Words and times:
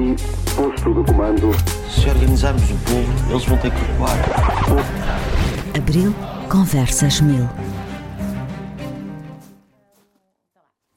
aqui, 0.00 0.16
posto 0.56 0.94
de 0.94 1.04
comando. 1.04 1.50
Se 1.90 2.08
organizarmos 2.08 2.62
o 2.70 2.74
povo, 2.84 3.30
eles 3.30 3.44
vão 3.44 3.58
ter 3.58 3.70
que 3.70 3.78
recuar. 3.78 4.16
Abril 5.76 6.14
Conversas 6.50 7.20
Mil. 7.20 7.46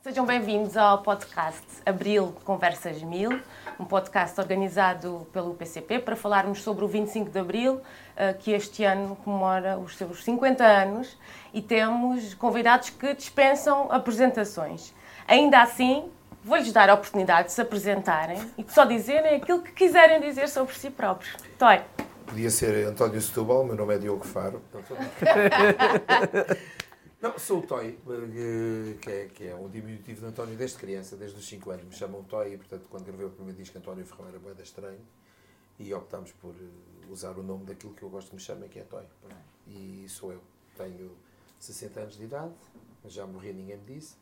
Sejam 0.02 0.26
bem-vindos 0.26 0.78
ao 0.78 1.02
podcast 1.02 1.66
Abril 1.86 2.36
Conversas 2.44 3.02
Mil, 3.02 3.40
um 3.80 3.86
podcast 3.86 4.40
organizado 4.40 5.28
pelo 5.34 5.54
PCP 5.56 6.00
para 6.00 6.16
falarmos 6.16 6.62
sobre 6.62 6.86
o 6.86 6.88
25 6.88 7.32
de 7.32 7.40
Abril, 7.40 7.82
eh, 8.16 8.34
que 8.34 8.52
este 8.52 8.84
ano 8.84 9.16
comemora 9.24 9.78
os 9.78 9.98
seus 9.98 10.24
50 10.24 10.64
anos 10.64 11.18
e 11.54 11.62
temos 11.62 12.34
convidados 12.36 12.90
que 12.92 13.14
dispensam 13.16 13.88
apresentações. 13.92 14.94
Ainda 15.28 15.62
assim, 15.62 16.12
vou-lhes 16.44 16.72
dar 16.74 16.90
a 16.90 16.94
oportunidade 16.94 17.48
de 17.48 17.54
se 17.54 17.62
apresentarem 17.62 18.40
e 18.58 18.64
de 18.64 18.74
só 18.74 18.86
dizerem 18.86 19.36
aquilo 19.36 19.62
que 19.62 19.72
quiserem 19.72 20.20
dizer 20.20 20.50
sobre 20.50 20.76
si 20.76 20.90
próprios. 20.90 21.36
Toy. 21.58 21.82
Podia 22.26 22.50
ser 22.50 22.88
António 22.88 23.22
Setúbal, 23.22 23.64
meu 23.64 23.76
nome 23.76 23.96
é 23.96 23.98
Diogo 23.98 24.26
Faro. 24.26 24.62
Não, 27.22 27.40
sou 27.40 27.60
o 27.60 27.62
Toy, 27.62 27.98
eh, 28.06 28.96
que 29.00 29.10
é, 29.10 29.26
que 29.34 29.48
é 29.48 29.56
um 29.56 29.70
diminutivo 29.70 30.20
de 30.20 30.28
António 30.28 30.58
desde 30.58 30.78
criança, 30.78 31.16
desde 31.16 31.40
os 31.40 31.48
5 31.48 31.72
anos. 31.72 31.86
Me 31.86 31.94
chamam 31.94 32.22
Toy 32.24 32.54
e, 32.54 32.58
portanto, 32.58 32.86
quando 32.90 33.06
gravei 33.06 33.26
o 33.26 33.30
primeiro 33.30 33.58
disco, 33.58 33.78
António 33.78 34.06
Ferrão 34.06 34.28
era 34.28 34.38
boeda 34.40 34.62
estranho. 34.62 35.00
E 35.80 35.94
optámos 35.94 36.34
por 36.34 36.54
eh, 36.54 37.10
usar 37.10 37.38
o 37.38 37.44
nome 37.44 37.64
daquilo 37.64 37.94
que 37.94 38.04
eu 38.04 38.10
gosto 38.10 38.28
que 38.30 38.36
me 38.36 38.42
chamem, 38.42 38.68
que 38.68 38.80
é 38.80 38.84
Toy. 38.84 39.06
E 39.68 40.06
sou 40.10 40.34
eu. 40.34 40.42
Tenho 40.76 41.16
60 41.60 42.00
anos 42.02 42.18
de 42.18 42.26
idade, 42.26 42.52
mas 43.02 43.14
já 43.14 43.26
morri, 43.26 43.54
ninguém 43.54 43.78
me 43.78 43.86
disse. 43.86 44.16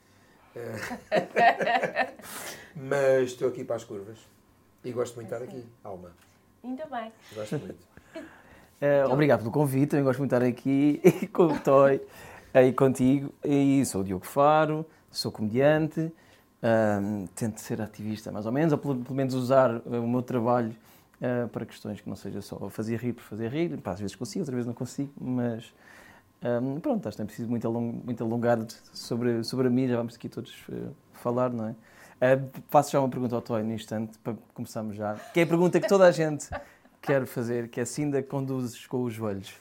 Eh, 0.56 2.14
mas 2.76 3.32
estou 3.32 3.48
aqui 3.48 3.64
para 3.64 3.76
as 3.76 3.84
curvas. 3.84 4.18
E 4.84 4.92
gosto 4.92 5.16
muito 5.16 5.30
de 5.30 5.34
estar 5.36 5.46
aqui, 5.46 5.66
Alma. 5.84 6.12
Ainda 6.64 6.86
bem. 6.86 7.12
Gosto 7.34 7.58
muito. 7.60 7.92
Eh, 8.84 9.06
obrigado 9.06 9.42
pelo 9.42 9.52
convite, 9.52 9.90
também 9.92 10.04
gosto 10.04 10.18
muito 10.18 10.32
de 10.32 10.36
estar 10.36 10.50
aqui 10.50 11.28
com 11.32 11.54
o 11.54 11.60
Toy 11.60 12.02
e 12.52 12.74
contigo. 12.74 13.32
E 13.46 13.86
sou 13.86 14.02
o 14.02 14.04
Diogo 14.04 14.26
Faro, 14.26 14.84
sou 15.12 15.32
comediante, 15.32 16.12
ahm, 16.64 17.28
tento 17.36 17.60
ser 17.62 17.80
ativista 17.80 18.32
mais 18.32 18.48
ou 18.48 18.52
menos, 18.52 18.74
ou 18.74 18.80
pelo, 18.80 18.96
pelo 18.96 19.14
menos 19.14 19.36
usar 19.36 19.70
eh, 19.70 20.00
o 20.00 20.08
meu 20.08 20.24
trabalho 20.24 20.76
eh, 21.22 21.46
para 21.52 21.64
questões 21.64 22.02
que 22.02 22.10
não 22.10 22.16
seja 22.16 22.42
só 22.42 22.68
fazer 22.72 22.98
rir 22.98 23.14
por 23.14 23.22
fazer 23.22 23.50
rir. 23.50 23.78
Pá, 23.78 23.92
às 23.92 24.00
vezes 24.00 24.16
consigo, 24.16 24.42
outras 24.42 24.56
vezes 24.56 24.68
não 24.68 24.74
consigo, 24.74 25.14
mas 25.22 25.72
ahm, 26.42 26.80
pronto, 26.80 27.08
acho 27.08 27.18
que 27.18 27.22
não 27.22 27.26
é 27.26 27.28
preciso 27.28 27.50
muito, 27.50 27.68
along, 27.68 28.02
muito 28.04 28.24
alongar 28.24 28.60
sobre, 28.94 29.44
sobre 29.44 29.68
a 29.68 29.70
mim, 29.70 29.88
já 29.88 29.98
vamos 29.98 30.16
aqui 30.16 30.30
todos 30.30 30.54
eh, 30.72 30.90
falar, 31.14 31.52
não 31.52 31.68
é? 31.68 31.76
Eh, 32.20 32.40
faço 32.70 32.92
já 32.92 33.00
uma 33.00 33.10
pergunta 33.10 33.36
ao 33.36 33.42
Toy 33.42 33.64
no 33.64 33.74
instante, 33.74 34.18
para 34.20 34.36
começarmos 34.54 34.96
já, 34.96 35.16
que 35.34 35.40
é 35.40 35.44
a 35.44 35.48
pergunta 35.48 35.80
que 35.80 35.88
toda 35.88 36.06
a 36.06 36.12
gente 36.12 36.50
quer 37.02 37.26
fazer, 37.26 37.70
que 37.70 37.80
é 37.80 37.86
se 37.86 38.04
ainda 38.04 38.22
conduzes 38.22 38.86
com 38.86 39.04
os 39.04 39.14
joelhos. 39.14 39.54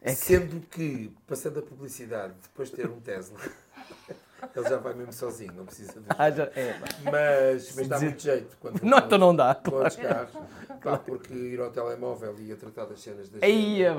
É 0.00 0.14
Sendo 0.14 0.60
que, 0.68 1.10
passando 1.26 1.58
a 1.60 1.62
publicidade, 1.62 2.34
depois 2.42 2.70
de 2.70 2.76
ter 2.76 2.88
um 2.88 3.00
Tesla, 3.00 3.38
ele 4.54 4.68
já 4.68 4.76
vai 4.78 4.94
mesmo 4.94 5.12
sozinho, 5.12 5.52
não 5.54 5.64
precisa 5.66 5.92
de. 6.00 6.06
Ah, 6.18 6.30
já, 6.30 6.44
é, 6.54 6.74
Mas, 7.04 7.74
mas 7.76 7.88
dá 7.88 7.96
dizer- 7.96 8.06
muito 8.06 8.22
jeito. 8.22 8.56
Quando 8.60 8.82
Não, 8.82 8.98
então 8.98 9.18
não 9.18 9.34
dá, 9.34 9.54
Com 9.54 9.70
claro. 9.70 9.86
os 9.88 9.96
carros. 9.96 10.30
Pá, 10.82 10.98
porque 10.98 11.32
ir 11.32 11.60
ao 11.60 11.70
telemóvel 11.70 12.34
e 12.38 12.52
a 12.52 12.56
tratar 12.56 12.84
das 12.86 13.00
cenas 13.00 13.28
das 13.30 13.42
Aí, 13.42 13.82
é. 13.82 13.94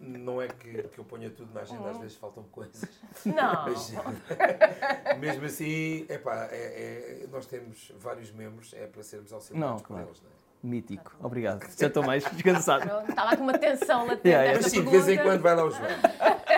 Nem- 0.00 0.18
Não 0.18 0.42
é 0.42 0.48
que, 0.48 0.82
que 0.84 0.98
eu 0.98 1.04
ponha 1.04 1.30
tudo 1.30 1.52
na 1.54 1.60
agenda, 1.60 1.90
às 1.90 1.98
vezes 1.98 2.16
faltam 2.16 2.42
coisas. 2.50 2.82
Não. 3.24 3.64
Mas, 3.66 5.18
mesmo 5.18 5.46
assim, 5.46 6.04
epá, 6.08 6.48
é, 6.50 7.22
é, 7.22 7.26
nós 7.30 7.46
temos 7.46 7.92
vários 7.98 8.30
membros, 8.32 8.74
é 8.74 8.86
para 8.86 9.02
sermos 9.02 9.32
auxiliados 9.32 9.70
Não, 9.70 9.78
por 9.78 9.86
claro. 9.88 10.06
eles. 10.08 10.20
Não 10.22 10.28
é? 10.30 10.36
Mítico, 10.62 11.14
obrigado. 11.22 11.64
Já 11.78 11.86
estou 11.86 12.02
mais 12.04 12.24
descansado. 12.32 12.84
Estava 13.08 13.30
aqui 13.30 13.42
uma 13.42 13.56
tensão 13.58 14.00
latente 14.06 14.26
Yeah, 14.28 14.44
yeah. 14.44 14.60
Mas 14.62 14.72
sim, 14.72 14.82
de 14.82 14.90
vez 14.90 15.08
em 15.08 15.18
quando 15.18 15.40
vai 15.42 15.54
lá 15.54 15.64
o 15.64 15.70
João. 15.70 15.88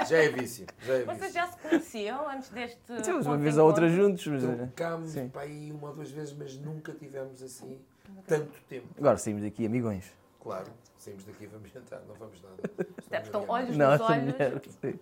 Já 0.06 0.18
é 0.18 0.28
vício. 0.28 0.66
Já 0.80 0.94
é 0.94 1.02
Vocês 1.04 1.18
vício. 1.18 1.32
já 1.34 1.46
se 1.48 1.58
conheciam 1.58 2.28
antes 2.28 2.48
deste. 2.50 2.78
Temos 3.02 3.26
uma 3.26 3.36
vez 3.36 3.54
de 3.54 3.60
ou 3.60 3.66
outra 3.66 3.88
juntos, 3.88 4.26
mas 4.26 4.44
eh, 4.44 4.46
Trocámos 4.74 5.10
sim. 5.10 5.28
para 5.28 5.42
aí 5.42 5.72
uma 5.72 5.88
ou 5.88 5.94
duas 5.94 6.10
vezes, 6.10 6.34
mas 6.38 6.56
nunca 6.58 6.92
tivemos 6.92 7.42
assim 7.42 7.78
tanto 8.26 8.52
tempo. 8.68 8.86
agora 8.98 9.16
saímos 9.18 9.42
daqui 9.42 9.66
amigões. 9.66 10.04
Claro, 10.42 10.66
saímos 10.96 11.24
daqui, 11.24 11.46
vamos 11.46 11.70
jantar, 11.70 12.00
não 12.08 12.14
vamos 12.14 12.40
nada. 12.42 12.56
Até 12.62 12.86
porque 12.88 13.16
estão 13.16 13.44
olhos 13.48 13.76
Não, 13.76 13.90
nos 13.92 14.00
olhos. 14.00 14.34
sim. 14.80 14.98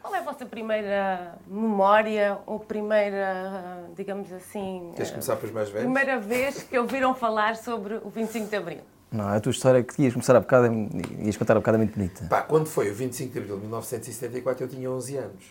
Qual 0.00 0.14
é 0.14 0.18
a 0.18 0.22
vossa 0.22 0.44
primeira 0.44 1.38
memória 1.46 2.38
ou 2.44 2.60
primeira, 2.60 3.84
digamos 3.96 4.30
assim, 4.32 4.92
Queres 4.94 5.10
começar 5.10 5.36
pelos 5.36 5.50
mais 5.54 5.70
velhos? 5.70 5.84
primeira 5.86 6.20
vez 6.20 6.62
que 6.62 6.78
ouviram 6.78 7.14
falar 7.14 7.56
sobre 7.56 7.94
o 7.96 8.10
25 8.10 8.48
de 8.48 8.56
Abril? 8.56 8.80
Não, 9.14 9.28
a 9.28 9.38
tua 9.38 9.50
história 9.52 9.80
que 9.84 10.02
ias 10.02 10.12
começar 10.12 10.34
a 10.34 10.40
bocado, 10.40 10.66
é- 10.66 11.24
ias 11.24 11.36
contar 11.36 11.56
a 11.56 11.60
bocado 11.60 11.76
é 11.76 11.78
muito 11.78 11.94
bonita. 11.94 12.24
Pá, 12.24 12.42
quando 12.42 12.66
foi 12.66 12.90
o 12.90 12.94
25 12.94 13.32
de 13.32 13.38
abril 13.38 13.54
de 13.54 13.60
1974, 13.62 14.64
eu 14.64 14.68
tinha 14.68 14.90
11 14.90 15.16
anos. 15.16 15.44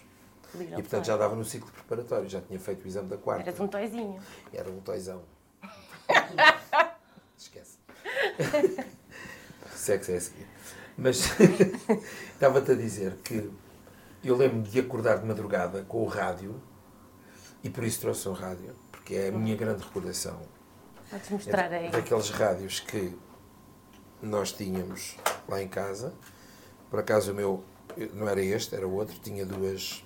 Liga 0.54 0.78
E 0.78 0.82
portanto 0.82 1.06
já 1.06 1.16
dava 1.16 1.34
no 1.34 1.46
ciclo 1.46 1.72
preparatório, 1.72 2.28
já 2.30 2.42
tinha 2.42 2.60
feito 2.60 2.84
o 2.84 2.88
exame 2.88 3.08
da 3.08 3.16
quarta. 3.16 3.44
Eras 3.50 3.60
um 3.62 3.68
toizinho. 3.68 4.20
Era 4.54 4.70
um 4.70 4.82
toizão. 4.82 5.22
Esquece. 7.40 7.78
Sexo 9.74 10.12
é 10.12 10.18
a 10.18 10.22
seguir. 10.22 10.48
Mas 10.98 11.30
estava-te 12.34 12.72
a 12.72 12.76
dizer 12.76 13.16
que 13.24 13.50
eu 14.26 14.36
lembro-me 14.36 14.64
de 14.64 14.80
acordar 14.82 15.20
de 15.20 15.26
madrugada 15.26 15.84
com 15.88 16.04
o 16.04 16.06
rádio 16.06 16.62
e 17.64 17.70
por 17.70 17.86
isso 17.86 18.02
trouxe 18.02 18.28
um 18.28 18.34
rádio, 18.34 18.76
porque 18.92 19.16
é 19.16 19.30
a 19.30 19.32
minha 19.32 19.56
grande 19.56 19.82
recordação. 19.84 20.38
Podes 21.10 21.30
mostrar 21.30 21.72
aí. 21.72 21.90
Daqueles 21.90 22.30
rádios 22.30 22.82
que 22.82 23.18
nós 24.24 24.52
tínhamos 24.52 25.16
lá 25.48 25.62
em 25.62 25.68
casa. 25.68 26.14
Por 26.90 27.00
acaso 27.00 27.32
o 27.32 27.36
meu 27.36 27.64
não 28.14 28.28
era 28.28 28.42
este, 28.42 28.76
era 28.76 28.88
outro, 28.88 29.16
tinha 29.20 29.46
duas 29.46 30.04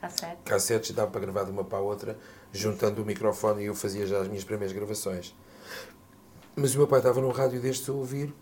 Cassete. 0.00 0.42
cassetes 0.44 0.90
e 0.90 0.92
dava 0.92 1.10
para 1.10 1.20
gravar 1.20 1.44
de 1.44 1.50
uma 1.50 1.64
para 1.64 1.78
a 1.78 1.80
outra, 1.80 2.18
juntando 2.52 3.02
o 3.02 3.06
microfone 3.06 3.62
e 3.62 3.66
eu 3.66 3.74
fazia 3.74 4.06
já 4.06 4.20
as 4.20 4.28
minhas 4.28 4.44
primeiras 4.44 4.74
gravações. 4.74 5.34
Mas 6.54 6.74
o 6.74 6.78
meu 6.78 6.86
pai 6.86 6.98
estava 6.98 7.20
num 7.20 7.30
rádio 7.30 7.60
destes 7.60 7.88
a 7.88 7.92
ouvir 7.92 8.34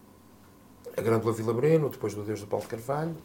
a 0.96 1.00
Grândola 1.00 1.32
Vila 1.32 1.54
Breno, 1.54 1.88
depois 1.88 2.14
do 2.14 2.24
Deus 2.24 2.40
do 2.40 2.46
Paulo 2.48 2.66
Carvalho, 2.66 3.16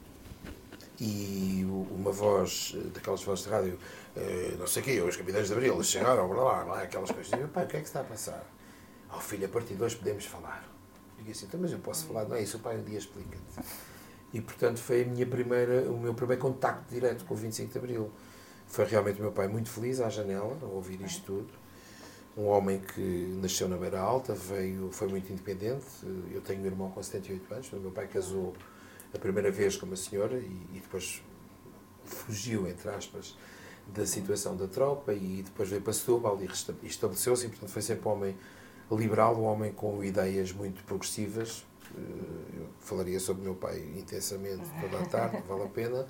e 0.99 1.65
uma 1.91 2.11
voz, 2.11 2.73
eh, 2.75 2.89
daquelas 2.93 3.23
vozes 3.23 3.45
de 3.45 3.49
rádio, 3.49 3.79
eh, 4.15 4.55
não 4.59 4.67
sei 4.67 4.81
o 4.81 4.85
quê, 4.85 5.01
os 5.01 5.17
Capitães 5.17 5.47
de 5.47 5.53
Abril 5.53 5.83
chegaram, 5.83 6.27
blá 6.27 6.43
blá 6.43 6.63
blá, 6.63 6.81
aquelas 6.83 7.09
coisas. 7.09 7.31
E 7.33 7.41
eu, 7.41 7.47
pai, 7.47 7.65
o 7.65 7.67
que 7.67 7.77
é 7.77 7.79
que 7.79 7.85
se 7.85 7.89
está 7.89 8.01
a 8.01 8.03
passar? 8.03 8.45
Oh 9.11 9.19
filho, 9.19 9.45
a 9.45 9.49
partir 9.49 9.73
de 9.73 9.83
hoje 9.83 9.95
podemos 9.95 10.25
falar. 10.25 10.63
Disse 11.25 11.39
assim, 11.39 11.45
então, 11.47 11.59
mas 11.59 11.71
eu 11.71 11.79
posso 11.79 12.05
falar, 12.05 12.25
não 12.25 12.35
é 12.35 12.43
isso, 12.43 12.57
o 12.57 12.59
pai 12.59 12.77
um 12.77 12.83
dia 12.83 12.97
explica-te. 12.97 13.67
E 14.33 14.41
portanto 14.41 14.79
foi 14.79 15.03
a 15.03 15.05
minha 15.05 15.25
primeira, 15.25 15.89
o 15.89 15.97
meu 15.97 16.13
primeiro 16.13 16.41
contacto 16.41 16.93
direto 16.93 17.25
com 17.25 17.33
o 17.33 17.37
25 17.37 17.71
de 17.71 17.77
Abril. 17.77 18.11
Foi 18.67 18.85
realmente 18.85 19.19
o 19.19 19.23
meu 19.23 19.31
pai 19.31 19.47
muito 19.47 19.69
feliz 19.69 19.99
à 19.99 20.09
janela, 20.09 20.57
a 20.61 20.65
ouvir 20.65 21.01
isto 21.01 21.23
tudo. 21.25 21.47
Um 22.37 22.47
homem 22.47 22.79
que 22.79 23.37
nasceu 23.41 23.69
na 23.69 23.77
Beira 23.77 23.99
Alta, 23.99 24.33
veio, 24.33 24.89
foi 24.91 25.07
muito 25.07 25.31
independente. 25.31 25.85
Eu 26.33 26.41
tenho 26.41 26.61
um 26.61 26.65
irmão 26.65 26.91
com 26.91 27.01
78 27.01 27.53
anos, 27.53 27.71
o 27.71 27.77
meu 27.77 27.91
pai 27.91 28.07
casou 28.07 28.53
a 29.13 29.17
primeira 29.17 29.49
vez 29.49 29.77
com 29.77 29.85
uma 29.85 29.95
senhora 29.95 30.35
e, 30.37 30.67
e 30.73 30.79
depois 30.81 31.23
fugiu, 32.03 32.67
entre 32.67 32.89
aspas, 32.89 33.37
da 33.87 34.05
situação 34.05 34.55
da 34.55 34.67
tropa 34.67 35.13
e 35.13 35.43
depois 35.43 35.69
veio 35.69 35.81
para 35.81 35.93
Setúbal 35.93 36.37
e 36.41 36.49
e 36.83 36.87
estabeleceu-se 36.87 37.45
e, 37.45 37.49
portanto, 37.49 37.69
foi 37.69 37.81
sempre 37.81 38.07
um 38.07 38.11
homem 38.11 38.35
liberal, 38.91 39.35
um 39.35 39.43
homem 39.45 39.71
com 39.71 40.03
ideias 40.03 40.51
muito 40.51 40.83
progressivas. 40.83 41.65
Eh, 41.95 41.99
Eu 42.59 42.67
falaria 42.79 43.19
sobre 43.19 43.41
o 43.41 43.45
meu 43.45 43.55
pai 43.55 43.79
intensamente 43.97 44.63
toda 44.81 45.01
a 45.03 45.05
tarde, 45.07 45.41
vale 45.47 45.63
a 45.63 45.67
pena. 45.67 46.05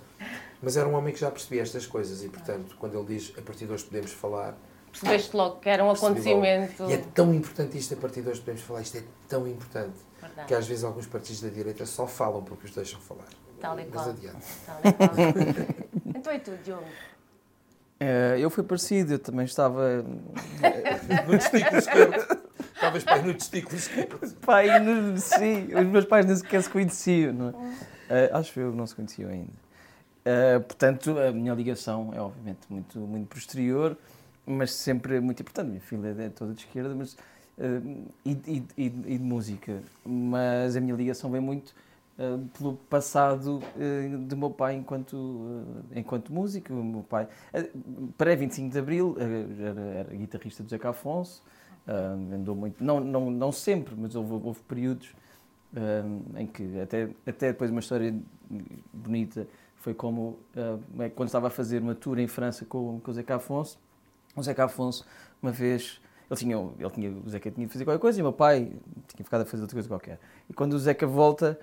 Mas 0.61 0.75
era 0.77 0.87
um 0.87 0.93
homem 0.93 1.13
que 1.13 1.19
já 1.19 1.29
percebia 1.31 1.61
estas 1.61 1.85
coisas 1.85 2.23
e, 2.23 2.29
portanto, 2.29 2.75
quando 2.79 2.97
ele 2.97 3.15
diz 3.17 3.33
a 3.37 3.41
partir 3.41 3.65
de 3.65 3.73
hoje 3.73 3.83
podemos 3.85 4.11
falar, 4.11 4.57
Percebeste 4.91 5.35
logo 5.35 5.57
que 5.59 5.67
era 5.69 5.83
um 5.83 5.87
percebi 5.89 6.05
logo. 6.33 6.43
acontecimento. 6.45 6.83
E 6.89 6.93
é 6.93 6.97
tão 7.13 7.33
importante 7.33 7.77
isto, 7.77 7.93
a 7.93 7.97
partir 7.97 8.21
de 8.21 8.29
hoje 8.29 8.39
podemos 8.39 8.61
falar, 8.61 8.81
isto 8.81 8.97
é 8.97 9.03
tão 9.27 9.45
importante 9.47 9.93
Verdade. 10.21 10.47
que 10.47 10.53
às 10.53 10.65
vezes 10.67 10.83
alguns 10.85 11.05
partidos 11.05 11.41
da 11.41 11.49
direita 11.49 11.85
só 11.85 12.07
falam 12.07 12.41
porque 12.43 12.65
os 12.65 12.71
deixam 12.73 12.99
falar. 13.01 13.27
Tal 13.59 13.77
e 13.79 13.83
Mas 13.85 13.93
qual. 13.93 14.09
adiante. 14.09 14.45
Tal 14.65 14.79
e 14.83 14.93
qual. 14.93 15.09
então 16.15 16.33
e 16.33 16.39
tu, 16.39 16.51
Diogo? 16.63 16.83
Eh, 17.99 18.37
eu 18.39 18.49
fui 18.49 18.63
parecido, 18.63 19.13
eu 19.15 19.19
também 19.19 19.45
estava. 19.45 20.05
Esquerdo. 21.77 22.44
Estavas 22.97 23.21
bem 23.23 23.31
no 23.31 23.37
testículo 23.37 23.75
esquerdo. 23.77 24.19
No- 24.79 25.17
sim, 25.17 25.67
os 25.73 25.85
meus 25.87 26.05
pais 26.05 26.25
nem 26.25 26.35
sequer 26.35 26.61
se 26.63 26.69
conheciam, 26.69 27.33
não 27.33 27.49
é? 27.49 27.53
Eh, 28.09 28.29
acho 28.33 28.59
eu 28.59 28.71
que 28.71 28.77
não 28.77 28.85
se 28.87 28.95
conheciam 28.95 29.29
ainda. 29.29 29.51
Eh, 30.23 30.59
portanto, 30.59 31.17
a 31.19 31.31
minha 31.31 31.53
ligação 31.53 32.11
é 32.13 32.19
obviamente 32.21 32.59
muito, 32.69 32.99
muito 32.99 33.27
posterior, 33.29 33.97
mas 34.45 34.71
sempre 34.73 35.19
muito 35.19 35.41
importante. 35.41 35.67
Minha 35.69 35.81
filha 35.81 36.15
é 36.19 36.29
toda 36.29 36.53
de 36.53 36.61
esquerda, 36.61 36.93
mas. 36.95 37.15
eh, 37.57 37.81
e, 38.25 38.31
e- 38.47 38.63
e- 38.77 38.89
de 38.89 39.19
música. 39.23 39.81
Mas 40.05 40.75
a 40.75 40.81
minha 40.81 40.95
ligação 40.95 41.31
vem 41.31 41.39
muito 41.41 41.73
eh, 42.17 42.37
pelo 42.57 42.73
passado 42.89 43.61
eh, 43.79 44.07
do 44.19 44.35
meu 44.37 44.49
pai 44.49 44.75
enquanto, 44.75 45.63
eh, 45.93 45.99
enquanto 45.99 46.31
músico. 46.33 46.73
O 46.73 46.83
meu 46.83 47.03
pai, 47.03 47.27
eh, 47.53 47.69
pré-25 48.17 48.69
de 48.71 48.79
Abril, 48.79 49.15
era, 49.19 49.81
era 49.99 50.13
guitarrista 50.15 50.63
do 50.63 50.69
Zeca 50.69 50.89
Afonso, 50.89 51.41
Uh, 51.87 52.35
andou 52.35 52.55
muito, 52.55 52.83
não, 52.83 52.99
não, 52.99 53.29
não 53.29 53.51
sempre, 53.51 53.93
mas 53.95 54.15
houve, 54.15 54.33
houve 54.33 54.59
períodos 54.61 55.13
em 56.37 56.47
que, 56.47 56.79
até, 56.79 57.09
até 57.27 57.51
depois 57.51 57.69
uma 57.69 57.79
história 57.79 58.15
bonita, 58.93 59.47
foi 59.75 59.93
como 59.93 60.39
uh, 60.55 61.09
quando 61.15 61.27
estava 61.27 61.47
a 61.47 61.49
fazer 61.49 61.81
uma 61.81 61.93
tour 61.93 62.17
em 62.17 62.27
França 62.27 62.65
com, 62.65 62.99
com 63.01 63.11
o 63.11 63.13
Zeca 63.13 63.35
Afonso. 63.35 63.77
O 64.35 64.41
Zeca 64.41 64.65
Afonso, 64.65 65.05
uma 65.41 65.51
vez, 65.51 66.01
ele 66.29 66.39
tinha, 66.39 66.57
ele 66.79 66.89
tinha, 66.89 67.11
o 67.11 67.29
Zeca 67.29 67.51
tinha 67.51 67.67
de 67.67 67.73
fazer 67.73 67.85
qualquer 67.85 67.99
coisa 67.99 68.19
e 68.19 68.21
o 68.21 68.25
meu 68.25 68.33
pai 68.33 68.71
tinha 69.13 69.23
ficado 69.23 69.41
a 69.41 69.45
fazer 69.45 69.61
outra 69.61 69.75
coisa 69.75 69.87
qualquer. 69.87 70.19
E 70.49 70.53
quando 70.53 70.73
o 70.73 70.79
Zeca 70.79 71.05
volta, 71.05 71.59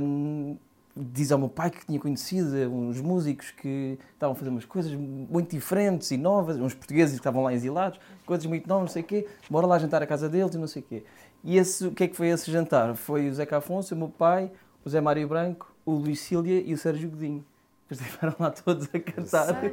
um, 0.00 0.56
diz 0.96 1.30
ao 1.30 1.38
meu 1.38 1.48
pai 1.48 1.70
que 1.70 1.84
tinha 1.84 2.00
conhecido 2.00 2.56
uns 2.72 3.00
músicos 3.00 3.50
que 3.50 3.98
estavam 4.14 4.32
a 4.32 4.34
fazer 4.34 4.48
umas 4.48 4.64
coisas 4.64 4.92
muito 4.94 5.50
diferentes 5.50 6.10
e 6.10 6.16
novas, 6.16 6.56
uns 6.56 6.72
portugueses 6.72 7.14
que 7.14 7.20
estavam 7.20 7.42
lá 7.42 7.52
exilados, 7.52 8.00
coisas 8.24 8.46
muito 8.46 8.66
novas, 8.66 8.84
não 8.84 8.92
sei 8.92 9.02
o 9.02 9.04
quê, 9.04 9.26
bora 9.50 9.66
lá 9.66 9.78
jantar 9.78 10.02
à 10.02 10.06
casa 10.06 10.28
deles 10.28 10.54
e 10.54 10.58
não 10.58 10.66
sei 10.66 10.80
o 10.80 10.84
quê. 10.84 11.04
E 11.44 11.58
esse, 11.58 11.86
o 11.86 11.92
que 11.92 12.04
é 12.04 12.08
que 12.08 12.16
foi 12.16 12.28
esse 12.28 12.50
jantar? 12.50 12.96
Foi 12.96 13.28
o 13.28 13.34
Zeca 13.34 13.58
Afonso, 13.58 13.94
o 13.94 13.98
meu 13.98 14.08
pai, 14.08 14.50
o 14.84 14.88
Zé 14.88 15.00
Mário 15.00 15.28
Branco, 15.28 15.72
o 15.84 15.92
Luís 15.92 16.20
Cília 16.20 16.62
e 16.64 16.72
o 16.72 16.78
Sérgio 16.78 17.10
Godinho. 17.10 17.44
Depois 17.88 18.00
estiveram 18.06 18.34
lá 18.38 18.50
todos 18.50 18.88
a 18.92 18.98
cantar. 18.98 19.64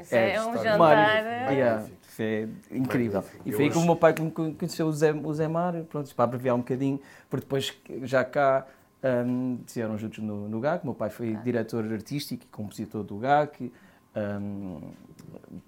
Isso 0.00 0.14
é, 0.14 0.34
é 0.34 0.42
um 0.42 0.52
jantar. 0.52 1.50
Yeah, 1.50 1.86
é 2.18 2.48
incrível. 2.70 3.22
Magnífico. 3.22 3.48
E 3.48 3.52
foi 3.52 3.64
aí 3.64 3.70
que 3.70 3.78
o 3.78 3.82
meu 3.82 3.96
pai 3.96 4.14
conheceu 4.14 4.86
o 4.86 4.92
Zé, 4.92 5.12
o 5.12 5.32
Zé 5.32 5.48
Mário, 5.48 5.84
pronto, 5.84 6.14
para 6.14 6.24
abreviar 6.24 6.54
um 6.54 6.58
bocadinho, 6.58 7.00
porque 7.30 7.44
depois 7.44 7.74
já 8.02 8.24
cá 8.24 8.66
um, 9.02 9.60
estiveram 9.66 9.98
juntos 9.98 10.18
no, 10.18 10.48
no 10.48 10.60
GAC. 10.60 10.84
Meu 10.84 10.94
pai 10.94 11.10
foi 11.10 11.34
ah. 11.34 11.40
diretor 11.42 11.84
artístico 11.92 12.44
e 12.44 12.46
compositor 12.48 13.04
do 13.04 13.18
GAC. 13.18 13.72
Um, 14.16 14.80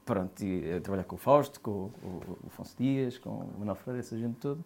pronto, 0.07 0.43
e 0.43 0.73
a 0.73 0.81
trabalhar 0.81 1.05
com 1.05 1.17
o 1.17 1.19
Fausto, 1.19 1.61
com 1.61 1.71
o, 1.71 2.39
Afonso 2.47 2.75
Dias, 2.79 3.19
com 3.19 3.31
o 3.31 3.59
Manuel 3.59 3.77
Freire, 3.77 4.01
essa 4.01 4.17
gente 4.17 4.37
toda. 4.37 4.61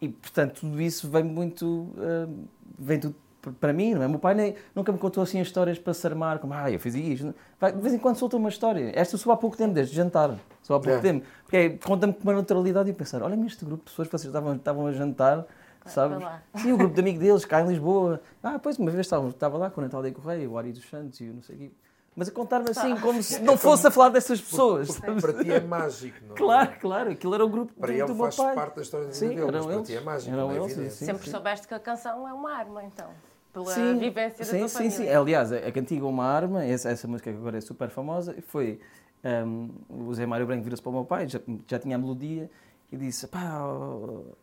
E, 0.00 0.08
portanto, 0.08 0.60
tudo 0.60 0.80
isso 0.80 1.08
vem 1.10 1.24
muito. 1.24 1.66
Uh, 1.66 2.48
vem 2.78 2.98
tudo 2.98 3.14
para 3.60 3.72
mim, 3.72 3.94
não 3.94 4.02
é? 4.02 4.08
Meu 4.08 4.18
pai 4.18 4.34
nem, 4.34 4.54
nunca 4.74 4.90
me 4.90 4.98
contou 4.98 5.22
assim 5.22 5.40
histórias 5.40 5.78
para 5.78 5.94
se 5.94 6.06
armar, 6.06 6.38
como, 6.38 6.52
ah, 6.54 6.70
eu 6.70 6.80
fiz 6.80 6.94
isto. 6.94 7.34
Vai, 7.60 7.72
de 7.72 7.80
vez 7.80 7.94
em 7.94 7.98
quando 7.98 8.16
solta 8.16 8.36
uma 8.36 8.48
história. 8.48 8.90
Esta 8.94 9.16
só 9.16 9.30
há 9.32 9.36
pouco 9.36 9.56
tempo, 9.56 9.72
desde 9.72 9.94
jantar. 9.94 10.36
Só 10.62 10.74
há 10.74 10.80
pouco 10.80 10.98
é. 10.98 11.00
tempo. 11.00 11.24
Porque 11.42 11.56
é, 11.56 11.68
conta-me 11.70 12.12
com 12.12 12.22
uma 12.22 12.34
naturalidade 12.34 12.90
e 12.90 12.92
pensar, 12.92 13.22
olha, 13.22 13.34
este 13.46 13.64
grupo 13.64 13.84
de 13.84 13.90
pessoas, 13.90 14.08
vocês 14.08 14.24
estavam, 14.24 14.56
estavam 14.56 14.86
a 14.86 14.92
jantar, 14.92 15.46
sabes? 15.86 16.26
Sim, 16.56 16.72
o 16.72 16.76
grupo 16.76 16.94
de 16.94 17.00
amigos 17.00 17.20
deles, 17.20 17.44
cá 17.44 17.62
em 17.62 17.68
Lisboa. 17.68 18.20
Ah, 18.42 18.58
pois, 18.58 18.78
uma 18.78 18.90
vez 18.90 19.06
estava, 19.06 19.28
estava 19.28 19.58
lá 19.58 19.70
com 19.70 19.80
o 19.80 19.84
Natal 19.84 20.02
de 20.02 20.12
Correia, 20.12 20.48
o 20.48 20.56
Ari 20.58 20.72
dos 20.72 20.88
Santos 20.88 21.20
e 21.20 21.24
o 21.24 21.34
não 21.34 21.42
sei 21.42 21.56
o 21.56 21.58
quê. 21.58 21.70
Mas 22.14 22.28
a 22.28 22.32
contar-me 22.32 22.70
assim, 22.70 22.96
como 22.96 23.22
se 23.22 23.40
não 23.40 23.58
fosse 23.58 23.86
a 23.86 23.90
falar 23.90 24.08
dessas 24.08 24.40
pessoas. 24.40 24.98
Porque, 24.98 25.20
para 25.20 25.44
ti 25.44 25.52
é 25.52 25.60
mágico, 25.60 26.16
não 26.26 26.34
é? 26.34 26.38
Claro, 26.38 26.72
claro. 26.80 27.10
Aquilo 27.10 27.34
era 27.34 27.44
o 27.44 27.48
grupo 27.48 27.74
para 27.74 27.88
do, 27.88 27.92
ele 27.92 28.06
do 28.06 28.14
meu 28.14 28.30
pai. 28.30 28.54
parte 28.54 28.76
da 28.76 28.82
história 28.82 29.12
sim, 29.12 29.28
dele, 29.28 29.50
mas 29.52 29.66
para 29.66 29.82
ti 29.82 29.94
é 29.96 30.00
mágico, 30.00 30.32
eram 30.34 30.50
é 30.50 30.56
eles, 30.56 30.72
sim, 30.72 31.04
Sempre 31.06 31.24
sim. 31.26 31.30
soubeste 31.30 31.68
que 31.68 31.74
a 31.74 31.78
canção 31.78 32.26
é 32.26 32.32
uma 32.32 32.52
arma, 32.52 32.82
então. 32.84 33.10
Pela 33.52 33.66
sim, 33.66 33.98
vivência 33.98 34.44
sim, 34.44 34.52
da 34.52 34.58
tua 34.60 34.68
sim, 34.68 34.90
família. 34.90 34.96
Sim, 34.96 35.08
Aliás, 35.08 35.52
a 35.52 35.72
Cantiga 35.72 36.06
é 36.06 36.08
uma 36.08 36.24
arma, 36.24 36.64
essa, 36.64 36.88
essa 36.88 37.06
música 37.06 37.30
que 37.30 37.36
agora 37.36 37.58
é 37.58 37.60
super 37.60 37.90
famosa, 37.90 38.34
foi... 38.46 38.80
Um, 39.24 39.70
o 39.88 40.14
Zé 40.14 40.24
Mário 40.24 40.46
Branco 40.46 40.62
vira-se 40.62 40.80
para 40.80 40.90
o 40.90 40.92
meu 40.92 41.04
pai, 41.04 41.26
já, 41.26 41.40
já 41.66 41.78
tinha 41.80 41.96
a 41.96 41.98
melodia, 41.98 42.48
e 42.92 42.96
disse, 42.96 43.26
pá, 43.26 43.60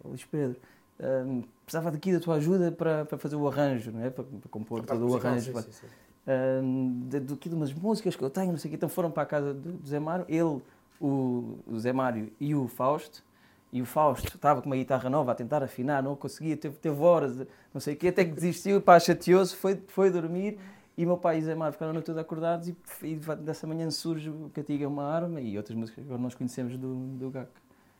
Luís 0.04 0.26
Pedro, 0.26 0.60
um, 1.04 1.44
precisava 1.66 1.92
daqui 1.92 2.14
da 2.14 2.20
tua 2.20 2.36
ajuda 2.36 2.72
para, 2.72 3.06
para 3.06 3.18
fazer 3.18 3.36
o 3.36 3.48
arranjo, 3.48 3.92
não 3.92 4.04
é? 4.04 4.10
para, 4.10 4.24
para 4.24 4.50
compor 4.50 4.84
todo 4.86 5.10
o 5.10 5.16
arranjo. 5.16 5.54
Sim, 5.54 5.62
sim, 5.62 5.72
sim 5.72 5.88
um, 6.28 7.08
de, 7.08 7.20
de, 7.20 7.36
de 7.36 7.56
umas 7.56 7.74
músicas 7.74 8.16
que 8.16 8.24
eu 8.24 8.30
tenho, 8.30 8.52
não 8.52 8.58
sei 8.58 8.70
o 8.70 8.72
quê. 8.72 8.76
Então 8.76 8.90
foram 8.90 9.12
para 9.12 9.24
a 9.24 9.26
casa 9.26 9.54
do, 9.54 9.74
do 9.74 9.88
Zé 9.88 10.00
Mário, 10.00 10.26
ele, 10.28 10.62
o, 11.00 11.58
o, 11.68 11.80
Zé 11.80 11.92
Mário 11.94 12.32
e 12.40 12.56
o 12.56 12.68
Fausto. 12.68 13.24
E 13.72 13.82
o 13.82 13.86
Fausto 13.86 14.36
estava 14.36 14.62
com 14.62 14.68
uma 14.68 14.76
guitarra 14.76 15.10
nova 15.10 15.32
a 15.32 15.36
tentar 15.36 15.64
afinar, 15.64 16.04
não 16.04 16.16
conseguia, 16.16 16.56
teve, 16.56 16.76
teve 16.76 17.02
horas, 17.02 17.36
não 17.74 17.82
sei 17.82 17.96
o 17.96 17.98
quê, 17.98 18.10
até 18.10 18.24
que 18.24 18.32
desistiu, 18.32 18.80
pá, 18.80 19.00
chateou-se, 19.00 19.56
foi, 19.56 19.82
foi 19.88 20.12
dormir. 20.12 20.60
E 20.96 21.08
meu 21.08 21.18
pai 21.18 21.40
e 21.40 21.42
Zé 21.42 21.56
Mário 21.56 21.74
ficaram 21.74 21.90
a 21.90 21.94
noite 21.94 22.06
toda 22.06 22.22
acordados 22.22 22.68
e, 22.68 22.78
e, 23.02 23.16
dessa 23.16 23.66
manhã 23.66 23.90
surge 23.90 24.30
o 24.30 24.52
Catiga 24.54 24.86
é 24.86 24.88
uma 24.88 25.04
arma 25.04 25.42
e 25.42 25.58
outras 25.58 25.76
músicas 25.76 26.04
que 26.04 26.08
agora 26.08 26.22
nós 26.22 26.36
conhecemos 26.36 26.78
do, 26.78 26.96
do 27.18 27.32
GAC. 27.32 27.50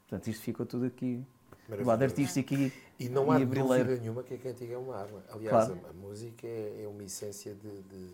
Portanto, 0.08 0.28
isto 0.28 0.44
ficou 0.44 0.64
tudo 0.64 0.86
aqui 0.86 1.20
do 1.68 1.86
lado 1.86 2.04
artístico 2.04 2.54
e 2.54 2.72
E 3.00 3.10
não 3.10 3.32
há 3.32 3.40
dúvida 3.40 3.98
nenhuma 3.98 4.24
que 4.24 4.34
a 4.34 4.38
cantiga 4.38 4.74
é 4.74 4.78
uma 4.78 4.96
arma. 4.96 5.24
Aliás, 5.30 5.68
claro. 5.68 5.82
a, 5.86 5.90
a, 5.90 5.94
música 5.94 6.46
é, 6.46 6.84
é, 6.84 6.88
uma 6.88 7.04
essência 7.04 7.54
de, 7.54 7.82
de, 7.84 8.08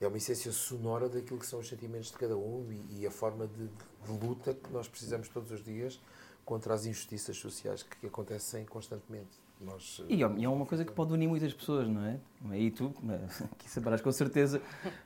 é 0.00 0.06
uma 0.06 0.16
essência 0.16 0.52
sonora 0.52 1.08
daquilo 1.08 1.38
que 1.38 1.46
são 1.46 1.60
os 1.60 1.68
sentimentos 1.68 2.10
de 2.10 2.18
cada 2.18 2.36
um 2.36 2.66
e, 2.70 3.00
e 3.00 3.06
a 3.06 3.10
forma 3.10 3.46
de, 3.46 3.66
de, 3.66 4.26
luta 4.26 4.54
que 4.54 4.72
nós 4.72 4.88
precisamos 4.88 5.28
todos 5.28 5.50
os 5.50 5.62
dias 5.62 6.00
contra 6.44 6.74
as 6.74 6.86
injustiças 6.86 7.36
sociais 7.36 7.82
que, 7.82 7.96
que 7.96 8.06
acontecem 8.06 8.64
constantemente. 8.64 9.38
Nós, 9.60 10.02
e, 10.08 10.16
e 10.16 10.22
é 10.22 10.48
uma 10.48 10.64
coisa 10.64 10.86
que 10.86 10.92
pode 10.92 11.12
unir 11.12 11.28
muitas 11.28 11.52
pessoas, 11.52 11.86
não 11.86 12.02
é? 12.02 12.18
E 12.58 12.70
tu, 12.70 12.94
que 13.58 13.68
saberás 13.68 14.00
com 14.00 14.10
certeza 14.10 14.62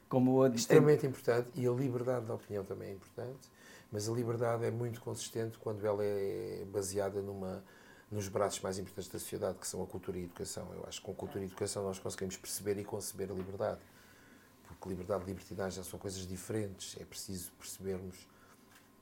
como... 0.09 0.43
A... 0.43 0.49
Extremamente 0.49 1.05
importante 1.05 1.49
e 1.57 1.67
a 1.67 1.73
liberdade 1.73 2.27
de 2.27 2.31
opinião 2.31 2.65
também 2.65 2.91
é 2.91 2.93
importante 2.93 3.51
mas 3.95 4.09
a 4.09 4.13
liberdade 4.13 4.65
é 4.65 4.73
muito 4.73 5.01
consistente 5.01 5.57
quando 5.57 5.87
ela 5.87 6.05
é 6.05 6.65
baseada 6.67 7.23
numa, 7.23 7.63
nos 8.11 8.27
braços 8.27 8.61
mais 8.61 8.77
importantes 8.77 9.09
da 9.09 9.21
sociedade, 9.21 9.57
que 9.57 9.69
são 9.69 9.81
a 9.85 9.87
cultura 9.87 10.19
e 10.19 10.23
a 10.23 10.25
educação. 10.25 10.69
Eu 10.75 10.85
acho 10.89 10.99
que 10.99 11.07
com 11.07 11.15
cultura 11.15 11.45
e 11.45 11.47
educação 11.47 11.85
nós 11.85 12.01
conseguimos 12.01 12.37
perceber 12.37 12.77
e 12.77 12.83
conceber 12.83 13.31
a 13.31 13.35
liberdade. 13.35 13.79
Porque 14.67 14.89
liberdade 14.89 15.23
e 15.23 15.27
libertinagem 15.29 15.81
já 15.81 15.89
são 15.89 15.97
coisas 15.97 16.27
diferentes. 16.27 16.97
É 17.01 17.05
preciso 17.05 17.53
percebermos 17.53 18.27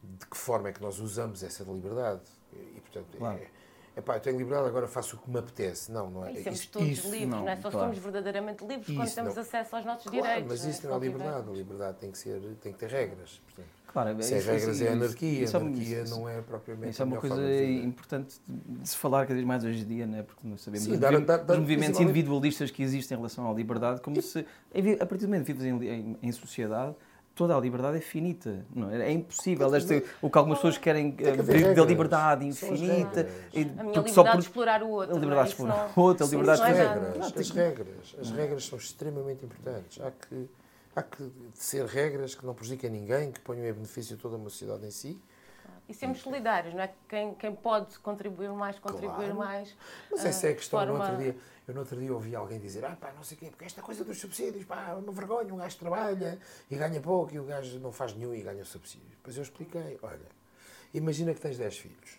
de 0.03 0.27
que 0.27 0.37
forma 0.37 0.69
é 0.69 0.73
que 0.73 0.83
nós 0.83 0.99
usamos 0.99 1.43
essa 1.43 1.65
liberdade. 1.65 2.29
E, 2.53 2.79
portanto, 2.83 3.17
claro. 3.17 3.39
é, 3.39 3.99
epá, 3.99 4.17
eu 4.17 4.21
tenho 4.21 4.37
liberdade, 4.37 4.69
agora 4.69 4.87
faço 4.87 5.17
o 5.17 5.21
que 5.21 5.31
me 5.31 5.39
apetece. 5.39 5.91
Não, 5.91 6.11
não 6.11 6.27
é. 6.27 6.33
E 6.33 6.45
somos 6.45 6.67
todos 6.67 6.89
isso, 6.89 7.11
livres, 7.11 7.31
não, 7.31 7.41
não 7.41 7.49
é? 7.49 7.57
Só 7.57 7.71
claro. 7.71 7.87
somos 7.87 7.99
verdadeiramente 7.99 8.63
livres 8.63 8.89
isso 8.91 8.99
quando 8.99 9.15
temos 9.15 9.35
não. 9.37 9.43
acesso 9.43 9.75
aos 9.75 9.87
nossos 9.87 10.05
claro, 10.11 10.23
direitos. 10.23 10.49
Mas 10.51 10.65
isso 10.67 10.87
não 10.87 10.97
é, 10.97 10.99
não 10.99 11.03
é 11.03 11.07
liberdade. 11.07 11.49
A 11.49 11.53
liberdade 11.55 11.97
tem 11.97 12.11
que, 12.11 12.19
ser, 12.19 12.43
tem 12.61 12.75
que 12.75 12.79
ter 12.79 12.91
regras. 12.91 13.41
Portanto, 13.47 13.82
Claro, 13.93 14.23
Sem 14.23 14.41
regras 14.41 14.81
é 14.81 14.89
anarquia, 14.89 15.45
isso, 15.45 15.57
anarquia 15.57 16.03
isso, 16.03 16.19
não 16.19 16.27
é 16.27 16.41
propriamente 16.41 16.91
Isso 16.91 17.03
é 17.03 17.05
uma 17.05 17.19
coisa 17.19 17.63
importante 17.63 18.41
de 18.49 18.89
se 18.89 18.97
falar 18.97 19.27
cada 19.27 19.35
vez 19.35 19.47
mais 19.47 19.65
hoje 19.65 19.83
em 19.83 19.85
dia, 19.85 20.07
não 20.07 20.19
é? 20.19 20.23
porque 20.23 20.49
nós 20.49 20.63
sabemos 20.63 20.87
Sim, 20.87 20.99
dar, 20.99 21.21
dar, 21.21 21.39
dar, 21.39 21.53
os 21.53 21.61
movimentos 21.61 22.01
individualistas 22.01 22.71
que 22.71 22.83
existem 22.83 23.15
em 23.15 23.19
relação 23.19 23.51
à 23.51 23.53
liberdade, 23.53 24.01
como 24.01 24.19
e... 24.19 24.23
se, 24.23 24.47
a 24.99 25.07
partir 25.07 25.27
do 25.27 25.29
momento 25.29 25.45
que 25.45 25.53
vives 25.53 25.67
em, 25.67 25.85
em, 25.85 26.19
em, 26.23 26.33
sociedade, 26.33 26.95
toda 27.35 27.55
a 27.55 27.61
liberdade 27.61 27.99
é 27.99 28.01
finita, 28.01 28.65
não 28.75 28.91
é? 28.91 29.09
É 29.09 29.13
impossível, 29.13 29.75
este, 29.77 30.03
o 30.23 30.31
que 30.31 30.39
algumas 30.39 30.59
pessoas 30.59 30.79
querem 30.79 31.15
eh, 31.19 31.75
da 31.75 31.85
liberdade 31.85 32.47
infinita. 32.47 33.29
E, 33.53 33.63
a 33.79 33.83
minha 33.85 34.01
liberdade 34.01 34.15
por, 34.15 34.37
de 34.37 34.39
explorar 34.39 34.83
o 34.83 34.89
outro. 34.89 35.17
A 35.17 35.19
liberdade 35.19 35.49
de 35.49 35.53
explorar 35.53 35.93
o 35.95 36.01
outro, 36.01 36.27
a 36.27 36.29
liberdade 36.31 36.63
de... 36.63 36.71
As 36.71 36.79
regras, 36.79 37.37
as 37.37 37.51
regras, 37.51 38.17
as 38.19 38.31
regras 38.31 38.65
são 38.65 38.79
extremamente 38.79 39.45
importantes. 39.45 40.01
Há 40.01 40.11
que 40.11 40.49
há 40.95 41.03
que 41.03 41.31
ser 41.55 41.87
regras 41.87 42.35
que 42.35 42.45
não 42.45 42.55
prejudiquem 42.55 42.91
ninguém, 42.91 43.33
que 43.33 43.41
ponham 43.41 43.67
em 43.67 43.73
benefício 43.73 44.17
toda 44.17 44.37
uma 44.37 44.51
sociedade 44.51 44.87
em 44.87 44.91
si. 44.91 45.21
E 45.89 45.95
sermos 45.95 46.21
solidários, 46.21 46.75
não 46.75 46.83
é? 46.83 46.95
Quem, 47.09 47.35
quem 47.35 47.55
pode 47.55 47.99
contribuir 47.99 48.51
mais, 48.51 48.79
contribuir 48.79 49.33
claro. 49.33 49.35
mais. 49.35 49.77
Mas 50.11 50.25
essa 50.25 50.49
é 50.49 50.53
a 50.53 50.55
questão. 50.55 50.79
Forma... 50.79 50.95
No 50.95 51.01
outro 51.01 51.17
dia, 51.17 51.37
eu 51.67 51.75
no 51.75 51.81
outro 51.81 51.99
dia 51.99 52.15
ouvi 52.15 52.37
alguém 52.37 52.61
dizer: 52.61 52.85
ah, 52.85 52.97
pá, 52.99 53.13
não 53.13 53.23
sei 53.25 53.37
o 53.37 53.41
quê, 53.41 53.47
porque 53.51 53.65
esta 53.65 53.83
coisa 53.83 54.05
dos 54.05 54.19
subsídios, 54.19 54.65
pá, 54.65 54.91
é 54.91 54.95
uma 54.95 55.13
vergonha. 55.13 55.53
Um 55.53 55.59
gajo 55.59 55.77
trabalha 55.77 56.39
e 56.71 56.77
ganha 56.77 57.01
pouco 57.01 57.35
e 57.35 57.41
o 57.41 57.45
gajo 57.45 57.79
não 57.81 57.93
faz 57.93 58.15
nenhum 58.15 58.33
e 58.33 58.43
ganha 58.43 58.65
subsídios. 58.65 59.11
Depois 59.11 59.37
eu 59.37 59.43
expliquei: 59.43 59.99
olha, 60.03 60.29
imagina 60.95 61.35
que 61.35 61.41
tens 61.41 61.59
10 61.59 61.77
filhos. 61.77 62.19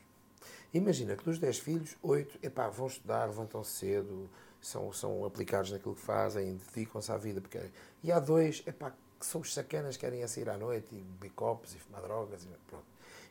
Imagina 0.73 1.15
que 1.15 1.23
dos 1.23 1.37
10 1.39 1.59
filhos, 1.59 1.97
8 2.01 2.39
epá, 2.43 2.67
vão 2.67 2.87
estudar, 2.87 3.25
levantam 3.27 3.63
cedo, 3.63 4.29
são, 4.63 4.91
são 4.93 5.25
aplicados 5.25 5.71
naquilo 5.71 5.93
que 5.93 6.01
fazem, 6.01 6.55
dedicam-se 6.55 7.11
à 7.11 7.17
vida. 7.17 7.41
Porque... 7.41 7.59
E 8.01 8.11
há 8.11 8.19
dois 8.19 8.63
epá, 8.65 8.91
que 9.19 9.25
são 9.25 9.41
os 9.41 9.53
sacanas, 9.53 9.97
querem 9.97 10.23
é 10.23 10.27
sair 10.27 10.49
à 10.49 10.57
noite 10.57 10.87
e 10.95 11.01
beber 11.01 11.31
copos 11.31 11.75
e 11.75 11.77
fumar 11.77 12.01
drogas. 12.01 12.43
E 12.43 12.47
pronto. 12.67 12.85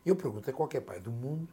Eu 0.04 0.14
pergunto 0.14 0.50
a 0.50 0.52
qualquer 0.52 0.82
pai 0.82 1.00
do 1.00 1.10
mundo 1.10 1.48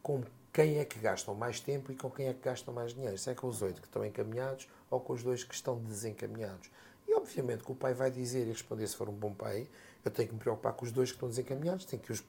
com 0.00 0.22
quem 0.52 0.78
é 0.78 0.84
que 0.84 0.98
gastam 1.00 1.34
mais 1.34 1.58
tempo 1.58 1.90
e 1.90 1.96
com 1.96 2.08
quem 2.08 2.28
é 2.28 2.32
que 2.32 2.40
gastam 2.40 2.72
mais 2.72 2.94
dinheiro. 2.94 3.18
Se 3.18 3.28
é 3.28 3.34
com 3.34 3.48
os 3.48 3.60
oito 3.60 3.80
que 3.80 3.88
estão 3.88 4.04
encaminhados 4.04 4.68
ou 4.88 5.00
com 5.00 5.12
os 5.12 5.22
dois 5.22 5.42
que 5.42 5.54
estão 5.54 5.78
desencaminhados. 5.78 6.70
E 7.08 7.14
obviamente 7.14 7.64
que 7.64 7.72
o 7.72 7.74
pai 7.74 7.92
vai 7.92 8.10
dizer 8.10 8.46
e 8.46 8.50
responder 8.50 8.86
se 8.86 8.96
for 8.96 9.08
um 9.08 9.12
bom 9.12 9.34
pai, 9.34 9.68
eu 10.04 10.10
tenho 10.10 10.28
que 10.28 10.34
me 10.34 10.40
preocupar 10.40 10.72
com 10.74 10.84
os 10.84 10.92
dois 10.92 11.10
que 11.10 11.16
estão 11.16 11.28
desencaminhados, 11.28 11.84
tenho 11.84 12.00
que 12.00 12.12
os 12.12 12.22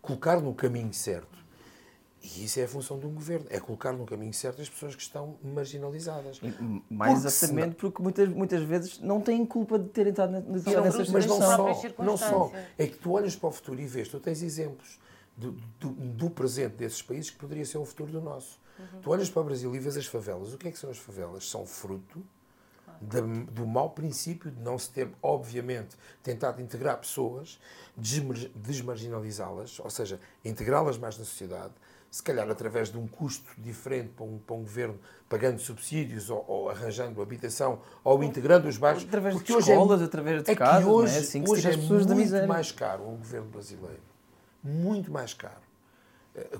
colocar 0.00 0.40
no 0.40 0.54
caminho 0.54 0.92
certo. 0.94 1.38
E 2.22 2.44
isso 2.44 2.60
é 2.60 2.64
a 2.64 2.68
função 2.68 2.98
de 3.00 3.06
um 3.06 3.12
governo, 3.12 3.46
é 3.50 3.58
colocar 3.58 3.92
no 3.92 4.06
caminho 4.06 4.32
certo 4.32 4.62
as 4.62 4.68
pessoas 4.68 4.94
que 4.94 5.02
estão 5.02 5.36
marginalizadas. 5.42 6.40
Mais 6.88 7.14
porque 7.14 7.26
exatamente 7.28 7.62
senão... 7.64 7.72
porque 7.72 8.02
muitas, 8.02 8.28
muitas 8.28 8.62
vezes 8.62 9.00
não 9.00 9.20
têm 9.20 9.44
culpa 9.44 9.76
de 9.78 9.88
terem 9.88 10.10
estado 10.10 10.30
nessas 10.30 11.08
Mas 11.10 11.26
não 11.26 11.40
só, 11.40 11.66
não 11.98 12.16
só. 12.16 12.52
É 12.78 12.86
que 12.86 12.96
tu 12.96 13.10
olhas 13.12 13.34
para 13.34 13.48
o 13.48 13.52
futuro 13.52 13.80
e 13.80 13.86
vês, 13.86 14.06
tu 14.08 14.20
tens 14.20 14.40
exemplos 14.40 15.00
do, 15.36 15.52
do, 15.80 15.88
do 15.90 16.30
presente 16.30 16.76
desses 16.76 17.02
países 17.02 17.30
que 17.30 17.38
poderia 17.38 17.64
ser 17.64 17.78
o 17.78 17.84
futuro 17.84 18.12
do 18.12 18.20
nosso. 18.20 18.60
Uhum. 18.78 19.00
Tu 19.02 19.10
olhas 19.10 19.28
para 19.28 19.42
o 19.42 19.44
Brasil 19.44 19.74
e 19.74 19.78
vês 19.80 19.96
as 19.96 20.06
favelas. 20.06 20.52
O 20.54 20.58
que 20.58 20.68
é 20.68 20.70
que 20.70 20.78
são 20.78 20.90
as 20.90 20.98
favelas? 20.98 21.50
São 21.50 21.66
fruto 21.66 22.24
da- 23.00 23.20
do 23.20 23.66
mau 23.66 23.90
princípio 23.90 24.48
de 24.50 24.60
não 24.62 24.78
se 24.78 24.90
ter, 24.90 25.08
obviamente, 25.20 25.96
tentado 26.22 26.62
integrar 26.62 26.96
pessoas, 26.98 27.58
desmar- 27.96 28.48
desmarginalizá-las, 28.54 29.80
ou 29.80 29.90
seja, 29.90 30.20
integrá-las 30.44 30.96
mais 30.98 31.18
na 31.18 31.24
sociedade, 31.24 31.72
se 32.12 32.22
calhar 32.22 32.48
através 32.50 32.92
de 32.92 32.98
um 32.98 33.06
custo 33.08 33.50
diferente 33.56 34.10
para 34.10 34.26
um, 34.26 34.38
para 34.38 34.54
um 34.54 34.60
governo, 34.60 34.98
pagando 35.30 35.58
subsídios 35.58 36.28
ou, 36.28 36.44
ou 36.46 36.68
arranjando 36.68 37.22
habitação 37.22 37.80
ou 38.04 38.22
integrando 38.22 38.68
os 38.68 38.76
bairros. 38.76 39.02
Através 39.04 39.34
de 39.34 39.40
porque 39.40 39.54
hoje 39.54 39.70
é- 39.70 39.74
escolas, 39.74 40.02
através 40.02 40.42
de 40.42 40.50
é 40.50 40.54
casas, 40.54 40.82
é? 40.82 40.86
hoje, 40.86 41.18
Assim 41.18 41.40
que 41.40 41.46
se 41.48 41.52
hoje 41.54 41.68
é 41.70 41.76
muito 41.78 42.46
mais 42.46 42.70
caro 42.70 43.04
ao 43.04 43.12
governo 43.12 43.48
brasileiro, 43.48 44.02
muito 44.62 45.10
mais 45.10 45.32
caro, 45.32 45.62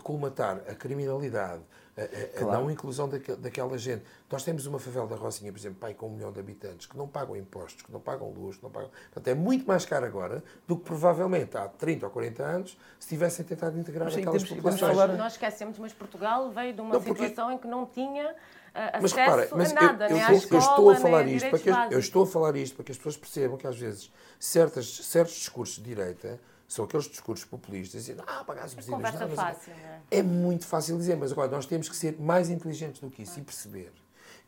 colmatar 0.03 0.63
a 0.67 0.75
criminalidade, 0.75 1.61
a, 1.97 2.01
a- 2.01 2.05
a 2.05 2.39
Claro. 2.45 2.61
não 2.63 2.71
inclusão 2.71 3.09
daque- 3.09 3.37
daquela 3.37 3.77
gente. 3.77 4.03
Nós 4.31 4.43
temos 4.43 4.67
uma 4.67 4.79
favela 4.79 5.07
da 5.07 5.15
Rocinha, 5.17 5.53
por 5.53 5.59
exemplo, 5.59 5.79
pai, 5.79 5.93
com 5.95 6.07
um 6.09 6.11
milhão 6.13 6.33
de 6.33 6.41
habitantes, 6.41 6.87
que 6.87 6.97
não 6.97 7.07
pagam 7.07 7.37
impostos, 7.37 7.83
que 7.83 7.93
não 7.93 8.01
pagam 8.01 8.31
luz, 8.31 8.57
que 8.57 8.63
não 8.63 8.71
pagam... 8.71 8.89
Portanto, 9.13 9.29
é 9.29 9.35
muito 9.35 9.67
mais 9.67 9.85
caro 9.85 10.07
agora 10.07 10.43
do 10.67 10.77
que 10.77 10.85
provavelmente 10.85 11.57
há 11.57 11.69
30 11.69 12.07
ou 12.07 12.13
40 12.13 12.43
anos 12.43 12.79
se 12.99 13.09
tivessem 13.09 13.45
tentado 13.45 13.79
integrar 13.79 14.11
sim, 14.11 14.21
aquelas 14.21 14.43
temos- 14.43 14.57
populações. 14.57 14.97
falar- 14.97 15.17
Nós 15.17 15.33
esquecemos, 15.33 15.79
mas 15.79 15.93
Portugal 15.93 16.51
veio 16.51 16.73
de 16.73 16.81
uma 16.81 16.95
Não, 16.95 17.03
porque- 17.03 17.23
situação 17.29 17.53
em 17.53 17.59
que 17.59 17.67
não 17.67 17.85
tinha 17.85 18.35
ah, 18.75 18.93
Mas 19.03 19.13
acesso 19.13 19.17
repara, 19.17 19.49
mas 19.55 19.71
a 19.71 19.75
eu- 19.75 19.83
nada, 19.83 20.09
eu, 20.09 20.17
estou, 20.17 20.35
escola, 20.39 20.55
eu 20.55 20.59
estou 20.61 20.91
a 20.91 20.97
falar 20.97 21.27
isto 21.27 21.51
para 21.51 21.59
que, 21.59 21.95
eu 21.95 21.99
estou 21.99 22.23
a 22.23 22.27
falar 22.27 22.57
isto 22.57 22.75
para 22.77 22.85
que 22.87 22.93
as 22.93 22.97
pessoas 22.97 23.17
percebam 23.19 23.59
que 23.59 23.67
às 23.67 23.79
vezes 23.79 24.11
certas, 24.41 24.87
certos 25.05 25.35
discursos 25.35 25.77
de 25.77 25.83
direita 25.83 26.41
são 26.73 26.87
aqueles 26.87 27.05
discursos 27.07 27.45
populistas 27.45 28.07
dizendo 28.07 28.25
ah, 28.27 28.43
pagar 28.45 28.65
as 28.65 28.75
conversa 28.75 29.27
não, 29.27 29.29
mas- 29.29 29.37
fácil, 29.37 29.75
não 29.75 29.89
é? 29.91 30.01
É 30.11 30.23
muito 30.23 30.67
fácil 30.67 30.97
dizer, 30.97 31.17
mas 31.19 31.31
agora 31.31 31.51
nós 31.51 31.67
temos 31.67 31.87
que 31.87 31.95
ser 31.95 32.19
mais 32.19 32.49
inteligentes 32.49 32.99
do 32.99 33.11
que 33.11 33.25
isso 33.25 33.39
e 33.39 33.43
perceber 33.43 33.93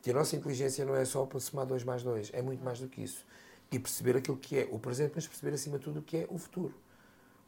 que 0.00 0.11
a 0.11 0.14
nossa 0.14 0.35
inteligência 0.35 0.87
não 0.87 0.97
é 0.97 1.04
só 1.04 1.26
para 1.26 1.38
somar 1.38 1.66
2 1.66 1.85
mais 1.85 2.02
2, 2.02 2.31
é 2.33 2.40
muito 2.40 2.64
mais 2.64 2.81
do 2.81 2.88
que 2.88 3.02
isso. 3.02 3.26
E 3.71 3.78
perceber 3.78 4.16
aquilo 4.16 4.38
que 4.38 4.59
é 4.59 4.69
o 4.71 4.78
presente, 4.78 5.12
mas 5.14 5.26
perceber 5.26 5.54
acima 5.54 5.76
de 5.76 5.85
tudo 5.85 6.00
o 6.00 6.02
que 6.02 6.16
é 6.16 6.26
o 6.31 6.38
futuro. 6.38 6.75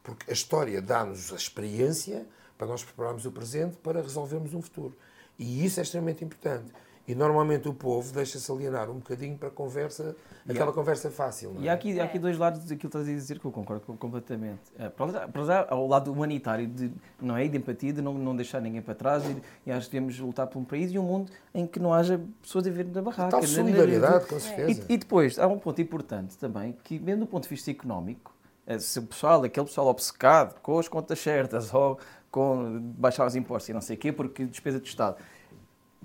Porque 0.03 0.29
a 0.29 0.33
história 0.33 0.79
dá-nos 0.79 1.33
a 1.33 1.35
experiência 1.35 2.27
para 2.55 2.67
nós 2.67 2.83
prepararmos 2.83 3.25
o 3.25 3.31
presente 3.31 3.77
para 3.77 3.99
resolvermos 3.99 4.53
um 4.53 4.61
futuro. 4.61 4.95
E 5.39 5.65
isso 5.65 5.79
é 5.79 5.83
extremamente 5.83 6.23
importante. 6.23 6.71
E 7.07 7.15
normalmente 7.15 7.69
o 7.69 7.73
povo 7.73 8.11
deixa-se 8.13 8.51
alienar 8.51 8.89
um 8.89 8.95
bocadinho 8.95 9.37
para 9.37 9.47
a 9.47 9.51
conversa, 9.51 10.13
aquela 10.47 10.73
conversa 10.73 11.09
fácil. 11.09 11.53
Não 11.53 11.61
é? 11.61 11.63
E 11.63 11.69
há 11.69 11.73
aqui, 11.73 11.97
há 11.99 12.03
aqui 12.03 12.19
dois 12.19 12.37
lados 12.37 12.59
daquilo 12.61 12.79
que 12.79 12.85
estás 12.87 13.07
a 13.07 13.11
dizer 13.11 13.39
que 13.39 13.45
eu 13.45 13.51
concordo 13.51 13.85
com- 13.85 13.95
completamente. 13.95 14.59
Eh, 14.77 14.89
Para 14.89 15.43
já, 15.45 15.65
ao 15.69 15.87
lado 15.87 16.11
humanitário, 16.11 16.67
de, 16.67 16.91
não 17.21 17.37
é? 17.37 17.45
E 17.45 17.49
de 17.49 17.57
empatia, 17.57 17.93
de 17.93 18.01
não, 18.01 18.13
não 18.13 18.35
deixar 18.35 18.59
ninguém 18.59 18.81
para 18.81 18.93
trás. 18.93 19.23
E, 19.23 19.37
e 19.65 19.71
acho 19.71 19.85
que 19.87 19.93
devemos 19.93 20.19
lutar 20.19 20.47
por 20.47 20.59
um 20.59 20.65
país 20.65 20.91
e 20.91 20.99
um 20.99 21.03
mundo 21.03 21.31
em 21.53 21.65
que 21.65 21.79
não 21.79 21.93
haja 21.93 22.19
pessoas 22.41 22.67
a 22.67 22.69
viver 22.69 22.87
na 22.93 23.01
barraca. 23.01 23.29
Tal 23.31 23.43
solidariedade, 23.43 24.25
com 24.25 24.37
certeza. 24.39 24.85
E, 24.89 24.93
e 24.93 24.97
depois, 24.97 25.39
há 25.39 25.47
um 25.47 25.57
ponto 25.59 25.81
importante 25.81 26.37
também, 26.37 26.75
que 26.83 26.99
mesmo 26.99 27.21
do 27.21 27.27
ponto 27.27 27.43
de 27.43 27.49
vista 27.49 27.71
económico, 27.71 28.33
eh, 28.65 28.79
se 28.79 28.99
o 28.99 29.03
pessoal, 29.03 29.41
aquele 29.45 29.65
pessoal 29.65 29.87
obcecado 29.87 30.59
com 30.59 30.77
as 30.77 30.89
contas 30.89 31.19
certas 31.19 31.73
ou 31.73 31.97
com 32.29 32.81
baixar 32.97 33.25
os 33.25 33.33
impostos 33.37 33.69
e 33.69 33.73
não 33.73 33.79
sei 33.79 33.95
o 33.95 33.99
quê, 33.99 34.11
porque 34.11 34.45
despesa 34.45 34.77
do 34.77 34.85
Estado. 34.85 35.15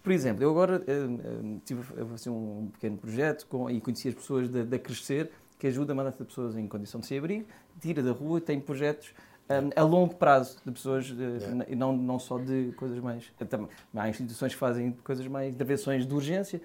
Por 0.02 0.10
exemplo, 0.12 0.42
eu 0.42 0.50
agora 0.50 0.82
eh, 0.86 0.92
eh, 0.92 1.58
tive 1.64 1.82
fazer 1.82 2.30
um 2.30 2.68
pequeno 2.72 2.96
projeto 2.96 3.46
com, 3.46 3.70
e 3.70 3.80
conheci 3.80 4.08
as 4.08 4.14
pessoas 4.14 4.48
da, 4.48 4.64
da 4.64 4.78
Crescer, 4.78 5.30
que 5.58 5.66
ajuda 5.68 5.92
a 5.92 5.94
mandar 5.96 6.12
pessoas 6.12 6.56
em 6.56 6.66
condição 6.66 7.00
de 7.00 7.06
sem-abrigo, 7.06 7.46
tira 7.80 8.02
da 8.02 8.10
rua, 8.10 8.40
tem 8.40 8.58
projetos 8.60 9.14
eh, 9.48 9.60
a 9.76 9.82
longo 9.82 10.16
prazo 10.16 10.58
de 10.66 10.72
pessoas, 10.72 11.06
eh, 11.16 11.66
e 11.68 11.76
não, 11.76 11.96
não 11.96 12.18
só 12.18 12.36
de 12.38 12.72
coisas 12.76 12.98
mais. 12.98 13.30
eh, 13.38 13.44
tam- 13.44 13.68
Há 13.94 14.08
instituições 14.08 14.52
que 14.52 14.58
fazem 14.58 14.90
coisas 15.04 15.26
mais, 15.28 15.54
intervenções 15.54 16.04
de 16.06 16.12
urgência, 16.12 16.60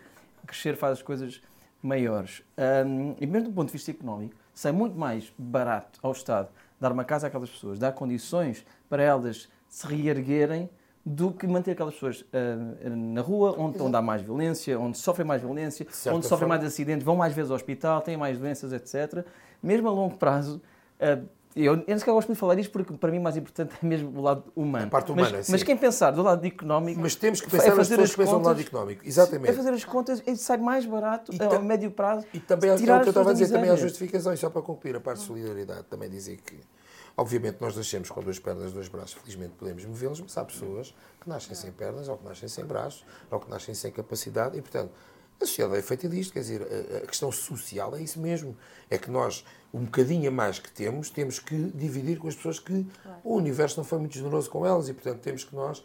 Crescer 0.48 0.75
faz 0.75 0.94
as 0.94 1.01
coisas 1.03 1.41
maiores. 1.84 2.41
Um, 2.58 3.15
e 3.20 3.27
mesmo 3.27 3.50
do 3.50 3.53
ponto 3.53 3.67
de 3.67 3.74
vista 3.74 3.91
económico, 3.91 4.34
sai 4.53 4.72
muito 4.72 4.98
mais 4.98 5.32
barato 5.38 6.00
ao 6.01 6.12
Estado 6.12 6.50
dar 6.79 6.91
uma 6.91 7.03
casa 7.03 7.27
àquelas 7.27 7.50
pessoas, 7.50 7.77
dar 7.77 7.91
condições 7.91 8.65
para 8.89 9.03
elas 9.03 9.48
se 9.67 9.86
reerguerem, 9.86 10.70
do 11.07 11.31
que 11.31 11.47
manter 11.47 11.71
aquelas 11.71 11.93
pessoas 11.93 12.25
ah, 12.33 12.89
na 12.89 13.21
rua, 13.21 13.55
onde, 13.57 13.81
onde 13.81 13.95
há 13.95 14.01
mais 14.01 14.21
violência, 14.21 14.77
onde 14.77 14.97
sofrem 14.97 15.25
mais 15.25 15.41
violência, 15.41 15.87
onde 16.07 16.25
sofrem 16.25 16.39
forma- 16.39 16.55
mais 16.57 16.65
acidentes, 16.65 17.05
vão 17.05 17.15
mais 17.15 17.33
vezes 17.33 17.49
ao 17.49 17.55
hospital, 17.55 18.01
têm 18.01 18.17
mais 18.17 18.37
doenças, 18.37 18.73
etc. 18.73 19.25
Mesmo 19.63 19.87
a 19.87 19.91
longo 19.91 20.17
prazo, 20.17 20.61
ah, 20.99 21.17
eu, 21.55 21.81
eu 21.87 21.97
sequer 21.97 22.11
gosto 22.11 22.31
de 22.31 22.37
falar 22.37 22.59
isto 22.59 22.71
porque 22.71 22.93
para 22.93 23.09
mim 23.09 23.19
o 23.19 23.21
mais 23.21 23.37
importante 23.37 23.73
é 23.81 23.85
mesmo 23.85 24.19
o 24.19 24.21
lado 24.21 24.43
humano. 24.53 24.85
A 24.85 24.89
parte 24.89 25.11
mas, 25.13 25.27
humana, 25.29 25.43
sim. 25.43 25.51
mas 25.51 25.63
quem 25.63 25.77
pensar 25.77 26.11
do 26.11 26.21
lado 26.21 26.45
económico. 26.45 26.99
Mas 26.99 27.15
temos 27.15 27.39
que 27.39 27.47
é 27.47 27.49
pensar 27.49 27.69
nas 27.69 27.77
fazer 27.77 27.95
pessoas 27.95 28.09
as 28.09 28.15
que 28.15 28.21
pensam 28.21 28.39
do 28.41 28.45
lado 28.45 28.61
económico. 28.61 29.07
Exatamente. 29.07 29.49
É 29.49 29.53
fazer 29.53 29.73
as 29.73 29.85
contas 29.85 30.21
e 30.27 30.35
sai 30.35 30.57
mais 30.57 30.85
barato 30.85 31.31
E 31.33 31.41
a 31.41 31.59
médio 31.59 31.89
prazo. 31.89 32.27
E 32.33 32.39
também 32.39 32.69
é 32.69 32.73
o 32.73 32.75
que 32.75 32.83
tirar 32.83 33.01
eu 33.01 33.09
estava 33.09 33.29
a 33.29 33.33
dizer, 33.33 33.49
também 33.49 33.69
há 33.69 33.75
justificações, 33.75 34.39
só 34.39 34.49
para 34.49 34.61
concluir 34.61 34.95
a 34.97 34.99
parte 34.99 35.19
de 35.19 35.25
solidariedade, 35.25 35.83
também 35.89 36.09
dizer 36.09 36.37
que, 36.37 36.59
obviamente, 37.17 37.57
nós 37.59 37.75
nascemos 37.75 38.09
com 38.09 38.21
duas 38.21 38.38
pernas, 38.38 38.71
dois 38.71 38.88
braços, 38.88 39.13
felizmente 39.13 39.55
podemos 39.57 39.83
movê-los, 39.83 40.21
mas 40.21 40.38
há 40.38 40.45
pessoas 40.45 40.93
que 41.19 41.27
nascem 41.27 41.55
sem 41.55 41.71
pernas, 41.71 42.07
ou 42.07 42.17
que 42.17 42.24
nascem 42.24 42.47
sem 42.47 42.63
braços, 42.63 43.03
ou 43.31 43.39
que 43.39 43.50
nascem 43.50 43.74
sem 43.74 43.91
capacidade, 43.91 44.55
e, 44.57 44.62
portanto, 44.62 44.91
a 45.41 45.45
sociedade 45.45 45.79
é 45.79 45.81
feita 45.81 46.07
disto, 46.07 46.33
quer 46.33 46.39
dizer, 46.39 46.62
a, 47.03 47.05
questão 47.05 47.31
social 47.31 47.95
é 47.95 48.01
isso 48.01 48.19
mesmo. 48.19 48.57
É 48.89 48.97
que 48.97 49.09
nós, 49.12 49.45
um 49.74 49.83
bocadinho 49.83 50.29
a 50.29 50.31
mais 50.31 50.57
que 50.57 50.71
temos, 50.71 51.09
temos 51.09 51.39
que 51.39 51.55
dividir 51.75 52.17
com 52.17 52.27
as 52.27 52.36
pessoas 52.36 52.59
que 52.59 52.86
o 53.24 53.36
universo 53.36 53.77
não 53.77 53.83
foi 53.83 54.00
muito 54.00 54.15
generoso 54.15 54.50
com 54.50 54.65
elas, 54.65 54.88
e, 54.89 54.93
portanto, 54.93 55.21
temos 55.21 55.43
que 55.43 55.55
nós 55.55 55.83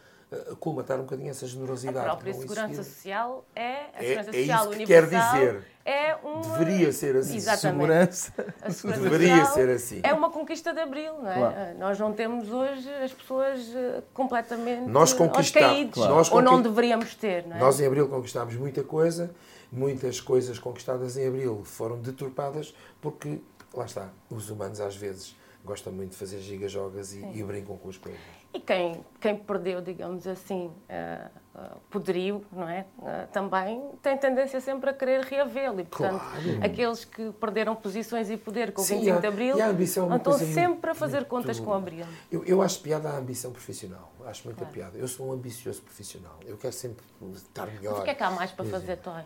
colmatar 0.60 0.98
um 0.98 1.02
bocadinho 1.02 1.30
essa 1.30 1.44
A 1.44 1.48
generosidade. 1.48 2.04
própria 2.06 2.32
não 2.32 2.40
segurança 2.40 2.72
existir. 2.80 2.92
social 2.94 3.44
é 3.54 3.62
a 3.62 3.72
É- 3.72 4.02
segurança 4.02 4.30
é 4.36 4.40
isso 4.40 4.52
social 4.52 4.68
que 4.70 4.86
quer 4.86 5.02
universal. 5.04 5.32
dizer. 5.34 5.64
É 5.84 6.14
uma... 6.22 6.58
Deveria 6.58 6.92
ser 6.92 7.16
assim. 7.16 7.36
Exatamente. 7.36 8.14
Segurança. 8.16 8.54
A 8.62 8.70
segurança 8.70 9.02
Deveria 9.10 9.44
ser 9.46 9.68
assim. 9.68 10.00
É 10.04 10.12
uma 10.12 10.30
conquista 10.30 10.72
de 10.72 10.80
abril, 10.80 11.14
não 11.20 11.28
é? 11.30 11.34
Claro. 11.34 11.54
Eh, 11.56 11.74
Nós 11.78 11.98
não 11.98 12.12
temos 12.12 12.50
hoje 12.52 12.88
as 13.02 13.12
pessoas 13.12 13.58
eh, 13.74 14.02
completamente 14.14 14.82
Nós 14.88 15.12
caídos, 15.50 15.94
Claro. 15.94 16.14
Nós 16.14 16.30
ou 16.30 16.40
não 16.40 16.52
conqui- 16.52 16.68
deveríamos 16.68 17.14
ter, 17.16 17.46
não 17.48 17.56
é? 17.56 17.58
Nós 17.58 17.80
em 17.80 17.86
Abril 17.86 18.08
conquistámos 18.08 18.54
muita 18.54 18.84
coisa, 18.84 19.34
muitas 19.72 20.20
coisas 20.20 20.58
conquistadas 20.58 21.16
em 21.16 21.26
Abril 21.26 21.62
foram 21.64 21.98
deturpadas 21.98 22.72
porque, 23.00 23.40
lá 23.74 23.84
está, 23.84 24.08
os 24.30 24.50
humanos 24.50 24.80
às 24.80 24.94
vezes 24.94 25.34
gostam 25.64 25.92
muito 25.92 26.10
de 26.12 26.16
fazer 26.16 26.38
gigajogas 26.40 27.12
e, 27.12 27.24
e 27.34 27.42
brincam 27.42 27.76
com 27.76 27.88
as 27.88 27.96
coisas. 27.96 28.20
E 28.54 28.60
quem, 28.60 29.02
quem 29.18 29.34
perdeu, 29.36 29.80
digamos 29.80 30.26
assim, 30.26 30.70
eh, 30.86 31.26
eh, 31.54 31.60
poderio, 31.90 32.44
não 32.52 32.68
é? 32.68 32.84
Eh, 33.02 33.26
também 33.32 33.82
tem 34.02 34.16
tendência 34.18 34.60
sempre 34.60 34.90
a 34.90 34.92
querer 34.92 35.22
reavê-lo. 35.24 35.80
E, 35.80 35.84
portanto, 35.84 36.20
Claro. 36.20 36.64
aqueles 36.64 37.02
que 37.04 37.32
perderam 37.32 37.74
posições 37.74 38.28
e 38.28 38.36
poder 38.36 38.72
com 38.72 38.82
o 38.82 38.84
Sim, 38.84 38.96
25 38.96 39.16
há- 39.16 39.20
de 39.22 39.26
Abril 39.26 39.56
a 39.62 39.68
é 39.68 39.82
estão 39.82 40.20
coisa 40.22 40.44
sempre 40.52 40.90
a 40.90 40.94
fazer 40.94 41.16
muito- 41.20 41.28
contas 41.30 41.58
com 41.58 41.72
Abril. 41.72 42.04
Eu, 42.30 42.44
eu 42.44 42.60
acho 42.60 42.80
piada 42.80 43.08
a 43.08 43.16
ambição 43.16 43.52
profissional. 43.52 44.12
Acho 44.26 44.44
muita 44.44 44.66
piada. 44.66 44.98
Eu 44.98 45.08
sou 45.08 45.28
um 45.28 45.32
ambicioso 45.32 45.80
profissional. 45.80 46.38
Eu 46.44 46.58
quero 46.58 46.74
sempre 46.74 47.02
estar 47.34 47.66
melhor. 47.66 48.00
O 48.00 48.04
que 48.04 48.10
é 48.10 48.14
que 48.14 48.22
há 48.22 48.30
mais 48.30 48.50
para 48.52 48.66
fazer, 48.66 48.96
Toy? 48.98 49.22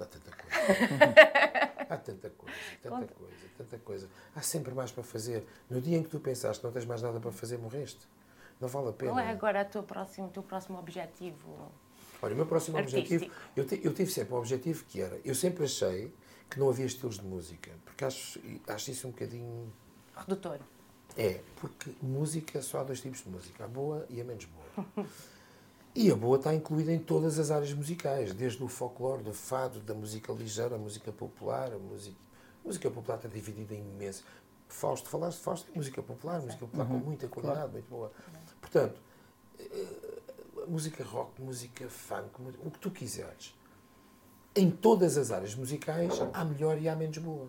Há 0.00 0.04
tanta 0.06 0.30
coisa. 0.30 1.14
há 1.88 1.96
tanta 1.96 2.30
coisa, 2.30 2.56
tanta 2.82 3.06
coisa, 3.14 3.34
tanta 3.58 3.78
coisa. 3.78 4.08
Há 4.34 4.40
sempre 4.40 4.74
mais 4.74 4.90
para 4.90 5.04
fazer. 5.04 5.46
No 5.70 5.80
dia 5.80 5.98
em 5.98 6.02
que 6.02 6.08
tu 6.08 6.18
pensaste 6.18 6.60
que 6.60 6.66
não 6.66 6.72
tens 6.72 6.84
mais 6.86 7.02
nada 7.02 7.20
para 7.20 7.30
fazer, 7.30 7.58
morreste. 7.58 8.00
Não 8.60 8.68
vale 8.68 8.88
a 8.88 8.92
pena. 8.92 9.12
Qual 9.12 9.20
é 9.20 9.30
agora 9.30 9.60
a 9.60 9.64
tua 9.64 9.82
próximo, 9.82 10.28
o 10.28 10.30
teu 10.30 10.42
próximo 10.42 10.78
objetivo? 10.78 11.70
Olha, 12.22 12.32
o 12.32 12.36
meu 12.36 12.46
próximo 12.46 12.78
Artístico. 12.78 13.24
objetivo, 13.24 13.34
eu, 13.56 13.90
eu 13.90 13.94
tive 13.94 14.10
sempre 14.10 14.34
um 14.34 14.38
objetivo 14.38 14.84
que 14.88 15.00
era, 15.00 15.20
eu 15.24 15.34
sempre 15.34 15.64
achei 15.64 16.12
que 16.48 16.58
não 16.58 16.68
havia 16.70 16.86
estilos 16.86 17.18
de 17.18 17.24
música, 17.24 17.70
porque 17.84 18.04
acho, 18.04 18.40
acho 18.68 18.90
isso 18.90 19.08
um 19.08 19.10
bocadinho. 19.10 19.72
Redutor. 20.16 20.60
É, 21.16 21.40
porque 21.56 21.92
música, 22.02 22.62
só 22.62 22.80
há 22.80 22.84
dois 22.84 23.00
tipos 23.00 23.22
de 23.22 23.28
música, 23.28 23.64
a 23.64 23.68
boa 23.68 24.06
e 24.08 24.20
a 24.20 24.24
menos 24.24 24.46
boa. 24.46 25.06
E 25.96 26.10
a 26.10 26.16
boa 26.16 26.38
está 26.38 26.52
incluída 26.52 26.92
em 26.92 26.98
todas 26.98 27.38
as 27.38 27.52
áreas 27.52 27.72
musicais, 27.72 28.34
desde 28.34 28.60
o 28.64 28.66
folclore, 28.66 29.22
do 29.22 29.32
fado, 29.32 29.78
da 29.78 29.94
música 29.94 30.32
ligeira, 30.32 30.74
a 30.74 30.78
música 30.78 31.12
popular, 31.12 31.72
a 31.72 31.78
música. 31.78 32.16
A 32.64 32.66
música 32.66 32.90
popular 32.90 33.14
está 33.14 33.28
dividida 33.28 33.74
em 33.76 33.78
imenso. 33.78 34.24
Fausto, 34.66 35.08
falaste 35.08 35.38
de 35.38 35.44
Fausto, 35.44 35.70
é 35.72 35.76
música 35.76 36.02
popular, 36.02 36.40
música 36.40 36.66
popular 36.66 36.84
com 36.88 36.94
muita 36.94 37.28
qualidade, 37.28 37.70
muito 37.70 37.88
boa. 37.88 38.10
Portanto, 38.74 39.00
eh, 39.60 39.86
música 40.66 41.04
rock, 41.04 41.40
música 41.40 41.88
funk, 41.88 42.28
o 42.64 42.70
que 42.72 42.78
tu 42.80 42.90
quiseres. 42.90 43.54
Em 44.56 44.68
todas 44.68 45.16
as 45.16 45.30
áreas 45.30 45.54
musicais 45.54 46.12
há 46.32 46.44
melhor 46.44 46.76
e 46.82 46.88
há 46.88 46.96
menos 46.96 47.18
boa. 47.18 47.48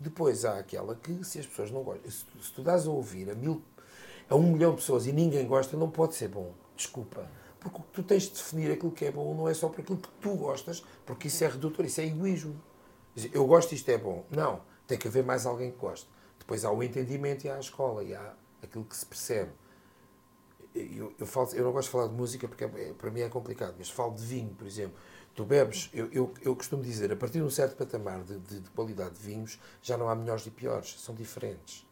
Depois 0.00 0.44
há 0.44 0.58
aquela 0.58 0.96
que, 0.96 1.22
se 1.24 1.38
as 1.38 1.46
pessoas 1.46 1.70
não 1.70 1.84
gostam, 1.84 2.10
se, 2.10 2.24
tu- 2.24 2.42
se 2.42 2.52
tu 2.52 2.62
dás 2.64 2.86
a 2.86 2.90
ouvir 2.90 3.30
a, 3.30 3.34
mil, 3.36 3.62
a 4.28 4.34
um 4.34 4.52
milhão 4.52 4.70
de 4.72 4.78
pessoas 4.78 5.06
e 5.06 5.12
ninguém 5.12 5.46
gosta, 5.46 5.76
não 5.76 5.88
pode 5.88 6.16
ser 6.16 6.28
bom. 6.28 6.52
Desculpa. 6.76 7.30
Porque 7.60 7.80
tu 7.92 8.02
tens 8.02 8.24
de 8.24 8.30
definir 8.30 8.72
aquilo 8.72 8.90
que 8.90 9.04
é 9.04 9.12
bom 9.12 9.34
não 9.36 9.48
é 9.48 9.54
só 9.54 9.68
por 9.68 9.80
aquilo 9.82 9.98
que 9.98 10.08
tu 10.20 10.34
gostas, 10.36 10.84
porque 11.06 11.28
isso 11.28 11.44
é 11.44 11.48
redutor, 11.48 11.84
isso 11.84 12.00
é 12.00 12.06
egoísmo. 12.06 12.60
Eu 13.32 13.46
gosto 13.46 13.72
isto 13.72 13.88
é 13.88 13.98
bom. 13.98 14.24
Não. 14.30 14.62
Tem 14.86 14.98
que 14.98 15.06
haver 15.06 15.24
mais 15.24 15.46
alguém 15.46 15.70
que 15.70 15.78
goste. 15.78 16.08
Depois 16.40 16.64
há 16.64 16.72
o 16.72 16.82
entendimento 16.82 17.44
e 17.44 17.48
há 17.50 17.54
a 17.56 17.60
escola 17.60 18.02
e 18.02 18.14
há 18.14 18.34
aquilo 18.62 18.84
que 18.84 18.96
se 18.96 19.06
percebe. 19.06 19.50
Eu, 20.78 21.12
eu, 21.18 21.26
falo, 21.26 21.48
eu 21.54 21.64
não 21.64 21.72
gosto 21.72 21.88
de 21.88 21.92
falar 21.92 22.08
de 22.08 22.14
música 22.14 22.48
porque 22.48 22.64
é, 22.64 22.92
para 22.96 23.10
mim 23.10 23.20
é 23.20 23.28
complicado, 23.28 23.74
mas 23.78 23.90
falo 23.90 24.14
de 24.14 24.22
vinho, 24.22 24.54
por 24.56 24.66
exemplo. 24.66 24.96
Tu 25.34 25.44
bebes, 25.44 25.88
eu, 25.94 26.08
eu, 26.10 26.34
eu 26.42 26.56
costumo 26.56 26.82
dizer, 26.82 27.12
a 27.12 27.16
partir 27.16 27.38
de 27.38 27.44
um 27.44 27.50
certo 27.50 27.76
patamar 27.76 28.22
de, 28.22 28.38
de, 28.38 28.60
de 28.60 28.70
qualidade 28.70 29.14
de 29.14 29.20
vinhos, 29.20 29.58
já 29.80 29.96
não 29.96 30.08
há 30.08 30.14
melhores 30.14 30.44
e 30.46 30.50
piores, 30.50 30.96
são 30.98 31.14
diferentes. 31.14 31.86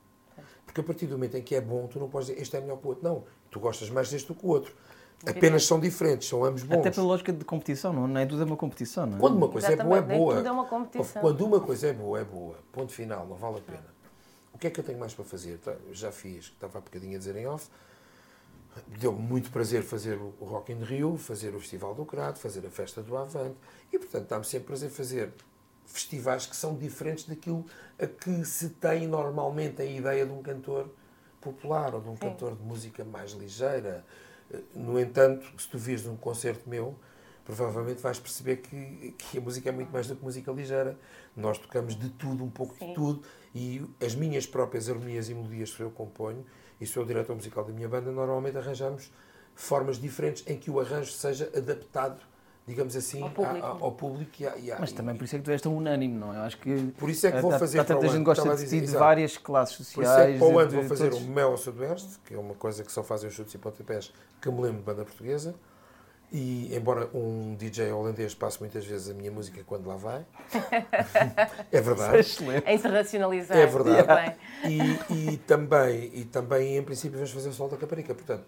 Porque 0.64 0.81
a 0.81 0.85
partir 0.85 1.07
do 1.07 1.12
momento 1.12 1.37
em 1.37 1.43
que 1.43 1.55
é 1.55 1.61
bom, 1.61 1.87
tu 1.87 1.99
não 1.99 2.09
podes 2.09 2.28
dizer 2.28 2.43
este 2.43 2.57
é 2.57 2.61
melhor 2.61 2.78
que 2.78 2.87
o 2.87 2.88
outro. 2.88 3.05
Não, 3.05 3.25
tu 3.50 3.61
gostas 3.61 3.88
mais 3.88 4.11
deste 4.11 4.28
do 4.28 4.35
que 4.35 4.45
o 4.45 4.49
outro. 4.49 4.75
Apenas 5.25 5.64
são 5.64 5.81
diferentes, 5.81 6.28
são 6.28 6.45
ambos 6.45 6.62
bons. 6.62 6.81
Até 6.81 6.90
pela 6.90 7.07
lógica 7.07 7.33
de 7.33 7.45
competição, 7.45 7.93
não, 7.93 8.07
não 8.07 8.21
é 8.21 8.26
tudo 8.26 8.43
é 8.43 8.45
uma 8.45 8.57
competição, 8.57 9.07
não 9.07 9.16
é? 9.16 9.21
Quando 9.21 9.37
uma 9.37 9.49
coisa 9.49 9.73
é 9.73 9.76
boa, 9.76 9.85
é 9.85 9.99
Exatamente, 9.99 10.09
nem 10.09 10.19
boa. 10.19 10.37
tudo 10.37 10.49
é 10.49 10.52
uma 10.52 10.66
competição. 10.66 11.23
Quando 11.23 11.40
uma 11.47 11.61
coisa 11.61 11.87
é 11.87 11.93
boa, 11.93 12.21
é 12.21 12.25
boa. 12.25 12.57
Ponto 12.73 12.93
final, 12.93 13.26
não 13.26 13.37
vale 13.37 13.59
a 13.59 13.61
pena. 13.61 13.97
O 14.52 14.59
que 14.59 14.66
é 14.66 14.71
que 14.71 14.81
eu 14.81 14.85
tenho 14.85 14.99
mais 14.99 15.14
para 15.14 15.25
fazer? 15.25 15.59
Tá, 15.59 15.75
já 15.93 16.12
fiz, 16.12 16.47
estava 16.47 16.78
há 16.78 16.81
bocadinho 16.81 17.16
a 17.16 17.19
dizer 17.19 17.37
em 17.37 17.47
off. 17.47 17.69
Deu-me 18.99 19.18
muito 19.21 19.50
prazer 19.50 19.83
fazer 19.83 20.18
o 20.18 20.45
Rock 20.45 20.73
in 20.73 20.83
Rio, 20.83 21.16
fazer 21.16 21.54
o 21.54 21.61
Festival 21.61 21.95
do 21.95 22.04
Crato, 22.04 22.38
fazer 22.38 22.66
a 22.66 22.71
Festa 22.71 23.02
do 23.02 23.16
Avante. 23.16 23.56
E, 23.92 23.99
portanto, 23.99 24.28
dá-me 24.28 24.45
sempre 24.45 24.66
prazer 24.68 24.90
fazer 24.90 25.33
festivais 25.87 26.47
que 26.47 26.56
são 26.56 26.75
diferentes 26.76 27.25
daquilo 27.26 27.64
a 27.99 28.06
que 28.06 28.45
se 28.45 28.71
tem 28.71 29.06
normalmente 29.06 29.80
a 29.80 29.85
ideia 29.85 30.26
de 30.26 30.33
um 30.33 30.42
cantor 30.42 30.90
popular 31.40 31.95
ou 31.95 32.00
de 32.00 32.09
um 32.09 32.16
cantor 32.16 32.56
de 32.56 32.62
música 32.62 33.04
mais 33.04 33.33
ligeira. 33.33 34.04
Eh, 34.52 34.61
No 34.75 34.99
entanto, 34.99 35.47
se 35.61 35.68
tu 35.68 35.78
vires 35.78 36.06
um 36.06 36.16
concerto 36.16 36.68
meu, 36.68 36.97
provavelmente 37.45 38.00
vais 38.02 38.18
perceber 38.18 38.56
que, 38.56 39.14
que 39.16 39.38
a 39.38 39.40
música 39.40 39.68
é 39.68 39.73
muito 39.73 39.90
mais 39.92 40.06
do 40.09 40.16
que 40.16 40.25
música 40.25 40.50
ligeira. 40.52 40.99
Nós 41.37 41.59
tocamos 41.59 41.97
de 41.97 42.11
tudo, 42.11 42.45
um 42.45 42.50
pouco 42.50 42.75
de 42.75 42.92
tudo, 42.95 43.23
e 43.54 43.83
as 44.04 44.14
minhas 44.14 44.47
próprias 44.47 44.88
harmonias 44.88 45.28
e 45.28 45.35
melodias 45.35 45.71
que 45.73 45.80
eu 45.83 45.90
componho, 45.90 46.45
e 46.80 46.87
sou 46.87 47.02
o 47.02 47.06
diretor 47.06 47.35
musical 47.35 47.64
da 47.64 47.73
minha 47.73 47.88
banda, 47.88 48.11
normalmente 48.11 48.56
arranjamos 48.59 49.11
formas 49.54 49.99
diferentes 49.99 50.45
em 50.47 50.56
que 50.59 50.71
o 50.71 50.78
arranjo 50.80 51.11
seja 51.12 51.50
adaptado, 51.56 52.21
digamos 52.66 52.95
assim, 52.95 53.23
Ao 53.23 53.30
público. 53.30 53.64
a- 53.66 53.68
a- 53.71 53.73
ao 53.80 53.92
público 53.92 54.33
e, 54.40 54.47
à- 54.47 54.56
e 54.59 54.75
Mas 54.78 54.92
também 54.92 55.16
por 55.16 55.25
isso 55.25 55.37
é 55.37 55.38
que 55.38 55.45
tu 55.45 55.50
és 55.50 55.62
tão 55.62 55.75
unânime, 55.76 56.14
não 56.14 56.35
é? 56.35 56.37
Eu 56.38 56.42
acho 56.42 56.59
que. 56.59 56.92
Por 56.99 57.09
isso 57.09 57.26
é 57.26 57.33
que 57.33 57.40
vou 57.40 57.52
há- 57.52 57.59
fazer 57.59 57.78
há 57.78 57.85
para 57.85 57.97
o 57.97 58.00
tanta 58.00 58.09
gente 58.12 58.18
que 58.18 58.25
gosta 58.25 58.52
a 58.52 58.54
de 58.54 58.62
dizer, 58.62 58.78
de 58.80 58.85
exato. 58.85 58.99
várias 58.99 59.38
classes 59.38 59.76
Por 59.76 59.83
isso 59.83 59.92
sociais. 60.12 60.28
é 60.28 60.33
que 60.35 60.38
para 60.38 60.49
o 60.49 60.59
ano 60.59 60.71
vou 60.71 60.85
fazer 60.85 61.11
todos. 61.11 61.26
o 61.26 61.30
Mel 61.30 61.49
ao 61.52 61.56
Sudoeste, 61.56 62.18
que 62.26 62.35
é 62.35 62.38
uma 62.38 62.54
coisa 62.54 62.85
que 62.85 62.92
só 62.92 63.02
fazem 63.02 63.28
os 63.28 63.35
chutes 63.35 63.54
e 63.54 63.59
pontapés, 63.59 64.12
que 64.42 64.50
me 64.50 64.61
lembro 64.61 64.78
de 64.78 64.85
banda 64.85 65.04
portuguesa. 65.04 65.54
E 66.33 66.75
embora 66.75 67.09
um 67.14 67.54
DJ 67.54 67.92
holandês 67.92 68.35
passe 68.35 68.59
muitas 68.59 68.85
vezes 68.85 69.09
a 69.09 69.14
minha 69.14 69.30
música 69.30 69.62
quando 69.64 69.87
lá 69.87 69.97
vai, 69.97 70.26
é 71.71 71.80
verdade. 71.80 72.18
Excelente. 72.18 72.66
É 72.66 72.75
internacionalizar. 72.75 73.56
É 73.56 73.66
verdade. 73.66 74.37
E, 74.64 75.33
e 75.33 75.37
também, 75.38 76.11
e 76.12 76.25
também, 76.25 76.76
em 76.76 76.83
princípio, 76.83 77.16
vamos 77.16 77.30
fazer 77.30 77.49
o 77.49 77.52
Sol 77.52 77.68
da 77.68 77.76
Caparica. 77.76 78.12
Portanto, 78.12 78.45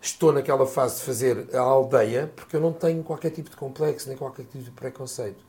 estou 0.00 0.30
naquela 0.30 0.66
fase 0.66 0.96
de 1.00 1.06
fazer 1.06 1.48
a 1.54 1.60
aldeia, 1.60 2.30
porque 2.36 2.54
eu 2.56 2.60
não 2.60 2.72
tenho 2.72 3.02
qualquer 3.02 3.30
tipo 3.30 3.48
de 3.48 3.56
complexo, 3.56 4.08
nem 4.08 4.16
qualquer 4.18 4.44
tipo 4.44 4.62
de 4.62 4.70
preconceito. 4.70 5.42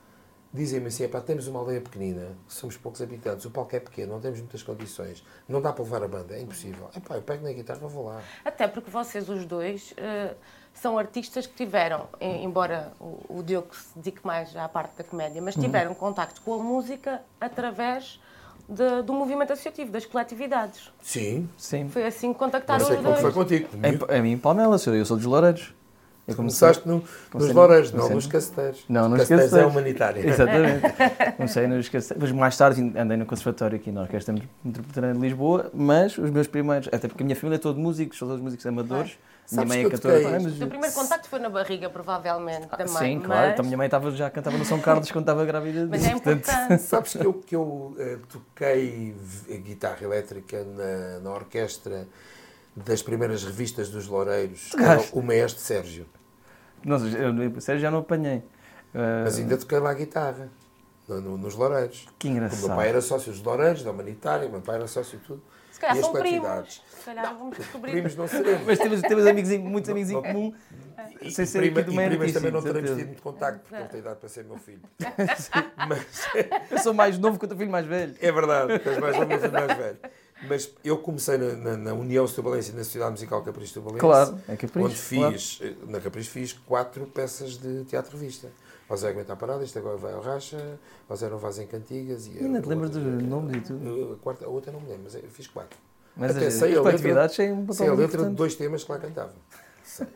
Dizem-me 0.53 0.87
assim, 0.87 1.03
epá, 1.03 1.19
temos 1.19 1.47
uma 1.47 1.59
aldeia 1.59 1.81
pequenina, 1.81 2.29
somos 2.47 2.77
poucos 2.77 3.01
habitantes, 3.01 3.43
o 3.43 3.51
palco 3.51 3.75
é 3.75 3.79
pequeno, 3.81 4.13
não 4.13 4.21
temos 4.21 4.39
muitas 4.39 4.63
condições, 4.63 5.21
não 5.49 5.61
dá 5.61 5.73
para 5.73 5.83
levar 5.83 6.01
a 6.01 6.07
banda, 6.07 6.33
é 6.33 6.39
impossível. 6.39 6.89
Epá, 6.95 7.15
eu 7.15 7.21
pego 7.21 7.43
na 7.43 7.51
guitarra 7.51 7.81
e 7.83 7.89
vou 7.89 8.05
lá. 8.05 8.21
Até 8.45 8.65
porque 8.65 8.89
vocês, 8.89 9.27
os 9.27 9.45
dois, 9.45 9.93
eh, 9.97 10.33
são 10.75 10.97
artistas 10.97 11.47
que 11.47 11.55
tiveram, 11.55 12.07
em- 12.21 12.43
embora 12.43 12.91
o, 12.99 13.39
o 13.39 13.43
Diogo 13.43 13.75
se 13.75 13.97
dedique 13.97 14.19
mais 14.25 14.55
à 14.55 14.67
parte 14.69 14.97
da 14.97 15.03
comédia, 15.03 15.41
mas 15.41 15.55
tiveram 15.55 15.93
contacto 15.95 16.41
com 16.41 16.53
a 16.53 16.57
música 16.57 17.21
através 17.41 18.19
de- 18.69 19.01
do 19.03 19.13
movimento 19.13 19.53
associativo, 19.53 19.91
das 19.91 20.05
coletividades. 20.05 20.91
Sim, 21.01 21.49
Sim. 21.57 21.89
Foi 21.89 22.05
assim 22.05 22.27
que 22.33 22.39
não 22.39 22.45
contactaram 22.45 22.85
sei 22.85 22.95
os 22.97 23.01
como 23.01 23.09
dois. 23.09 23.21
foi 23.21 23.31
contigo. 23.31 23.69
Em, 23.83 24.17
a 24.17 24.21
mim, 24.21 24.37
Palmela, 24.37 24.75
eu 24.75 25.05
sou 25.05 25.17
dos 25.17 25.25
Loureiros. 25.25 25.73
Eu 26.27 26.35
comecei- 26.35 26.59
Começaste 26.67 26.87
no, 26.87 27.01
comecei 27.01 27.29
nos 27.33 27.47
no- 27.49 27.53
Loureiros, 27.53 27.91
não 27.91 28.09
nos 28.09 28.25
no- 28.25 28.31
Caceteiros. 28.31 28.83
Não, 28.89 29.07
nos 29.07 29.19
Caceteiros 29.19 29.45
é 29.45 29.49
Caceteiros. 29.49 29.71
humanitária. 29.71 30.27
Exatamente. 30.27 31.33
Comecei 31.37 31.67
nos 31.67 31.87
cacete- 31.89 32.19
Mas 32.19 32.31
mais 32.31 32.57
tarde 32.57 32.81
andei 32.97 33.15
no 33.15 33.27
conservatório 33.27 33.75
aqui 33.77 33.91
na 33.91 34.01
Orquestra 34.01 34.33
Metropolitana 34.63 35.13
de 35.13 35.19
Lisboa, 35.19 35.69
mas 35.71 36.17
os 36.17 36.31
meus 36.31 36.47
primeiros, 36.47 36.87
até 36.91 37.07
porque 37.07 37.21
a 37.21 37.25
minha 37.25 37.35
família 37.35 37.57
é 37.57 37.59
toda 37.59 37.75
de 37.75 37.81
músicos, 37.81 38.17
são 38.17 38.27
todos 38.27 38.41
músicos 38.41 38.65
amadores. 38.65 39.19
Minha 39.51 39.61
Sabes 39.63 39.69
mãe 39.69 39.77
que 39.77 39.83
é 39.83 39.85
eu 39.85 39.91
cantora. 39.91 40.13
toquei- 40.15 40.27
Ah, 40.35 40.39
mas- 40.41 40.53
O 40.53 40.57
teu 40.57 40.67
primeiro 40.67 40.95
contacto 40.95 41.29
foi 41.29 41.39
na 41.39 41.49
barriga, 41.49 41.89
provavelmente, 41.89 42.67
da 42.67 42.77
mãe. 42.77 42.87
Sim, 42.87 43.19
claro. 43.19 43.41
mas, 43.41 43.51
Então 43.53 43.63
a 43.63 43.65
minha 43.67 43.77
mãe 43.77 43.85
estava, 43.85 44.09
já 44.11 44.29
cantava 44.29 44.57
no 44.57 44.65
São 44.65 44.79
Carlos 44.81 45.11
quando 45.11 45.21
estava 45.23 45.45
grávida. 45.45 45.85
mas 45.87 46.03
é 46.03 46.11
portanto, 46.11 46.37
importante. 46.49 46.81
Sabes 46.83 47.13
que 47.13 47.25
eu, 47.25 47.33
que 47.33 47.55
eu 47.55 47.95
eh, 47.99 48.17
toquei 48.27 49.15
v- 49.15 49.57
guitarra 49.59 49.97
elétrica 50.01 50.63
na, 50.63 51.19
na 51.19 51.29
orquestra 51.31 52.07
das 52.75 53.03
primeiras 53.03 53.43
revistas 53.43 53.89
dos 53.89 54.07
Loureiros, 54.07 54.71
que 54.71 54.83
era 54.83 54.99
o 55.13 55.21
maestro 55.21 55.61
Sérgio. 55.61 56.07
Não, 56.83 56.97
eu, 56.97 57.61
sério, 57.61 57.79
já 57.81 57.91
não 57.91 57.99
apanhei. 57.99 58.43
Ah, 58.95 59.21
Mas 59.25 59.37
ainda 59.37 59.57
toquei 59.57 59.77
lá 59.79 59.93
guitarra, 59.93 60.49
no- 61.07 61.21
no- 61.21 61.37
nos 61.37 61.53
Loureiros. 61.55 62.07
Que 62.17 62.27
O 62.27 62.31
engraçado. 62.31 62.67
meu 62.67 62.75
pai 62.75 62.89
era 62.89 62.99
sócio 63.01 63.31
dos 63.31 63.43
Loureiros, 63.43 63.83
da 63.83 63.91
Humanitária, 63.91 64.47
o 64.47 64.51
meu 64.51 64.61
pai 64.61 64.75
era 64.77 64.87
sócio 64.87 65.19
de 65.19 65.23
tudo. 65.25 65.41
Se 65.75 65.79
calhar 65.81 65.97
E 65.97 66.01
são 66.01 66.13
primos. 66.13 66.81
Se 66.99 67.03
calhar 67.05 67.37
vamos 67.37 67.57
descobrir. 67.59 67.91
Primos 67.91 68.15
não 68.15 68.27
seremos. 68.29 68.65
Mas 68.65 68.79
temos, 68.79 69.01
temos 69.01 69.27
amigos, 69.27 69.51
em- 69.51 69.59
muitos 69.59 69.89
amigos 69.89 70.09
em 70.09 70.21
comum, 70.21 70.53
sem 71.29 71.45
ser 71.45 71.59
Prima, 71.59 71.81
aqui 71.81 71.87
do 71.87 71.91
e 71.93 71.97
meio 71.97 72.09
primas 72.11 72.31
também 72.31 72.49
não 72.51 72.61
teremos 72.61 72.89
tido 72.91 73.07
muito 73.07 73.21
contacto, 73.21 73.59
porque 73.59 73.75
ele 73.75 73.89
tem 73.89 73.99
idade 73.99 74.19
para 74.21 74.29
ser 74.29 74.45
meu 74.45 74.57
filho. 74.57 74.79
Mas 75.89 76.27
Eu 76.71 76.77
sou 76.79 76.93
mais 76.93 77.17
novo 77.17 77.37
que 77.37 77.43
o 77.43 77.47
teu 77.49 77.57
filho 77.57 77.69
mais 77.69 77.85
velho. 77.85 78.15
É 78.21 78.31
verdade, 78.31 78.79
tens 78.79 78.97
mais 78.99 79.17
novo, 79.17 79.27
mas 79.29 79.51
mais 79.51 79.77
velho. 79.77 79.97
Mas 80.47 80.73
eu 80.83 80.97
comecei 80.97 81.37
na, 81.37 81.53
na, 81.55 81.77
na 81.77 81.93
União 81.93 82.25
Setubalense 82.25 82.71
e 82.71 82.75
na 82.75 82.83
Sociedade 82.85 83.11
Musical 83.11 83.41
Capricho 83.43 83.67
Setubalense. 83.73 83.99
Claro, 83.99 84.39
é 84.47 84.55
Capricho, 84.55 84.85
Onde 84.87 84.95
fiz, 84.95 85.59
eh, 85.61 85.73
na 85.87 85.99
Capricho 85.99 86.29
fiz 86.31 86.53
quatro 86.53 87.05
peças 87.07 87.57
de 87.57 87.83
teatro-revista. 87.83 88.47
Ao 88.87 88.95
Zé 88.95 89.09
Aguenta 89.09 89.33
a 89.33 89.35
Parada, 89.35 89.63
isto 89.63 89.79
agora 89.79 89.97
vai 89.97 90.13
ao 90.13 90.21
Racha, 90.21 90.79
ao 91.09 91.15
Zé 91.15 91.27
Não 91.29 91.37
Vaz 91.39 91.57
em 91.57 91.65
Cantigas. 91.65 92.27
E 92.27 92.37
Ainda 92.39 92.59
a 92.59 92.61
te 92.61 92.67
lembras 92.67 92.91
dos 92.91 93.03
nomes 93.23 93.55
e 93.57 93.61
tudo? 93.61 94.13
A, 94.13 94.23
quarta, 94.23 94.45
a 94.45 94.47
outra 94.49 94.71
não 94.71 94.79
me 94.79 94.87
lembro, 94.87 95.03
mas 95.05 95.15
eu 95.15 95.23
fiz 95.29 95.47
quatro. 95.47 95.77
Mas 96.15 96.35
Até 96.35 96.47
as, 96.47 96.53
sei 96.53 96.71
as 96.71 96.77
a 96.77 96.81
letra- 96.81 96.81
coletividades 96.83 97.35
têm 97.35 97.51
um 97.51 97.61
papel 97.61 97.73
Sei 97.75 97.87
a 97.89 97.93
letra 97.93 98.23
de 98.25 98.35
dois 98.35 98.55
temas 98.55 98.83
que 98.83 98.91
lá 98.91 98.99
cantava. 98.99 99.33
Sei. 99.83 100.07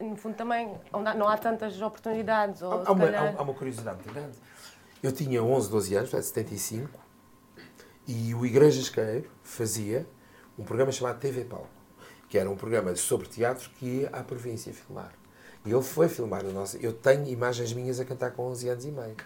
E, 0.00 0.04
no 0.04 0.16
fundo, 0.16 0.34
também 0.34 0.74
não 1.16 1.28
há 1.28 1.36
tantas 1.38 1.80
oportunidades. 1.80 2.60
Ou, 2.62 2.72
Há, 2.72 2.92
uma, 2.92 3.04
calhar- 3.06 3.34
há- 3.34 3.38
há 3.38 3.42
uma 3.42 3.54
curiosidade 3.54 3.96
muito 3.96 4.12
grande. 4.12 4.36
Eu 5.02 5.10
tinha 5.12 5.42
11, 5.42 5.70
12 5.70 5.94
anos, 5.94 6.14
é 6.14 6.20
75, 6.22 6.88
e 8.06 8.34
o 8.34 8.44
Igreja 8.46 8.80
Esqueiro 8.80 9.28
fazia 9.42 10.06
um 10.58 10.64
programa 10.64 10.92
chamado 10.92 11.18
TV 11.18 11.44
Palco, 11.44 11.66
que 12.28 12.38
era 12.38 12.48
um 12.48 12.56
programa 12.56 12.94
sobre 12.94 13.26
teatro 13.28 13.68
que 13.78 13.86
ia 13.86 14.08
à 14.12 14.22
província 14.22 14.72
filmar. 14.72 15.12
E 15.64 15.70
ele 15.72 15.82
foi 15.82 16.08
filmar 16.08 16.42
nossa. 16.44 16.76
Eu 16.78 16.92
tenho 16.92 17.26
imagens 17.28 17.72
minhas 17.72 18.00
a 18.00 18.04
cantar 18.04 18.32
com 18.32 18.42
11 18.46 18.68
anos 18.68 18.84
e 18.84 18.90
meio. 18.90 19.16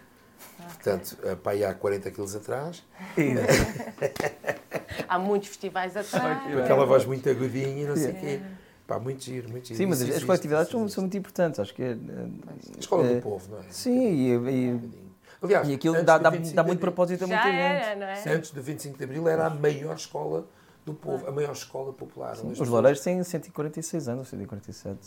Portanto, 0.58 1.16
a 1.30 1.34
pai 1.36 1.64
há 1.64 1.72
40 1.74 2.10
quilos 2.10 2.36
atrás, 2.36 2.84
Há 5.08 5.18
muitos 5.18 5.48
festivais 5.48 5.96
atrás. 5.96 6.42
com 6.42 6.58
aquela 6.58 6.84
voz 6.86 7.04
muito 7.04 7.28
agudinha 7.28 7.82
e 7.82 7.86
não 7.86 7.96
sei 7.96 8.10
o 8.10 8.14
quê. 8.14 8.40
Pá, 8.86 8.98
muito 8.98 9.22
giro, 9.24 9.50
muito 9.50 9.66
giro. 9.66 9.78
Sim, 9.78 9.86
mas 9.86 9.98
Isso 9.98 10.04
as, 10.04 10.10
existe, 10.10 10.26
coletividades 10.26 10.70
são, 10.70 10.80
existe. 10.80 10.94
são 10.94 11.02
muito 11.02 11.16
importantes, 11.16 11.58
acho 11.60 11.74
que 11.74 11.82
é. 11.82 11.92
A 11.92 12.78
escola 12.78 13.06
é- 13.06 13.14
do 13.16 13.22
povo, 13.22 13.50
não 13.50 13.58
é? 13.58 13.62
Sim, 13.70 13.98
e, 14.00 14.50
e, 14.50 14.80
Aliás, 15.42 15.68
e 15.68 15.74
aquilo 15.74 16.02
dá, 16.02 16.18
dá, 16.18 16.30
25 16.30 16.54
dá 16.56 16.62
muito 16.62 16.80
propósito 16.80 17.24
a 17.24 17.26
muita 17.26 17.42
gente. 17.42 17.98
não 17.98 18.06
é? 18.06 18.34
Antes 18.34 18.50
do 18.50 18.62
25 18.62 18.96
de 18.96 19.04
Abril 19.04 19.28
era 19.28 19.46
a 19.46 19.50
maior 19.50 19.96
escola 19.96 20.46
do 20.84 20.94
povo, 20.94 21.26
a 21.26 21.32
maior 21.32 21.52
escola 21.52 21.92
popular. 21.92 22.32
as 22.32 22.42
Os 22.60 22.68
Loureiros 22.68 23.00
têm 23.00 23.22
146 23.22 24.08
anos, 24.08 24.20
ou 24.20 24.24
147. 24.38 24.98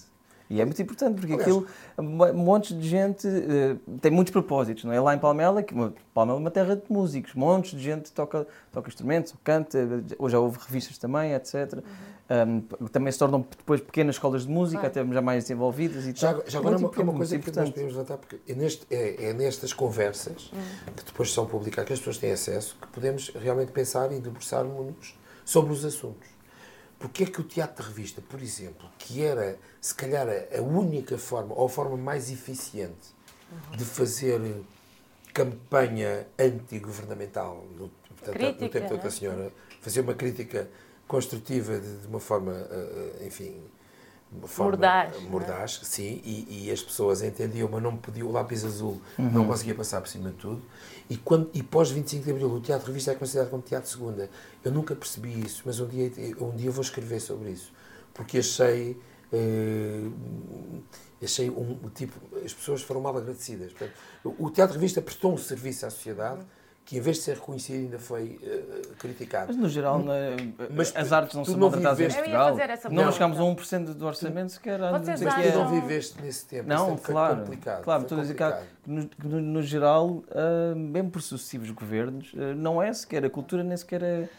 E 0.50 0.60
é 0.60 0.66
muito 0.66 0.82
importante, 0.82 1.16
porque 1.20 1.34
Aliás- 1.34 1.42
aquilo, 1.44 1.68
um 2.00 2.34
monte 2.44 2.74
de 2.74 2.90
gente 2.90 3.28
eh, 3.28 3.76
tem 4.02 4.10
muitos 4.12 4.32
propósitos, 4.32 4.84
não 4.84 4.92
é? 4.92 5.00
Lá 5.00 5.14
em 5.14 5.20
Palmela, 5.20 5.62
que 5.62 5.76
Palmela 6.12 6.40
é 6.40 6.42
uma 6.42 6.50
terra 6.50 6.76
de 6.76 6.82
músicos, 6.90 7.36
montes 7.36 7.72
de 7.78 7.84
gente 7.84 8.12
toca, 8.12 8.48
toca 8.72 8.90
instrumentos, 8.90 9.32
canta, 9.44 9.78
hoje 10.18 10.32
já 10.32 10.40
houve 10.40 10.58
revistas 10.60 10.98
também, 10.98 11.34
etc. 11.34 11.84
Um, 12.32 12.62
também 12.88 13.12
se 13.12 13.20
tornam 13.20 13.42
depois 13.58 13.80
pequenas 13.82 14.16
escolas 14.16 14.44
de 14.48 14.52
música, 14.52 14.90
Claro. 14.90 15.02
até 15.08 15.14
já 15.14 15.22
mais 15.22 15.44
desenvolvidas 15.44 16.06
e 16.08 16.14
Já, 16.16 16.34
tal. 16.34 16.44
já 16.48 16.58
agora 16.60 16.76
é 16.76 16.78
uma, 16.80 16.92
é 16.96 17.00
uma 17.02 17.14
coisa 17.14 17.38
que 17.38 17.56
nós 17.56 17.70
podemos 17.70 17.94
levantar, 17.94 18.18
porque 18.18 18.40
é, 18.48 18.54
neste, 18.56 18.88
é, 18.90 19.26
é 19.30 19.34
nestas 19.34 19.72
conversas 19.72 20.52
que 20.96 21.06
depois 21.06 21.32
são 21.32 21.46
publicadas, 21.46 21.88
que 21.88 21.94
as 21.94 22.00
pessoas 22.00 22.18
têm 22.18 22.32
acesso, 22.32 22.76
que 22.82 22.88
podemos 22.88 23.30
realmente 23.36 23.72
pensar 23.72 24.12
e 24.12 24.20
debruçarmos-nos 24.20 25.16
sobre 25.46 25.74
os 25.74 25.86
assuntos. 25.86 26.28
Porque 27.00 27.24
é 27.24 27.26
que 27.26 27.40
o 27.40 27.44
teatro 27.46 27.82
de 27.82 27.90
revista, 27.90 28.22
por 28.22 28.42
exemplo, 28.42 28.88
que 28.98 29.24
era 29.24 29.58
se 29.80 29.96
calhar 29.96 30.28
a, 30.28 30.62
única 30.62 31.18
forma, 31.18 31.56
ou 31.56 31.66
a 31.66 31.70
forma 31.70 31.96
mais 31.96 32.30
eficiente 32.30 33.16
de 33.76 33.86
fazer 33.86 34.42
campanha 35.34 36.28
anti-governamental, 36.38 37.66
no, 37.78 37.90
portanto, 37.90 38.34
Crítica, 38.34 38.66
no 38.66 38.70
tempo 38.70 38.94
não 38.94 39.00
é? 39.00 39.04
da 39.04 39.12
senhora, 39.12 39.54
fazer 39.80 40.02
uma 40.02 40.14
crítica 40.14 40.70
construtiva 41.08 41.80
de, 41.80 41.98
de 42.00 42.08
uma 42.08 42.20
forma, 42.20 42.52
eh, 42.52 43.16
eh, 43.22 43.28
enfim, 43.28 43.64
forma 44.44 44.72
Mordaz, 44.72 45.16
é? 45.16 45.20
mordaz, 45.22 45.80
sim, 45.84 46.22
e, 46.24 46.66
e 46.68 46.72
as 46.72 46.82
pessoas 46.84 47.22
entendiam, 47.24 47.68
mas 47.72 47.82
não 47.82 47.98
podiam, 47.98 48.28
o 48.28 48.32
lápis 48.32 48.64
azul 48.64 49.02
não 49.18 49.46
conseguia 49.48 49.74
passar 49.74 50.00
por 50.02 50.08
cima 50.08 50.30
de 50.30 50.36
tudo. 50.36 50.62
E, 51.10 51.18
quando, 51.18 51.50
e 51.54 51.64
pós 51.64 51.90
25 51.90 52.24
de 52.26 52.32
Abril, 52.32 52.52
o 52.52 52.60
teatro 52.62 52.86
de 52.86 52.92
revista 52.92 53.12
é 53.12 53.16
considerado 53.16 53.50
como 53.50 53.64
teatro 53.64 53.90
segunda. 53.90 54.30
Eu 54.64 54.72
nunca 54.72 54.96
percebi 54.96 55.44
isso, 55.44 55.64
mas 55.66 55.80
um 55.80 55.88
dia, 55.88 56.12
um 56.40 56.56
dia 56.56 56.70
vou 56.70 56.82
escrever 56.84 57.20
sobre 57.20 57.50
isso. 57.52 57.72
porque 58.14 58.38
achei. 58.40 59.00
eh, 59.34 60.10
achei 61.24 61.50
um, 61.50 61.78
tipo. 61.94 62.20
As 62.46 62.54
pessoas 62.54 62.82
foram 62.82 63.02
mal 63.02 63.18
agradecidas. 63.18 63.72
Portanto, 63.74 63.94
o 64.38 64.50
Teatro 64.50 64.76
Revista 64.76 65.02
prestou 65.02 65.34
um 65.34 65.38
serviço 65.38 65.86
à 65.86 65.90
sociedade 65.90 66.42
que, 66.90 66.98
em 66.98 67.02
vez 67.02 67.18
de 67.18 67.24
ser 67.24 67.36
reconhecido, 67.36 67.76
ainda 67.84 68.00
foi 68.00 68.40
eh, 68.42 68.82
criticado. 68.98 69.46
Mas 69.50 69.58
no 69.58 69.70
geral, 69.70 70.00
não 70.00 70.12
é- 70.12 70.36
Mas 70.76 70.92
as 70.96 71.08
tu- 71.10 71.14
artes 71.14 71.36
não 71.36 71.46
são 71.46 71.56
maltratadas 71.56 72.00
em 72.00 72.08
Portugal. 72.12 72.58
Não 72.90 73.12
chegámos 73.12 73.40
a 73.40 73.44
1% 73.44 73.94
do 73.94 74.08
orçamento 74.08 74.52
sequer. 74.54 74.82
há 74.82 74.98
Vocês 74.98 75.22
Mas 75.22 75.36
que 75.36 75.42
tu 75.44 75.48
é- 75.48 75.54
não 75.54 75.70
viveste 75.70 76.20
nesse 76.20 76.48
tempo. 76.48 76.64
Esse 76.64 76.70
Não, 76.80 76.88
tempo 76.88 77.02
foi 77.02 77.14
claro. 77.14 77.40
complicado. 77.42 77.84
claro, 77.84 78.00
foi 78.02 78.06
estou 78.06 78.18
a 78.18 78.22
dizer 78.22 78.34
que, 78.34 78.42
há- 78.44 78.52
complicado. 78.54 78.76
que 78.84 78.90
no, 78.90 79.08
que 79.08 79.28
no- 79.28 79.42
no 79.42 79.62
geral, 79.62 80.24
ah, 80.32 80.74
mesmo 80.76 81.12
por 81.12 81.22
sucessivos 81.22 81.70
governos, 81.70 82.32
ah, 82.36 82.56
não 82.56 82.82
é 82.82 82.92
sequer 82.92 83.24
a 83.24 83.30
cultura, 83.30 83.64
nem 83.64 83.78
sequer 83.78 84.02
é 84.02 84.08
Era 84.08 84.24
a 84.24 84.30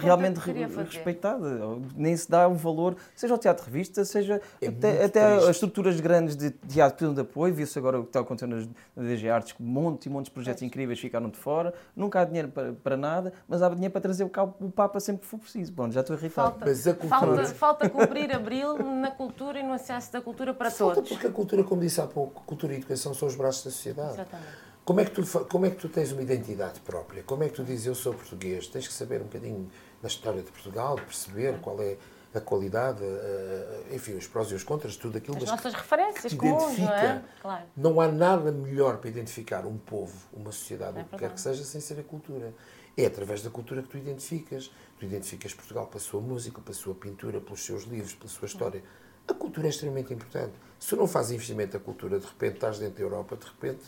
realmente 0.00 0.40
que 0.40 0.50
respeitada. 0.52 1.48
Nem 1.96 2.16
se 2.16 2.30
dá 2.30 2.48
o 2.48 2.54
valor, 2.54 2.96
seja 3.14 3.32
ao 3.34 3.38
teatro 3.38 3.64
revista, 3.66 4.04
seja 4.04 4.40
É 4.60 4.68
até, 4.68 5.04
até 5.04 5.34
as 5.36 5.48
estruturas 5.50 5.98
grandes 6.00 6.36
de 6.36 6.50
teatro 6.50 7.12
de 7.14 7.20
apoio. 7.20 7.54
Viu-se 7.54 7.78
agora 7.78 7.98
o 8.00 8.02
que 8.02 8.08
está 8.08 8.20
acontecendo 8.20 8.56
nas- 8.56 8.68
na 8.96 9.02
DG 9.02 9.28
Artes, 9.30 9.52
que 9.52 9.62
um 9.62 9.66
monte 9.66 10.06
e 10.06 10.08
montes 10.10 10.28
de 10.30 10.34
projetos 10.34 10.62
incríveis 10.62 10.98
ficaram 10.98 11.28
de 11.28 11.36
fora. 11.38 11.72
Nunca 11.94 12.20
há 12.20 12.24
dinheiro 12.24 12.48
para, 12.48 12.72
para 12.72 12.96
nada, 12.96 13.32
mas 13.48 13.62
há 13.62 13.68
dinheiro 13.68 13.92
para 13.92 14.00
trazer 14.00 14.24
o, 14.24 14.28
cabo- 14.30 14.54
o 14.60 14.70
Papa 14.70 14.98
sempre 15.00 15.22
que 15.22 15.28
for 15.28 15.38
preciso. 15.38 15.72
Bom, 15.72 15.90
já 15.90 16.00
estou 16.00 16.16
irritado. 16.16 16.50
Falta, 16.50 16.64
Mas 16.66 16.86
a 16.86 16.94
cultura- 16.94 17.44
falta, 17.44 17.54
falta 17.54 17.88
cumprir 17.88 18.34
abril 18.34 18.78
na 18.78 19.10
cultura 19.10 19.58
e 19.58 19.62
no 19.62 19.72
acesso 19.72 20.12
da 20.12 20.20
cultura 20.20 20.52
para 20.54 20.70
Falta 20.70 20.96
todos. 20.96 21.10
porque 21.10 21.26
a 21.26 21.30
cultura, 21.30 21.62
como 21.64 21.80
disse 21.80 22.00
há 22.00 22.06
pouco, 22.06 22.42
cultura 22.44 22.72
e 22.74 22.76
educação 22.78 23.14
são 23.14 23.28
os 23.28 23.34
braços 23.36 23.64
da 23.64 23.70
sociedade. 23.70 24.12
Exatamente. 24.14 24.71
Como 24.84 25.00
é, 25.00 25.04
que 25.04 25.12
tu, 25.12 25.44
como 25.46 25.64
é 25.64 25.70
que 25.70 25.76
tu 25.76 25.88
tens 25.88 26.10
uma 26.10 26.22
identidade 26.22 26.80
própria? 26.80 27.22
Como 27.22 27.44
é 27.44 27.48
que 27.48 27.54
tu 27.54 27.62
dizes 27.62 27.86
eu 27.86 27.94
sou 27.94 28.12
português? 28.12 28.66
Tens 28.66 28.88
que 28.88 28.92
saber 28.92 29.20
um 29.20 29.24
bocadinho 29.24 29.70
da 30.00 30.08
história 30.08 30.42
de 30.42 30.50
Portugal, 30.50 30.96
perceber 30.96 31.60
qual 31.60 31.80
é 31.80 31.96
a 32.34 32.40
qualidade, 32.40 33.04
eh, 33.04 33.84
enfim, 33.92 34.14
os 34.14 34.26
prós 34.26 34.50
e 34.50 34.54
os 34.54 34.64
contras, 34.64 34.96
tudo 34.96 35.18
aquilo. 35.18 35.36
As 35.36 35.44
nossas 35.44 35.74
referências 35.74 36.32
te 36.32 36.36
comuns, 36.36 36.78
não 36.78 36.92
é? 36.92 37.22
Claro. 37.40 37.64
Não 37.76 38.00
há 38.00 38.08
nada 38.08 38.50
melhor 38.50 38.96
para 38.96 39.08
identificar 39.08 39.66
um 39.66 39.76
povo, 39.76 40.16
uma 40.32 40.50
sociedade, 40.50 40.98
É 40.98 41.02
o 41.02 41.04
que 41.04 41.16
quer 41.16 41.32
que 41.32 41.40
seja, 41.40 41.62
sem 41.62 41.80
ser 41.80 42.00
a 42.00 42.02
cultura. 42.02 42.52
É 42.96 43.06
através 43.06 43.42
da 43.42 43.50
cultura 43.50 43.82
que 43.82 43.88
tu 43.88 43.98
identificas. 43.98 44.70
Tu 44.98 45.04
identificas 45.04 45.54
Portugal 45.54 45.86
pela 45.86 46.00
sua 46.00 46.20
música, 46.20 46.60
pela 46.60 46.74
sua 46.74 46.94
pintura, 46.94 47.40
pelos 47.40 47.64
seus 47.64 47.84
livros, 47.84 48.14
pela 48.14 48.28
sua 48.28 48.46
história. 48.46 48.82
A 49.28 49.34
cultura 49.34 49.68
é 49.68 49.70
extremamente 49.70 50.12
importante. 50.12 50.52
Se 50.78 50.88
tu 50.88 50.96
não 50.96 51.06
fazes 51.06 51.32
investimento 51.32 51.76
na 51.76 51.84
cultura, 51.84 52.18
de 52.18 52.26
repente 52.26 52.54
estás 52.54 52.78
dentro 52.78 52.96
da 52.96 53.02
Europa, 53.02 53.36
de 53.36 53.46
repente 53.46 53.82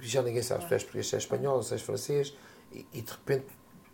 já 0.00 0.22
ninguém 0.22 0.42
sabe 0.42 0.62
se 0.62 0.68
tu 0.68 0.74
és 0.74 0.82
português, 0.82 1.08
se 1.08 1.14
és 1.16 1.22
espanhol, 1.22 1.62
se 1.62 1.72
és 1.74 1.82
francês, 1.82 2.34
e, 2.72 2.86
e 2.92 3.02
de 3.02 3.10
repente 3.10 3.46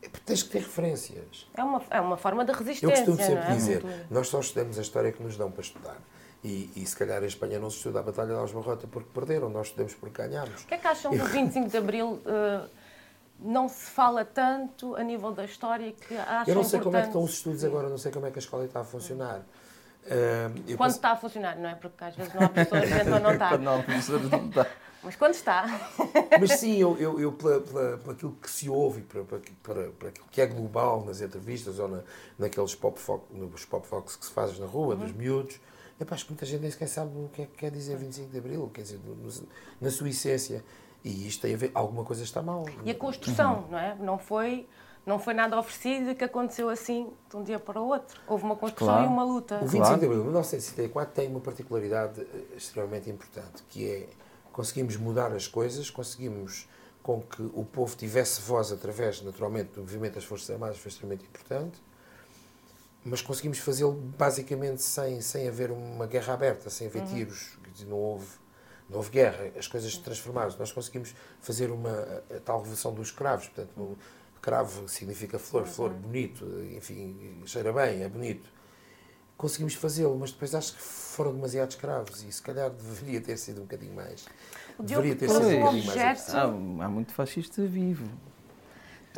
é 0.03 0.09
porque 0.09 0.25
tens 0.25 0.43
que 0.43 0.49
ter 0.51 0.61
referências. 0.61 1.47
É 1.55 1.63
uma, 1.63 1.83
é 1.91 2.01
uma 2.01 2.17
forma 2.17 2.45
de 2.45 2.53
Eu 2.53 2.59
resistência, 2.59 3.05
costumo 3.05 3.17
não 3.19 3.25
sempre 3.27 3.53
é? 3.53 3.55
dizer, 3.57 4.07
nós 4.11 4.29
só 4.29 4.41
estudamos 4.41 4.79
a 4.79 4.83
história 4.83 5.13
que 5.13 5.23
nos 5.23 5.37
dão 5.37 5.51
para 5.51 5.61
estudar. 5.63 5.97
E, 6.43 6.71
e 6.75 6.87
se 6.87 6.97
calhar 6.97 7.23
em 7.23 7.27
Espanha 7.27 7.59
não 7.59 7.69
se 7.69 7.77
estuda 7.77 8.01
a 8.01 8.03
Batalha 8.03 8.29
de 8.29 8.35
Aljubarrota 8.41 8.87
porque 8.87 9.11
perderam, 9.13 9.51
nós 9.51 9.67
estudamos 9.67 9.93
porque 9.95 10.23
ganhámos. 10.23 10.63
O 10.63 10.67
que 10.67 10.73
é 10.75 10.79
que 10.79 10.87
acham 10.87 11.15
do 11.15 11.23
25 11.27 11.69
de 11.69 11.77
Abril 11.77 12.19
eh, 12.25 12.67
não 13.41 13.69
se 13.69 13.91
fala 13.91 14.25
tanto 14.25 14.97
a 14.97 15.03
nível 15.05 15.33
da 15.33 15.45
história 15.45 15.93
que 15.93 16.17
acham 16.17 16.45
Eu 16.47 16.55
não 16.55 16.65
sei 16.65 16.81
como 16.81 16.97
é 16.97 17.01
que 17.03 17.07
estão 17.09 17.21
importante? 17.21 17.31
os 17.31 17.37
estudos 17.37 17.63
agora, 17.65 17.89
não 17.91 17.99
sei 17.99 18.11
como 18.11 18.25
é 18.27 18.31
que 18.31 18.39
a 18.39 18.43
escola 18.43 18.65
está 18.65 18.81
a 18.81 18.85
funcionar. 18.85 19.43
Eu 20.07 20.79
Quando 20.79 20.79
penso- 20.79 20.97
está 20.97 21.11
a 21.13 21.17
funcionar, 21.17 21.57
não 21.59 21.69
é? 21.69 21.75
Porque 21.75 22.03
às 22.03 22.17
vezes 22.17 22.33
não 22.33 22.43
há 22.45 22.49
pessoas 22.49 22.89
dentro 22.89 23.13
ou 23.15 23.21
não 23.21 23.33
está. 23.33 23.49
Para 23.49 23.59
não, 23.59 23.83
professores, 23.83 24.31
não 24.31 24.49
dá. 24.49 24.67
Mas 25.03 25.17
quando 25.17 25.33
está, 25.35 25.65
Mas 26.39 26.53
sim, 26.53 26.77
eu, 26.77 26.97
eu, 26.99 27.19
eu 27.19 27.33
pela, 27.33 27.61
pela, 27.61 27.97
pela 27.99 28.13
aquilo 28.13 28.33
que 28.33 28.51
se 28.51 28.69
ouve, 28.69 29.01
para, 29.03 29.25
para, 29.25 29.41
para, 29.63 29.91
para 29.93 30.09
aquilo 30.09 30.27
que 30.31 30.41
é 30.43 30.47
global 30.47 31.05
nas 31.05 31.21
entrevistas 31.23 31.79
ou 31.79 31.89
na, 31.89 32.03
naqueles 32.39 32.75
pop 32.75 32.99
fox, 33.01 33.25
nos 33.31 33.65
pop 33.65 33.87
fox 33.87 34.17
que 34.17 34.27
se 34.27 34.31
fazem 34.33 34.61
na 34.61 34.67
rua, 34.67 34.95
dos 34.95 35.13
miúdos, 35.13 35.59
é 35.99 36.05
pá, 36.05 36.15
acho 36.15 36.27
que 36.27 36.33
muita 36.33 36.45
gente 36.45 36.61
nem 36.61 36.71
sequer 36.71 36.89
sabe 36.89 37.11
o 37.17 37.29
que 37.33 37.43
é 37.43 37.47
que 37.47 37.53
quer 37.57 37.71
dizer 37.71 37.97
25 37.97 38.31
de 38.31 38.39
Abril, 38.39 38.71
quer 38.75 38.83
dizer, 38.83 38.99
no- 39.07 39.47
na 39.81 39.91
sua 39.91 40.09
essência. 40.09 40.63
E 41.03 41.27
isto 41.27 41.41
tem 41.41 41.55
a 41.55 41.57
ver, 41.57 41.71
alguma 41.75 42.05
coisa 42.05 42.23
está 42.23 42.43
mal. 42.43 42.67
e 42.85 42.91
a 42.91 42.95
construção, 42.95 43.67
não 43.71 43.79
é? 43.79 43.95
Não 43.99 44.19
foi, 44.19 44.69
não 45.07 45.19
foi 45.19 45.33
nada 45.33 45.59
oferecido 45.59 46.11
e 46.11 46.15
que 46.15 46.25
aconteceu 46.25 46.69
assim 46.69 47.11
de 47.31 47.37
um 47.39 47.43
dia 47.43 47.59
para 47.59 47.81
o 47.81 47.87
outro. 47.89 48.21
Houve 48.29 48.45
uma 48.45 48.55
construção 48.57 48.89
Claro. 48.97 49.05
e 49.05 49.09
uma 49.09 49.25
luta. 49.25 49.57
O 49.57 49.61
25 49.67 49.79
Claro. 49.83 49.99
de 49.99 50.05
Abril 50.05 50.19
de 50.21 50.25
1974 50.27 51.15
tem 51.15 51.29
uma 51.29 51.41
particularidade 51.41 52.21
eh, 52.21 52.55
extremamente 52.57 53.09
importante, 53.09 53.63
que 53.71 53.89
é 53.91 54.09
conseguimos 54.61 54.95
mudar 54.97 55.33
as 55.33 55.49
coisas, 55.49 55.89
conseguimos 55.89 56.69
com 57.03 57.23
que 57.23 57.41
o 57.55 57.65
povo 57.65 57.97
tivesse 57.97 58.43
voz 58.43 58.71
através, 58.71 59.23
naturalmente, 59.23 59.71
do 59.71 59.81
movimento 59.81 60.17
das 60.17 60.25
Forças 60.25 60.51
Armadas, 60.51 60.77
foi 60.77 60.91
extremamente 60.91 61.25
importante, 61.25 61.83
mas 63.03 63.23
conseguimos 63.23 63.59
fazê-lo 63.59 63.93
basicamente 63.93 64.83
sem, 64.83 65.19
sem 65.23 65.49
haver 65.49 65.71
uma 65.71 66.07
guerra 66.07 66.35
aberta, 66.35 66.69
sem 66.69 66.89
haver 66.89 67.07
tiros, 67.07 67.57
quer 67.65 67.71
dizer, 67.71 67.87
não 67.87 67.97
houve, 67.97 68.29
não 68.87 68.99
houve 68.99 69.09
guerra, 69.09 69.51
as 69.59 69.67
coisas 69.67 69.95
se 69.95 70.01
transformaram. 70.01 70.55
Nós 70.59 70.71
conseguimos 70.71 71.15
fazer 71.41 71.71
uma 71.71 72.23
a 72.37 72.39
tal 72.45 72.59
revolução 72.59 72.93
dos 72.93 73.11
cravos, 73.11 73.47
portanto, 73.47 73.97
cravo 74.43 74.87
significa 74.89 75.39
flor, 75.39 75.67
flor 75.67 75.89
bonito, 75.89 76.45
enfim, 76.77 77.43
cheira 77.47 77.73
bem, 77.73 78.03
é 78.03 78.09
bonito 78.11 78.60
conseguimos 79.41 79.75
fazê-lo, 79.75 80.17
mas 80.19 80.33
depois 80.33 80.55
acho 80.55 80.75
que 80.75 80.83
foram 80.83 81.33
demasiado 81.33 81.71
escravos 81.71 82.23
e 82.23 82.31
se 82.31 82.43
calhar 82.43 82.69
deveria 82.71 83.21
ter 83.21 83.37
sido 83.39 83.59
um 83.59 83.65
bocadinho 83.65 83.95
mais. 83.95 84.27
O 84.79 84.83
Diogo 84.85 85.03
Deveria 85.03 85.17
ter 85.17 85.27
trouxe 85.29 85.49
sido 85.49 85.57
um 85.57 85.61
bocadinho 85.61 85.87
mais. 85.87 86.21
objeto. 86.21 86.37
Há, 86.37 86.85
há 86.85 86.89
muito 86.89 87.13
fascista 87.15 87.63
vivo. 87.67 88.07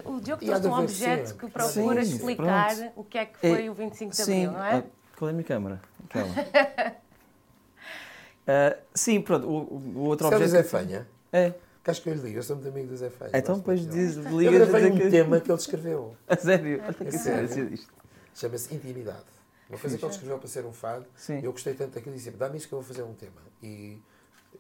O 0.05 0.21
Diogo 0.21 0.45
trouxe 0.45 0.61
de 0.63 0.69
um 0.69 0.73
objeto 0.79 1.29
sempre. 1.29 1.47
que 1.47 1.53
procura 1.53 2.05
Sim, 2.05 2.17
explicar 2.17 2.77
pronto. 2.77 2.93
o 2.97 3.05
que 3.05 3.19
é 3.19 3.27
que 3.27 3.39
foi 3.39 3.69
o 3.69 3.75
25 3.75 4.11
de 4.11 4.17
sim, 4.17 4.47
Abril, 4.47 4.53
não 4.53 4.65
é? 4.65 4.75
ah, 4.79 4.83
qual 5.19 5.29
é 5.29 5.31
a 5.31 5.35
minha 5.35 5.45
câmara? 5.45 5.81
Aquela. 6.05 6.29
Ah, 8.47 8.77
sim, 8.95 9.21
pronto. 9.21 9.47
O, 9.47 9.99
o- 10.01 10.01
outro 10.09 10.27
o 10.27 10.31
objeto. 10.31 10.51
Zé 10.51 10.63
Fanha? 10.65 11.07
É. 11.33 11.53
Que 11.85 11.91
acho 11.91 12.03
que 12.03 12.09
eu 12.11 12.15
lhe 12.15 12.21
digo, 12.21 12.39
eu 12.39 12.43
sou 12.43 12.57
muito 12.57 12.69
amigo 12.69 12.89
do 12.89 12.97
Zé 12.97 13.09
Fanha. 13.11 13.31
Então, 13.35 13.61
gosto 13.61 13.85
depois 13.85 13.87
diz, 13.89 14.17
Eu 14.17 14.39
liga 14.41 14.51
gravei 14.67 14.91
um 14.91 14.97
que... 14.99 15.11
tema 15.11 15.41
que 15.41 15.51
ele 15.51 15.59
escreveu, 15.59 16.17
A 16.29 16.37
sério? 16.37 16.81
Que 16.95 17.07
A 17.09 17.13
sério? 17.13 17.49
sério 17.49 17.73
isto. 17.75 17.93
chama-se 18.35 18.75
Intimidade. 18.75 19.23
Uma 19.73 19.81
coisa 19.81 19.97
que 19.99 20.05
ele 20.05 20.13
escreveu 20.13 20.39
para 20.39 20.49
ser 20.49 20.65
um 20.67 20.73
fado. 20.73 21.07
Sim. 21.17 21.41
Eu 21.43 21.53
gostei 21.53 21.75
tanto 21.75 21.95
daquilo 21.95 22.15
e 22.15 22.19
disse: 22.19 22.31
dá-me 22.33 22.57
isso 22.59 22.69
que 22.69 22.75
eu 22.75 22.79
vou 22.81 22.87
fazer 22.87 23.03
um 23.03 23.15
tema. 23.15 23.41
E 23.63 24.01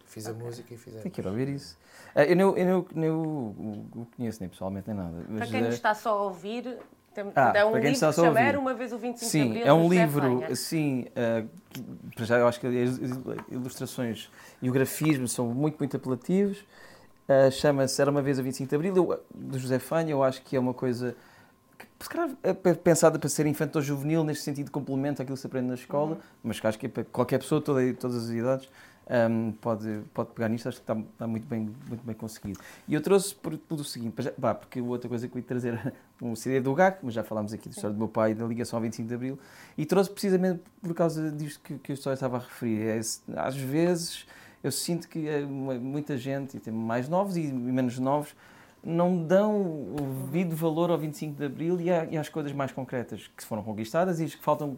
fiz 0.07 0.27
a 0.27 0.33
música 0.33 0.72
e 0.72 0.77
fizemos. 0.79 1.03
Tem 1.03 1.12
que 1.12 1.20
ir 1.20 1.27
ouvir 1.27 1.48
isso. 1.48 1.79
Ah, 2.14 2.25
eu 2.25 2.35
nem, 2.37 2.46
eu 2.46 2.53
nem, 2.55 2.72
o- 2.75 2.87
nem 2.94 3.11
o, 3.11 3.14
o, 3.16 4.01
o 4.03 4.07
conheço, 4.16 4.40
nem 4.40 4.48
pessoalmente, 4.48 4.88
nem 4.88 4.96
nada. 4.96 5.22
Para 5.25 5.35
Mas, 5.35 5.51
quem 5.51 5.61
nos 5.61 5.70
ah, 5.70 5.75
está 5.75 5.94
só 5.94 6.11
a 6.18 6.22
ouvir, 6.22 6.79
tem, 7.14 7.25
Ah, 7.37 7.53
é 7.55 7.64
um 7.64 7.72
para 7.72 7.81
quem 7.81 7.90
livro 7.90 7.92
está 7.92 8.09
que 8.09 8.14
só 8.14 8.22
a 8.22 8.25
chama. 8.27 8.40
Era 8.40 8.59
uma 8.59 8.72
vez 8.75 8.92
o 8.92 8.98
25 8.98 9.25
de 9.27 9.31
Sim, 9.31 9.51
Abril. 9.51 9.66
é 9.66 9.72
um 9.72 9.83
do 9.83 9.88
José 9.94 10.01
livro, 10.07 10.22
Fanha. 10.22 10.46
assim, 10.48 11.07
que, 11.70 11.83
para 12.16 12.25
já 12.25 12.38
eu 12.38 12.46
acho 12.46 12.59
que 12.61 12.66
as 12.66 12.98
ilustrações 13.51 14.31
e 14.61 14.68
o 14.70 14.72
grafismo 14.72 15.29
são 15.29 15.46
muito, 15.48 15.79
muito 15.79 15.96
apelativos. 15.96 16.64
Ah, 17.29 17.51
Chama-se 17.51 18.01
Era 18.01 18.11
uma 18.11 18.22
vez 18.22 18.38
a 18.38 18.42
25 18.42 18.68
de 18.70 18.75
Abril, 18.75 18.96
eu, 18.96 19.22
do 19.35 19.59
José 19.59 19.79
Fanha, 19.79 20.11
eu 20.11 20.22
acho 20.22 20.42
que 20.42 20.57
é 20.57 20.61
uma 20.61 20.75
coisa 20.75 21.14
se 22.03 22.09
calhar, 22.09 22.31
é 22.43 22.53
pe- 22.53 22.75
pensada 22.75 23.19
para 23.19 23.29
ser 23.29 23.47
infantil-juvenil, 23.47 24.25
neste 24.25 24.45
sentido, 24.45 24.71
complemento 24.71 25.23
àquilo 25.23 25.37
que 25.37 25.41
se 25.41 25.47
aprende 25.47 25.69
na 25.69 25.75
escola, 25.75 26.19
mas 26.43 26.59
que 26.61 26.67
acho 26.67 26.79
que 26.79 26.87
é 26.87 26.88
para 26.88 27.05
qualquer 27.05 27.38
pessoa, 27.38 27.61
toda, 27.61 27.81
todas 27.95 28.25
as 28.25 28.31
idades, 28.31 28.69
ahm, 29.09 29.53
pode, 29.61 30.01
pode 30.15 30.31
pegar 30.31 30.49
nisto, 30.49 30.69
acho 30.69 30.79
que 30.79 30.83
está, 30.83 30.99
está 30.99 31.27
muito, 31.27 31.47
bem, 31.47 31.71
muito 31.88 32.05
bem 32.05 32.15
conseguido. 32.15 32.59
E 32.88 32.95
eu 32.95 33.01
trouxe 33.01 33.35
por, 33.35 33.57
por 33.59 33.81
o 33.81 33.85
seguinte, 33.85 34.15
pá, 34.41 34.55
porque 34.55 34.81
outra 34.81 35.09
coisa 35.09 35.27
que 35.29 35.35
eu 35.37 35.41
ia 35.41 35.45
trazer 35.47 35.75
era 35.75 35.93
um 36.21 36.35
CD 36.37 36.61
do 36.61 36.75
GAC, 36.75 36.99
mas 37.03 37.15
já 37.15 37.23
falámos 37.25 37.53
aqui 37.53 37.69
da 37.69 37.75
história 37.75 37.95
do 37.95 37.99
meu 37.99 38.09
pai, 38.09 38.35
da 38.35 38.45
ligação 38.47 38.77
ao 38.79 38.83
25 38.83 39.09
de 39.09 39.15
Abril, 39.15 39.38
e 39.77 39.85
trouxe 39.87 40.11
precisamente 40.11 40.61
por 40.81 40.95
causa 40.95 41.31
disto 41.31 41.61
que, 41.62 41.75
que 41.79 41.93
eu 41.93 41.97
só 41.97 42.12
estava 42.12 42.37
a 42.37 42.41
referir. 42.41 42.83
É, 42.87 43.01
às 43.37 43.57
vezes 43.57 44.27
eu 44.62 44.71
sinto 44.71 45.09
que 45.09 45.29
eh, 45.29 45.41
mu- 45.45 45.75
muita 45.81 46.17
gente, 46.17 46.57
e 46.57 46.61
tem 46.61 46.73
mais 46.73 47.09
novos 47.09 47.37
e 47.37 47.43
menos 47.53 47.99
novos, 47.99 48.35
não 48.85 49.23
dão 49.25 49.61
o 49.61 50.25
devido 50.27 50.57
valor 50.57 50.90
ao 50.90 50.99
25 50.99 51.37
de 51.37 51.45
Abril 51.45 51.81
e, 51.81 51.90
à- 51.90 52.05
e 52.05 52.16
às 52.16 52.29
coisas 52.29 52.53
mais 52.53 52.73
concretas 52.73 53.31
que 53.37 53.45
foram 53.45 53.62
conquistadas 53.62 54.18
e 54.21 54.25
as 54.25 54.35
que 54.35 54.42
faltam 54.42 54.77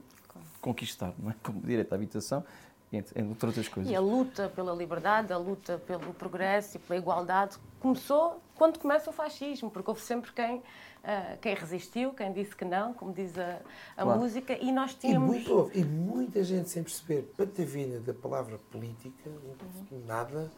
conquistar, 0.60 1.14
não 1.18 1.30
é? 1.30 1.34
como 1.42 1.60
direito 1.60 1.92
à 1.92 1.94
habitação, 1.96 2.44
entre, 2.92 3.20
entre 3.20 3.46
outras 3.46 3.66
coisas. 3.68 3.90
E 3.92 3.96
a 3.96 4.00
luta 4.00 4.48
pela 4.54 4.74
liberdade, 4.74 5.32
a 5.32 5.36
luta 5.38 5.78
pelo 5.86 6.12
progresso 6.14 6.76
e 6.76 6.80
pela 6.80 6.98
igualdade 6.98 7.56
começou 7.80 8.40
quando 8.54 8.78
começa 8.78 9.10
o 9.10 9.12
fascismo, 9.12 9.70
porque 9.70 9.90
houve 9.90 10.00
sempre 10.00 10.32
quem, 10.32 10.62
ah, 11.02 11.36
quem 11.40 11.54
resistiu, 11.54 12.12
quem 12.12 12.32
disse 12.32 12.54
que 12.54 12.64
não, 12.64 12.94
como 12.94 13.12
diz 13.12 13.36
a, 13.38 13.60
a 13.96 14.02
Claro. 14.04 14.20
música, 14.20 14.56
e 14.62 14.70
nós 14.70 14.92
E, 14.92 14.96
tínhamos. 14.98 15.26
muito, 15.28 15.70
e 15.74 15.82
muita 15.84 16.42
gente 16.44 16.70
sem 16.70 16.82
perceber 16.82 17.22
patavina 17.36 17.98
da 18.00 18.14
palavra 18.14 18.58
política, 18.70 19.30
nada, 20.06 20.50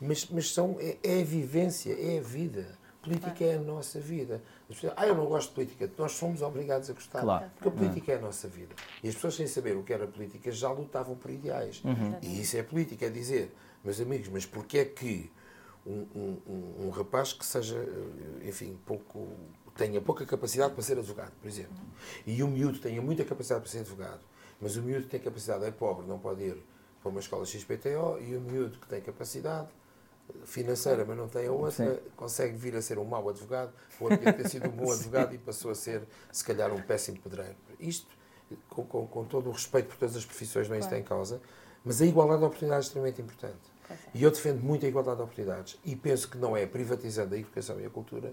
mas, 0.00 0.26
mas 0.30 0.52
são, 0.52 0.76
é, 0.80 0.96
é 1.02 1.20
a 1.20 1.24
vivência, 1.24 1.92
é 1.92 2.18
a 2.18 2.22
vida. 2.22 2.76
Política 3.04 3.44
é 3.44 3.56
a 3.56 3.60
nossa 3.60 4.00
vida. 4.00 4.42
As 4.68 4.76
pessoas, 4.76 4.94
ah, 4.96 5.06
eu 5.06 5.14
não 5.14 5.26
gosto 5.26 5.48
de 5.48 5.54
política. 5.54 5.90
Nós 5.98 6.12
somos 6.12 6.42
obrigados 6.42 6.88
a 6.88 6.92
gostar. 6.92 7.20
Claro. 7.20 7.50
Porque 7.54 7.68
a 7.68 7.70
política 7.70 8.12
é 8.12 8.16
a 8.16 8.20
nossa 8.20 8.48
vida. 8.48 8.74
E 9.02 9.08
as 9.08 9.14
pessoas, 9.14 9.34
sem 9.34 9.46
saber 9.46 9.76
o 9.76 9.82
que 9.82 9.92
era 9.92 10.06
política, 10.06 10.50
já 10.50 10.70
lutavam 10.70 11.14
por 11.14 11.30
ideais. 11.30 11.82
E 12.22 12.40
isso 12.40 12.56
é 12.56 12.62
política, 12.62 13.06
é 13.06 13.10
dizer, 13.10 13.54
meus 13.84 14.00
amigos, 14.00 14.28
mas 14.28 14.46
porquê 14.46 14.78
é 14.78 14.84
que 14.84 15.30
um, 15.86 16.06
um, 16.14 16.38
um, 16.46 16.86
um 16.86 16.90
rapaz 16.90 17.32
que 17.32 17.44
seja, 17.44 17.76
eh, 17.76 18.48
enfim, 18.48 18.78
pouco, 18.86 19.28
tenha 19.76 20.00
pouca 20.00 20.24
capacidade 20.24 20.72
para 20.72 20.82
ser 20.82 20.98
advogado, 20.98 21.32
por 21.40 21.46
exemplo, 21.46 21.76
e 22.26 22.42
um 22.42 22.48
miúdo 22.48 22.78
tenha 22.78 23.02
muita 23.02 23.24
capacidade 23.24 23.60
para 23.60 23.70
ser 23.70 23.80
advogado, 23.80 24.20
Mas 24.60 24.76
o 24.76 24.82
miúdo 24.82 25.04
que 25.04 25.10
tem 25.10 25.20
capacidade 25.20 25.64
é 25.64 25.70
pobre, 25.70 26.06
não 26.06 26.18
pode 26.18 26.42
ir 26.42 26.56
para 27.02 27.10
uma 27.10 27.20
escola 27.20 27.44
XPTO 27.44 28.18
e 28.20 28.34
o 28.34 28.40
miúdo 28.40 28.78
que 28.78 28.88
tem 28.88 29.00
capacidade 29.00 29.68
financeira, 30.44 31.04
mas 31.04 31.16
não 31.16 31.28
tem 31.28 31.46
a 31.46 31.52
outra, 31.52 31.94
Sim. 31.94 32.00
consegue 32.16 32.56
vir 32.56 32.74
a 32.76 32.82
ser 32.82 32.98
um 32.98 33.04
mau 33.04 33.28
advogado, 33.28 33.72
ou 34.00 34.08
a 34.08 34.16
ter 34.16 34.48
sido 34.48 34.68
um 34.68 34.72
bom 34.72 34.90
advogado 34.92 35.34
e 35.34 35.38
passou 35.38 35.70
a 35.70 35.74
ser, 35.74 36.02
se 36.32 36.44
calhar, 36.44 36.72
um 36.72 36.80
péssimo 36.80 37.18
pedreiro. 37.20 37.56
Isto, 37.78 38.06
com, 38.68 38.84
com, 38.84 39.06
com 39.06 39.24
todo 39.24 39.48
o 39.48 39.52
respeito 39.52 39.88
por 39.88 39.96
todas 39.96 40.16
as 40.16 40.24
profissões, 40.24 40.68
não 40.68 40.76
é 40.76 40.80
tem 40.80 41.00
em 41.00 41.04
causa, 41.04 41.40
mas 41.84 42.00
a 42.00 42.06
igualdade 42.06 42.40
de 42.40 42.46
oportunidades 42.46 42.86
é 42.86 42.88
extremamente 42.88 43.20
importante. 43.22 43.74
E 44.14 44.22
eu 44.22 44.30
defendo 44.30 44.62
muito 44.62 44.84
a 44.86 44.88
igualdade 44.88 45.18
de 45.18 45.22
oportunidades 45.24 45.78
e 45.84 45.94
penso 45.94 46.28
que 46.28 46.38
não 46.38 46.56
é 46.56 46.66
privatizando 46.66 47.34
a 47.34 47.38
educação 47.38 47.78
e 47.80 47.84
a 47.86 47.90
cultura, 47.90 48.32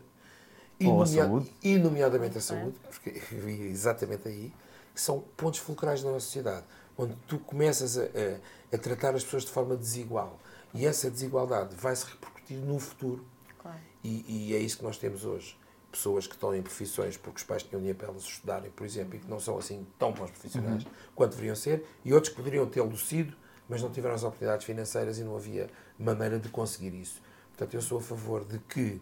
e, 0.79 0.87
Ou 0.87 1.03
a 1.03 1.05
saúde. 1.05 1.51
e 1.61 1.77
nomeadamente 1.77 2.37
a 2.37 2.41
saúde, 2.41 2.75
porque 2.89 3.21
eu 3.35 3.49
ia 3.49 3.67
exatamente 3.67 4.27
aí, 4.27 4.53
que 4.95 5.01
são 5.01 5.19
pontos 5.37 5.59
fulcrais 5.59 6.01
da 6.01 6.09
nossa 6.11 6.25
sociedade, 6.25 6.65
onde 6.97 7.15
tu 7.27 7.37
começas 7.39 7.97
a, 7.97 8.03
a- 8.03 8.75
a 8.75 8.77
tratar 8.77 9.13
as 9.15 9.23
pessoas 9.23 9.43
de 9.43 9.51
forma 9.51 9.75
desigual. 9.75 10.39
E 10.73 10.85
essa 10.85 11.09
desigualdade 11.09 11.75
vai 11.75 11.95
se 11.95 12.05
repercutir 12.05 12.57
no 12.57 12.79
futuro. 12.79 13.25
Claro. 13.61 13.77
E, 14.03 14.49
e 14.49 14.55
é 14.55 14.59
isso 14.59 14.77
que 14.77 14.83
nós 14.83 14.97
temos 14.97 15.25
hoje. 15.25 15.57
Pessoas 15.91 16.25
que 16.25 16.33
estão 16.35 16.55
em 16.55 16.61
profissões 16.61 17.17
porque 17.17 17.37
os 17.39 17.43
pais 17.43 17.63
tinham 17.63 17.79
dinheiro 17.79 17.97
para 17.99 18.07
elas 18.07 18.23
estudarem, 18.23 18.71
por 18.71 18.85
exemplo, 18.85 19.15
e 19.15 19.19
que 19.19 19.29
não 19.29 19.39
são 19.39 19.57
assim 19.57 19.85
tão 19.99 20.13
bons 20.13 20.31
profissionais 20.31 20.85
quanto 21.13 21.31
deveriam 21.31 21.55
ser, 21.55 21.85
e 22.05 22.13
outros 22.13 22.29
que 22.29 22.37
poderiam 22.37 22.65
tê-lo 22.65 22.95
sido, 22.97 23.35
mas 23.67 23.81
não 23.81 23.89
tiveram 23.91 24.15
as 24.15 24.23
oportunidades 24.23 24.65
financeiras 24.65 25.17
e 25.17 25.23
não 25.23 25.35
havia 25.35 25.69
maneira 25.99 26.39
de 26.39 26.47
conseguir 26.47 26.93
isso. 26.93 27.21
Portanto, 27.49 27.73
eu 27.73 27.81
sou 27.81 27.97
a 27.97 28.01
favor 28.01 28.45
de 28.45 28.57
que 28.59 29.01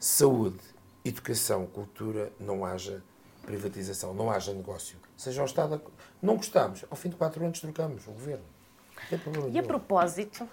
saúde, 0.00 0.58
educação, 1.04 1.66
cultura, 1.66 2.32
não 2.40 2.64
haja 2.64 3.02
privatização, 3.44 4.14
não 4.14 4.30
haja 4.30 4.52
negócio. 4.54 4.96
Seja 5.16 5.42
o 5.42 5.44
Estado. 5.46 5.74
a- 5.74 5.80
Não 6.22 6.36
gostamos, 6.36 6.84
ao 6.90 6.96
fim 6.96 7.10
de 7.10 7.16
quatro 7.16 7.44
anos 7.44 7.60
trocamos 7.60 8.06
o 8.06 8.12
governo. 8.12 8.44
E 9.52 9.58
a 9.58 9.62
propósito, 9.62 10.48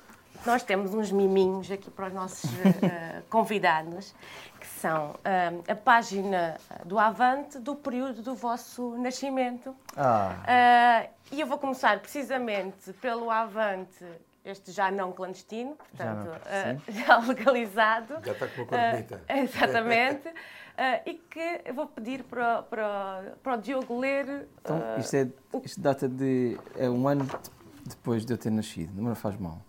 nós 0.45 0.63
temos 0.63 0.93
uns 0.93 1.11
miminhos 1.11 1.69
aqui 1.71 1.89
para 1.91 2.07
os 2.07 2.13
nossos 2.13 2.49
eh, 2.83 3.21
convidados, 3.29 4.13
que 4.59 4.67
são 4.67 5.15
eh, 5.23 5.51
a 5.71 5.75
página 5.75 6.57
do 6.85 6.97
Avante 6.97 7.59
do 7.59 7.75
período 7.75 8.21
do 8.21 8.35
vosso 8.35 8.97
nascimento. 8.97 9.75
Ah, 9.95 10.35
Eh, 10.47 11.09
e 11.31 11.41
eu 11.41 11.47
vou 11.47 11.57
começar 11.57 11.99
precisamente 11.99 12.91
pelo 12.93 13.29
Avante, 13.29 14.03
este 14.43 14.71
já 14.71 14.89
não 14.89 15.11
clandestino, 15.11 15.77
Já 15.93 16.13
não, 16.13 16.25
portanto, 16.25 16.83
já 16.89 17.17
legalizado. 17.19 18.15
Já 18.25 18.31
está 18.31 18.47
com 18.47 18.61
uma 18.61 18.67
cor 18.67 18.79
bonita. 18.91 19.21
exatamente. 19.27 20.29
Eh, 20.77 21.01
e 21.11 21.13
que 21.15 21.61
eu 21.65 21.73
vou 21.73 21.85
pedir 21.87 22.23
para, 22.23 22.61
para, 22.63 23.33
para 23.43 23.53
o 23.55 23.57
Diogo 23.57 23.99
ler. 23.99 24.47
então 24.61 24.77
eh, 24.81 24.99
isto, 25.01 25.15
é, 25.15 25.27
isto 25.63 25.81
data 25.81 26.07
de. 26.07 26.57
É 26.77 26.89
um 26.89 27.05
ano 27.07 27.25
de- 27.25 27.59
depois 27.89 28.23
de 28.25 28.33
eu 28.33 28.37
ter 28.37 28.49
nascido, 28.51 28.93
não 29.01 29.09
me 29.09 29.15
faz 29.15 29.35
mal. 29.37 29.59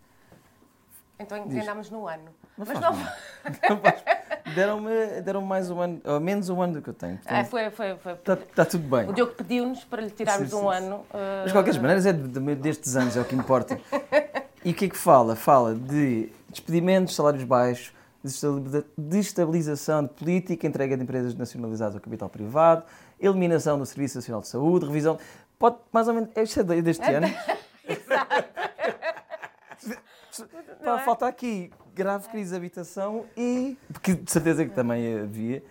Então 1.20 1.46
diz. 1.46 1.62
andámos 1.62 1.90
no 1.90 2.08
ano. 2.08 2.24
Não 2.58 2.66
Mas 2.66 2.80
não. 2.80 2.92
Não 2.94 4.54
Deram-me 4.54 5.20
deram 5.22 5.42
mais 5.42 5.70
um 5.70 5.80
ano, 5.80 6.00
ou 6.04 6.18
menos 6.18 6.48
um 6.48 6.60
ano 6.60 6.74
do 6.74 6.82
que 6.82 6.90
eu 6.90 6.94
tenho. 6.94 7.18
Ah, 7.24 7.44
foi, 7.44 7.70
foi, 7.70 7.96
foi. 7.98 8.12
Está 8.14 8.36
tá 8.36 8.64
tudo 8.64 8.82
bem. 8.88 9.08
O 9.08 9.12
Diogo 9.12 9.32
pediu-nos 9.34 9.84
para 9.84 10.02
lhe 10.02 10.10
tirarmos 10.10 10.50
Sim, 10.50 10.56
um 10.56 10.70
sim, 10.70 10.76
ano. 10.76 11.06
eh, 11.14 11.36
Mas 11.42 11.46
de 11.46 11.52
qualquer 11.52 11.74
maneira 11.80 12.08
é 12.08 12.12
de- 12.12 12.28
de- 12.28 12.54
destes 12.56 12.96
anos, 12.96 13.16
é 13.16 13.20
o 13.20 13.24
que 13.24 13.34
importa. 13.36 13.78
E 14.62 14.72
o 14.72 14.74
que 14.74 14.84
é 14.84 14.88
que 14.90 14.96
fala? 14.98 15.34
Fala 15.34 15.74
de 15.74 16.30
despedimentos, 16.50 17.14
salários 17.14 17.44
baixos, 17.44 17.94
destabilização 18.98 20.02
de 20.02 20.10
política, 20.10 20.66
entrega 20.66 20.96
de 20.98 21.02
empresas 21.02 21.34
nacionalizadas 21.34 21.94
ao 21.94 22.00
capital 22.02 22.28
privado, 22.28 22.84
eliminação 23.18 23.78
do 23.78 23.86
Serviço 23.86 24.18
Nacional 24.18 24.42
de 24.42 24.48
Saúde, 24.48 24.84
revisão. 24.84 25.18
Pode, 25.58 25.76
mais 25.90 26.08
ou 26.08 26.14
menos, 26.14 26.28
isto 26.36 26.60
é 26.60 26.62
de- 26.62 26.82
deste 26.82 27.10
ano. 27.10 27.26
Pá, 30.84 30.98
falta 31.00 31.26
aqui 31.26 31.70
grave 31.94 32.28
crise 32.28 32.50
de 32.50 32.56
habitação 32.56 33.26
e. 33.36 33.76
Porque 33.92 34.14
de 34.14 34.30
certeza 34.30 34.64
que 34.64 34.74
também 34.74 35.20
havia. 35.20 35.62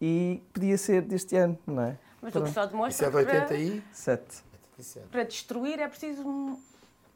E 0.00 0.42
podia 0.52 0.78
ser 0.78 1.02
deste 1.02 1.36
ano, 1.36 1.58
não 1.66 1.82
é? 1.82 1.96
Mas 2.22 2.34
o 2.34 2.42
que 2.42 2.50
só 2.50 2.62
Isso 2.62 2.70
demonstra 2.72 3.06
é 3.06 3.10
de 3.10 3.16
que 3.16 3.22
80 3.24 3.54
para, 5.10 5.24
destruir 5.24 5.80
é 5.80 5.88
preciso 5.88 6.22
mu- 6.24 6.60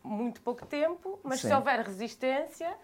muito 0.03 0.41
pouco 0.41 0.67
tempo, 0.67 1.19
mas 1.23 1.41
Sim. 1.41 1.49
se 1.49 1.55
houver 1.55 1.81
resistência, 1.81 2.75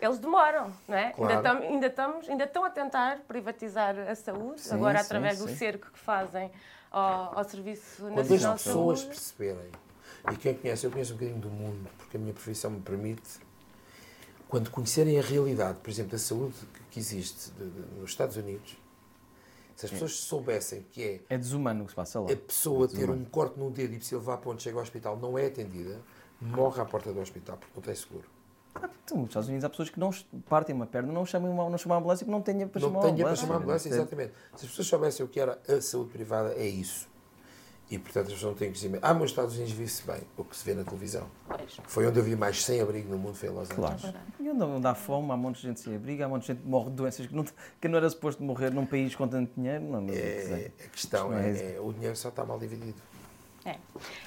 eles 0.00 0.18
demoram, 0.18 0.72
não 0.86 0.96
é? 0.96 1.10
Claro. 1.10 1.32
Ainda, 1.36 1.42
tam- 1.42 1.62
ainda 1.62 1.86
estamos, 1.88 2.28
ainda 2.28 2.44
estão 2.44 2.64
a 2.64 2.70
tentar 2.70 3.18
privatizar 3.26 3.96
a 3.98 4.14
saúde, 4.14 4.60
Sim, 4.60 4.74
agora 4.74 4.98
sim, 5.00 5.04
através 5.04 5.38
do 5.40 5.48
sim. 5.48 5.56
cerco 5.56 5.90
que 5.90 5.98
fazem 5.98 6.50
ao, 6.92 7.38
ao 7.38 7.44
Serviço 7.44 8.02
Quando 8.02 8.20
as 8.20 8.28
Nacional 8.30 8.56
de 8.56 8.62
pessoas 8.62 9.00
Saúde. 9.00 9.14
perceberem, 9.16 9.70
e 10.32 10.36
quem 10.36 10.54
conhece, 10.54 10.86
eu 10.86 10.90
conheço 10.92 11.12
um 11.12 11.16
bocadinho 11.16 11.40
do 11.40 11.50
mundo, 11.50 11.90
porque 11.98 12.16
a 12.16 12.20
minha 12.20 12.32
profissão 12.32 12.70
me 12.70 12.80
permite, 12.80 13.40
quando 14.50 14.70
conhecerem 14.70 15.18
a 15.18 15.22
realidade, 15.22 15.78
por 15.82 15.88
exemplo, 15.90 16.12
da 16.12 16.18
saúde 16.18 16.54
que- 16.90 16.98
existe 16.98 17.50
de- 17.52 17.70
de- 17.70 18.00
nos 18.00 18.10
Estados 18.10 18.36
Unidos, 18.36 18.76
se 19.76 19.86
as 19.86 19.92
pessoas 19.92 20.12
soubessem 20.16 20.84
que 20.90 21.02
é 21.02 21.20
É 21.34 21.38
desumano 21.38 21.82
o 21.82 21.84
que 21.86 21.92
se 21.92 21.96
passa 21.96 22.20
lá. 22.20 22.30
a 22.30 22.36
pessoa 22.36 22.86
ter 22.88 23.08
um 23.08 23.24
corte 23.24 23.58
num 23.58 23.70
dedo 23.70 23.94
e 23.94 24.00
se 24.00 24.14
levar 24.14 24.36
para 24.38 24.50
onde 24.50 24.62
chega 24.62 24.76
ao 24.76 24.82
hospital 24.82 25.16
não 25.16 25.38
é 25.38 25.46
atendida, 25.46 26.00
morre 26.40 26.82
à 26.82 26.84
porta 26.84 27.12
do 27.12 27.20
hospital 27.20 27.56
porque 27.56 27.72
não 27.76 27.82
tem 27.82 27.94
seguro. 27.94 28.24
Então, 29.04 29.18
nos 29.18 29.28
Estados 29.28 29.48
Unidos 29.48 29.64
há 29.64 29.70
pessoas 29.70 29.88
que 29.90 29.98
não 29.98 30.10
partem 30.48 30.74
uma 30.74 30.86
perna, 30.86 31.12
não 31.12 31.24
chamam, 31.26 31.50
uma, 31.50 31.68
não 31.70 31.78
chamam 31.78 31.96
a 31.96 32.00
ambulância 32.00 32.24
porque 32.24 32.32
não 32.36 32.42
têm 32.42 32.54
dinheiro 32.54 32.70
para 32.70 32.80
não 32.82 32.88
chamar 32.88 32.98
a 33.00 33.02
tem 33.02 33.14
dinheiro 33.14 33.36
para 33.36 33.42
ambulância. 33.44 33.46
chamar 33.46 33.54
a 33.54 33.62
ambulância, 33.62 33.90
Portanto, 33.90 34.12
exatamente. 34.20 34.32
Se 34.58 34.64
as 34.64 34.70
pessoas 34.70 34.86
soubessem 34.86 35.26
o 35.26 35.28
que 35.28 35.40
era 35.40 35.60
a 35.68 35.80
saúde 35.80 36.10
privada, 36.10 36.52
é 36.54 36.66
isso. 36.66 37.08
E, 37.90 37.98
portanto, 37.98 38.28
as 38.28 38.34
pessoas 38.34 38.52
não 38.52 38.58
têm 38.58 38.68
conhecimento. 38.68 39.02
Ah, 39.02 39.12
mas 39.12 39.22
nos 39.22 39.30
Estados 39.32 39.54
Unidos 39.56 39.72
vive-se 39.72 40.06
bem, 40.06 40.20
o 40.36 40.44
que 40.44 40.56
se 40.56 40.64
vê 40.64 40.74
na 40.74 40.84
televisão. 40.84 41.26
Pois. 41.48 41.80
Foi 41.88 42.06
onde 42.06 42.20
eu 42.20 42.22
vi 42.22 42.36
mais 42.36 42.64
sem-abrigo 42.64 43.10
no 43.10 43.18
mundo, 43.18 43.34
foi 43.34 43.48
em 43.48 43.52
Los 43.52 43.68
Angeles. 43.72 44.00
Claro. 44.00 44.16
E 44.38 44.48
onde 44.48 44.62
onde 44.62 44.86
há 44.86 44.94
fome, 44.94 45.32
há 45.32 45.36
monte 45.36 45.56
de 45.56 45.62
gente 45.62 45.80
sem 45.80 45.96
abrigo, 45.96 46.22
há 46.22 46.28
monte 46.28 46.42
de 46.42 46.46
gente 46.48 46.62
que 46.62 46.68
morre 46.68 46.90
de 46.90 46.96
doenças 46.96 47.26
que 47.26 47.34
não, 47.34 47.44
que 47.80 47.88
não 47.88 47.98
era 47.98 48.08
suposto 48.08 48.42
morrer 48.44 48.70
num 48.70 48.86
país 48.86 49.16
com 49.16 49.26
tanto 49.26 49.52
dinheiro. 49.56 49.82
Não, 49.82 50.00
não, 50.00 50.14
É, 50.14 50.36
dizer, 50.36 50.74
a 50.84 50.88
questão 50.88 51.32
é 51.32 51.50
é, 51.50 51.74
é, 51.76 51.80
o 51.80 51.92
dinheiro 51.92 52.14
só 52.14 52.28
está 52.28 52.44
mal 52.44 52.60
dividido. 52.60 52.94
É. 53.64 53.76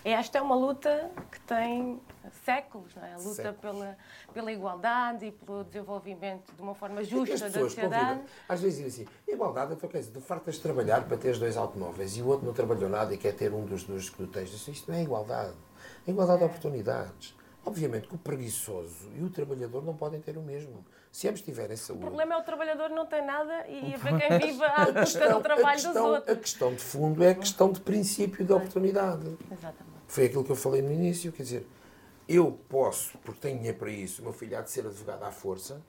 Esta 0.05 0.37
é 0.37 0.41
uma 0.41 0.55
luta 0.55 1.11
que 1.31 1.39
tem 1.41 1.99
séculos, 2.45 2.93
não 2.95 3.03
é? 3.03 3.13
A 3.13 3.17
luta 3.17 3.33
Séculos. 3.33 3.59
pela, 3.59 3.97
pela 4.33 4.51
igualdade 4.51 5.25
e 5.25 5.31
pelo 5.31 5.63
desenvolvimento 5.63 6.53
de 6.53 6.61
uma 6.61 6.75
forma 6.75 7.01
as 7.01 7.07
justa 7.07 7.49
da 7.49 7.59
sociedade. 7.59 8.21
às 8.47 8.61
vezes 8.61 8.83
dizem 8.83 9.05
assim, 9.05 9.13
igualdade, 9.27 9.73
então 9.73 9.89
quer 9.89 9.99
dizer, 9.99 10.11
tu 10.11 10.21
fartas 10.21 10.55
de 10.55 10.61
trabalhar 10.61 11.03
para 11.07 11.17
teres 11.17 11.39
dois 11.39 11.57
automóveis 11.57 12.15
e 12.15 12.21
o 12.21 12.27
outro 12.27 12.45
não 12.45 12.53
trabalhou 12.53 12.89
nada 12.89 13.13
e 13.13 13.17
quer 13.17 13.33
ter 13.33 13.53
um 13.53 13.65
dos 13.65 13.83
dois 13.83 14.09
que 14.09 14.17
tu 14.17 14.27
tens. 14.27 14.53
Isso, 14.53 14.69
isto 14.69 14.91
não 14.91 14.97
é 14.97 15.01
igualdade. 15.01 15.55
É 16.07 16.11
igualdade 16.11 16.39
de 16.39 16.45
oportunidades. 16.45 17.35
Obviamente 17.65 18.07
que 18.07 18.15
o 18.15 18.17
preguiçoso 18.17 19.09
e 19.15 19.23
o 19.23 19.29
trabalhador 19.29 19.83
não 19.83 19.95
podem 19.95 20.19
ter 20.21 20.37
o 20.37 20.41
mesmo. 20.41 20.85
Se 21.13 21.27
ambos 21.27 21.41
tiverem 21.41 21.75
O 21.75 21.77
saúde. 21.77 22.01
problema 22.01 22.33
é 22.33 22.37
o 22.39 22.41
trabalhador 22.43 22.89
não 22.89 23.05
tem 23.05 23.23
nada 23.23 23.67
e 23.67 23.95
ver 23.95 24.17
quem 24.19 24.39
vive 24.39 24.63
à 24.65 24.87
custa 24.99 25.29
do 25.29 25.37
a 25.37 25.41
trabalho 25.41 25.75
dos 25.75 25.83
questão, 25.85 26.05
a 26.07 26.09
outros. 26.09 26.37
questão 26.39 26.73
de 26.73 26.81
fundo 26.81 27.23
é 27.23 27.29
a 27.29 27.35
questão 27.35 27.71
de 27.71 27.79
princípio 27.81 28.43
de 28.43 28.51
oportunidade. 28.51 29.37
Exatamente. 29.51 29.93
Foi 30.07 30.25
aquilo 30.25 30.43
que 30.43 30.51
eu 30.51 30.55
falei 30.55 30.81
no 30.81 30.91
início, 30.91 31.31
quer 31.31 31.43
dizer, 31.43 31.67
eu 32.27 32.57
posso, 32.67 33.15
porque 33.19 33.39
tenho 33.39 33.57
dinheiro 33.57 33.77
para 33.77 33.91
isso, 33.91 34.21
o 34.21 34.25
meu 34.25 34.33
filho 34.33 34.57
há 34.57 34.61
de 34.61 34.71
ser 34.71 34.87
advogado 34.87 35.21
à 35.21 35.31
força, 35.31 35.79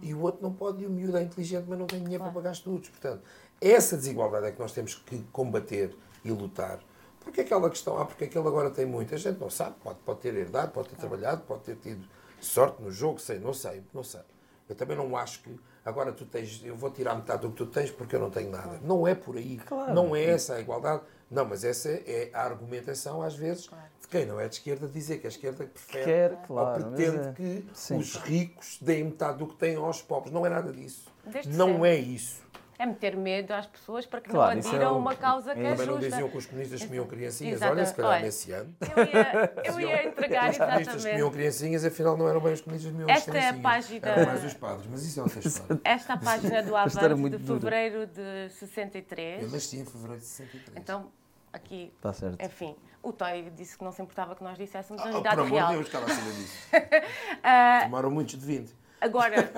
e 0.00 0.14
o 0.14 0.20
outro 0.20 0.40
não 0.44 0.52
pode, 0.52 0.84
e 0.84 0.86
o 0.86 0.90
miúdo 0.90 1.16
é 1.16 1.22
inteligente, 1.24 1.64
mas 1.66 1.76
não 1.76 1.88
tem 1.88 2.00
dinheiro 2.00 2.22
para 2.22 2.32
pagar 2.32 2.52
estudos. 2.52 2.88
Portanto, 2.88 3.20
essa 3.60 3.96
desigualdade 3.96 4.46
é 4.46 4.52
que 4.52 4.60
nós 4.60 4.70
temos 4.70 4.94
que 4.94 5.18
combater 5.32 5.92
e 6.24 6.30
lutar. 6.30 6.78
Porque 7.18 7.40
aquela 7.40 7.68
questão, 7.68 7.98
ah, 7.98 8.04
porque 8.04 8.24
aquele 8.24 8.46
agora 8.46 8.70
tem 8.70 8.86
muito, 8.86 9.12
a 9.12 9.18
gente 9.18 9.40
não 9.40 9.50
sabe, 9.50 9.74
pode, 9.82 9.98
pode 10.06 10.20
ter 10.20 10.34
herdado, 10.36 10.70
pode 10.70 10.90
ter 10.90 10.96
trabalhado, 10.96 11.42
pode 11.42 11.62
ter 11.62 11.74
tido 11.74 12.06
sorte 12.40 12.80
no 12.80 12.92
jogo, 12.92 13.18
sei, 13.18 13.40
não 13.40 13.52
sei, 13.52 13.82
não 13.92 14.04
sei. 14.04 14.20
Eu 14.68 14.74
também 14.74 14.96
não 14.96 15.16
acho 15.16 15.40
que 15.42 15.58
agora 15.84 16.12
tu 16.12 16.26
tens, 16.26 16.60
eu 16.64 16.76
vou 16.76 16.90
tirar 16.90 17.14
metade 17.14 17.42
do 17.42 17.50
que 17.50 17.56
tu 17.56 17.66
tens 17.66 17.90
porque 17.90 18.14
eu 18.14 18.20
não 18.20 18.30
tenho 18.30 18.50
nada. 18.50 18.78
Não 18.82 19.06
é 19.06 19.14
por 19.14 19.36
aí. 19.36 19.60
Não 19.94 20.14
é 20.14 20.24
essa 20.24 20.54
a 20.54 20.60
igualdade. 20.60 21.02
Não, 21.30 21.44
mas 21.44 21.62
essa 21.64 21.88
é 21.90 22.30
a 22.32 22.42
argumentação, 22.42 23.20
às 23.22 23.34
vezes, 23.34 23.64
de 24.00 24.08
quem 24.08 24.24
não 24.24 24.40
é 24.40 24.48
de 24.48 24.54
esquerda 24.56 24.88
dizer 24.88 25.18
que 25.18 25.26
a 25.26 25.30
esquerda 25.30 25.66
prefere 25.66 26.04
Quer, 26.04 26.32
ou 26.32 26.38
claro, 26.46 26.84
mas 26.86 26.94
pretende 26.94 27.28
é- 27.28 27.32
que 27.32 27.64
sim. 27.74 27.96
os 27.98 28.16
ricos 28.16 28.78
deem 28.80 29.04
metade 29.04 29.38
do 29.38 29.46
que 29.46 29.56
têm 29.56 29.76
aos 29.76 30.00
pobres. 30.00 30.32
Não 30.32 30.44
é 30.46 30.48
nada 30.48 30.72
disso. 30.72 31.06
Desde 31.26 31.54
não 31.56 31.72
sempre. 31.72 31.88
é 31.88 31.96
isso. 31.96 32.42
É 32.78 32.86
meter 32.86 33.16
medo 33.16 33.52
às 33.52 33.66
pessoas 33.66 34.06
para 34.06 34.20
que 34.20 34.30
Claro, 34.30 34.52
não 34.52 34.60
isso 34.60 34.68
adiram 34.68 34.94
é 34.94 34.98
uma 34.98 35.16
causa 35.16 35.52
que 35.52 35.60
é, 35.60 35.70
Também 35.70 35.86
não 35.86 35.94
justa. 35.94 36.10
diziam 36.10 36.28
que 36.28 36.36
os 36.38 36.46
comunistas 36.46 36.84
comiam 36.84 37.06
criancinhas. 37.08 37.54
Exata- 37.56 37.72
Olha, 37.72 37.86
se 37.86 37.94
calhar 37.94 38.10
olha, 38.12 38.20
nesse 38.22 38.52
ano. 38.52 38.76
Eu 38.80 39.04
ia, 39.04 39.52
eu 39.64 39.80
ia 39.80 40.06
entregar 40.06 40.50
Os 40.50 40.56
comunistas 40.58 40.94
exatamente. 40.94 41.10
comiam 41.10 41.30
criancinhas, 41.32 41.84
afinal 41.84 42.16
não 42.16 42.28
eram 42.28 42.40
bem 42.40 42.52
os 42.52 42.60
comunistas 42.60 42.92
comiam 42.92 43.10
Esta 43.10 43.30
é 43.30 43.32
a 43.32 43.34
criancinhas. 43.52 43.62
página- 43.62 44.08
Eram 44.08 44.26
mais 44.26 44.44
os 44.44 44.54
padres, 44.54 44.86
mas 44.88 45.02
isso 45.04 45.18
é 45.18 45.22
outra 45.24 45.38
história. 45.40 45.80
Esta 45.84 46.16
página 46.16 46.62
do 46.62 46.76
é 46.76 46.80
Avante 46.80 47.30
de 47.30 47.38
dura. 47.38 47.60
fevereiro 47.60 48.06
de 48.06 48.48
63. 48.50 49.42
Eu 49.42 49.50
nasci 49.50 49.78
em 49.80 49.84
fevereiro 49.84 50.20
de 50.20 50.26
63. 50.26 50.76
Então, 50.76 51.10
aqui, 51.52 51.92
Está 51.96 52.12
certo. 52.12 52.40
enfim, 52.44 52.76
o 53.02 53.12
Toy 53.12 53.50
disse 53.56 53.76
que 53.76 53.82
não 53.82 53.90
se 53.90 54.00
importava 54.02 54.36
que 54.36 54.44
nós 54.44 54.56
disséssemos 54.56 55.02
a 55.02 55.06
Ah, 55.06 55.10
unidade 55.14 55.34
por 55.34 55.42
amor 55.46 55.52
real. 55.52 55.66
de 55.68 55.74
Deus, 55.74 55.86
estava 55.86 56.04
a 56.04 56.08
disso. 56.14 56.68
Ah, 57.42 57.80
Tomaram 57.84 58.10
muitos 58.12 58.38
de 58.38 58.46
20. 58.46 58.72
Agora, 59.00 59.50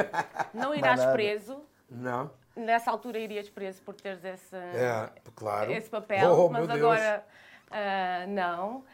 não 0.54 0.74
irás 0.74 1.04
preso. 1.12 1.60
Não? 1.90 2.30
Nessa 2.60 2.90
altura 2.90 3.18
irias 3.18 3.48
preso 3.48 3.80
por 3.82 3.94
teres 3.94 4.24
esse, 4.24 4.54
É, 4.56 5.10
claro. 5.34 5.72
esse 5.72 5.88
papel, 5.88 6.30
Oh, 6.30 6.48
mas 6.48 6.66
meu 6.66 6.76
Deus. 6.76 6.78
agora 6.80 7.26
ah, 7.70 8.26
não. 8.28 8.84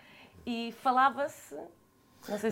e 0.44 0.72
falava-se. 0.83 1.57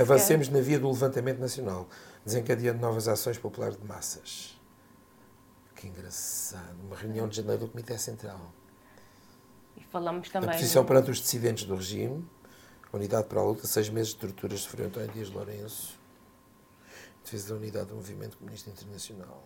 Avancemos 0.00 0.48
na 0.48 0.61
via 0.61 0.79
do 0.79 0.88
levantamento 0.88 1.38
nacional, 1.38 1.88
desencadeando 2.24 2.81
novas 2.81 3.09
ações 3.09 3.38
populares 3.38 3.77
de 3.77 3.85
massas. 3.87 4.59
Que 5.74 5.88
engraçado. 5.88 6.77
Uma 6.85 6.96
reunião 6.96 7.29
de 7.29 7.37
janeiro 7.37 7.62
do 7.66 7.68
Comitê 7.68 7.98
Central. 7.98 8.40
E 9.77 9.83
falamos 9.85 10.29
A 10.29 10.33
também. 10.33 10.50
posição 10.50 10.85
perante 10.85 11.11
os 11.11 11.18
dissidentes 11.18 11.64
do 11.64 11.74
regime, 11.74 12.24
Unidade 12.92 13.27
para 13.27 13.40
a 13.40 13.42
Luta, 13.42 13.66
seis 13.66 13.88
meses 13.88 14.12
de 14.12 14.20
torturas 14.20 14.61
sofreu 14.61 14.87
António 14.87 15.09
Dias 15.11 15.29
Lourenço, 15.29 15.98
defesa 17.24 17.48
da 17.48 17.55
unidade 17.57 17.87
do 17.87 17.96
Movimento 17.96 18.37
Comunista 18.38 18.70
Internacional. 18.70 19.42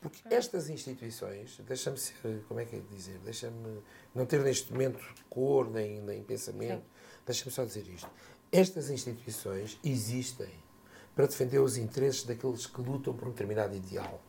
Porque 0.00 0.22
estas 0.34 0.70
instituições, 0.70 1.60
deixa-me 1.66 1.98
ser, 1.98 2.14
como 2.48 2.58
é 2.58 2.64
que 2.64 2.76
é 2.76 2.80
dizer, 2.90 3.18
deixa-me 3.18 3.82
não 4.14 4.24
ter 4.24 4.40
neste 4.40 4.72
momento 4.72 4.98
cor 5.28 5.70
nem, 5.70 6.00
nem 6.00 6.22
pensamento, 6.22 6.84
deixa-me 7.26 7.50
só 7.50 7.64
dizer 7.64 7.86
isto. 7.86 8.08
Estas 8.50 8.88
instituições 8.88 9.78
existem 9.84 10.48
para 11.14 11.26
defender 11.26 11.58
os 11.58 11.76
interesses 11.76 12.24
daqueles 12.24 12.66
que 12.66 12.80
lutam 12.80 13.12
por 13.14 13.28
um 13.28 13.30
determinado 13.30 13.76
ideal. 13.76 14.22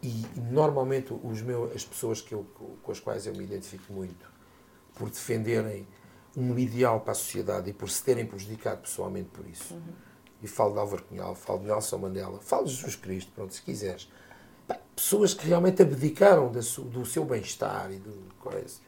E, 0.00 0.24
normalmente 0.50 1.12
os 1.12 1.42
meus, 1.42 1.74
as 1.74 1.84
pessoas 1.84 2.20
que 2.20 2.32
eu, 2.32 2.44
com 2.82 2.92
as 2.92 3.00
quais 3.00 3.26
eu 3.26 3.34
me 3.34 3.42
identifico 3.42 3.92
muito, 3.92 4.30
por 4.94 5.10
defenderem 5.10 5.86
um 6.36 6.56
ideal 6.58 7.00
para 7.00 7.12
a 7.12 7.14
sociedade 7.14 7.70
e 7.70 7.72
por 7.72 7.90
se 7.90 8.02
terem 8.02 8.26
prejudicado 8.26 8.82
pessoalmente 8.82 9.28
por 9.30 9.46
isso. 9.46 9.76
E 10.40 10.48
falo 10.48 10.72
de 10.72 10.78
Álvaro 10.78 11.04
Cunhal, 11.04 11.34
falo 11.34 11.60
de 11.60 11.66
Nelson 11.66 11.98
Mandela, 11.98 12.40
falo 12.40 12.66
de 12.66 12.74
Jesus 12.74 12.96
Cristo, 12.96 13.32
pronto, 13.32 13.54
se 13.54 13.62
quiseres. 13.62 14.08
Pessoas 14.94 15.34
que 15.34 15.46
realmente 15.46 15.82
abdicaram 15.82 16.50
do 16.52 17.04
seu 17.04 17.24
bem-estar 17.24 17.90
e 17.92 17.96
do 17.98 18.12
coisa 18.40 18.80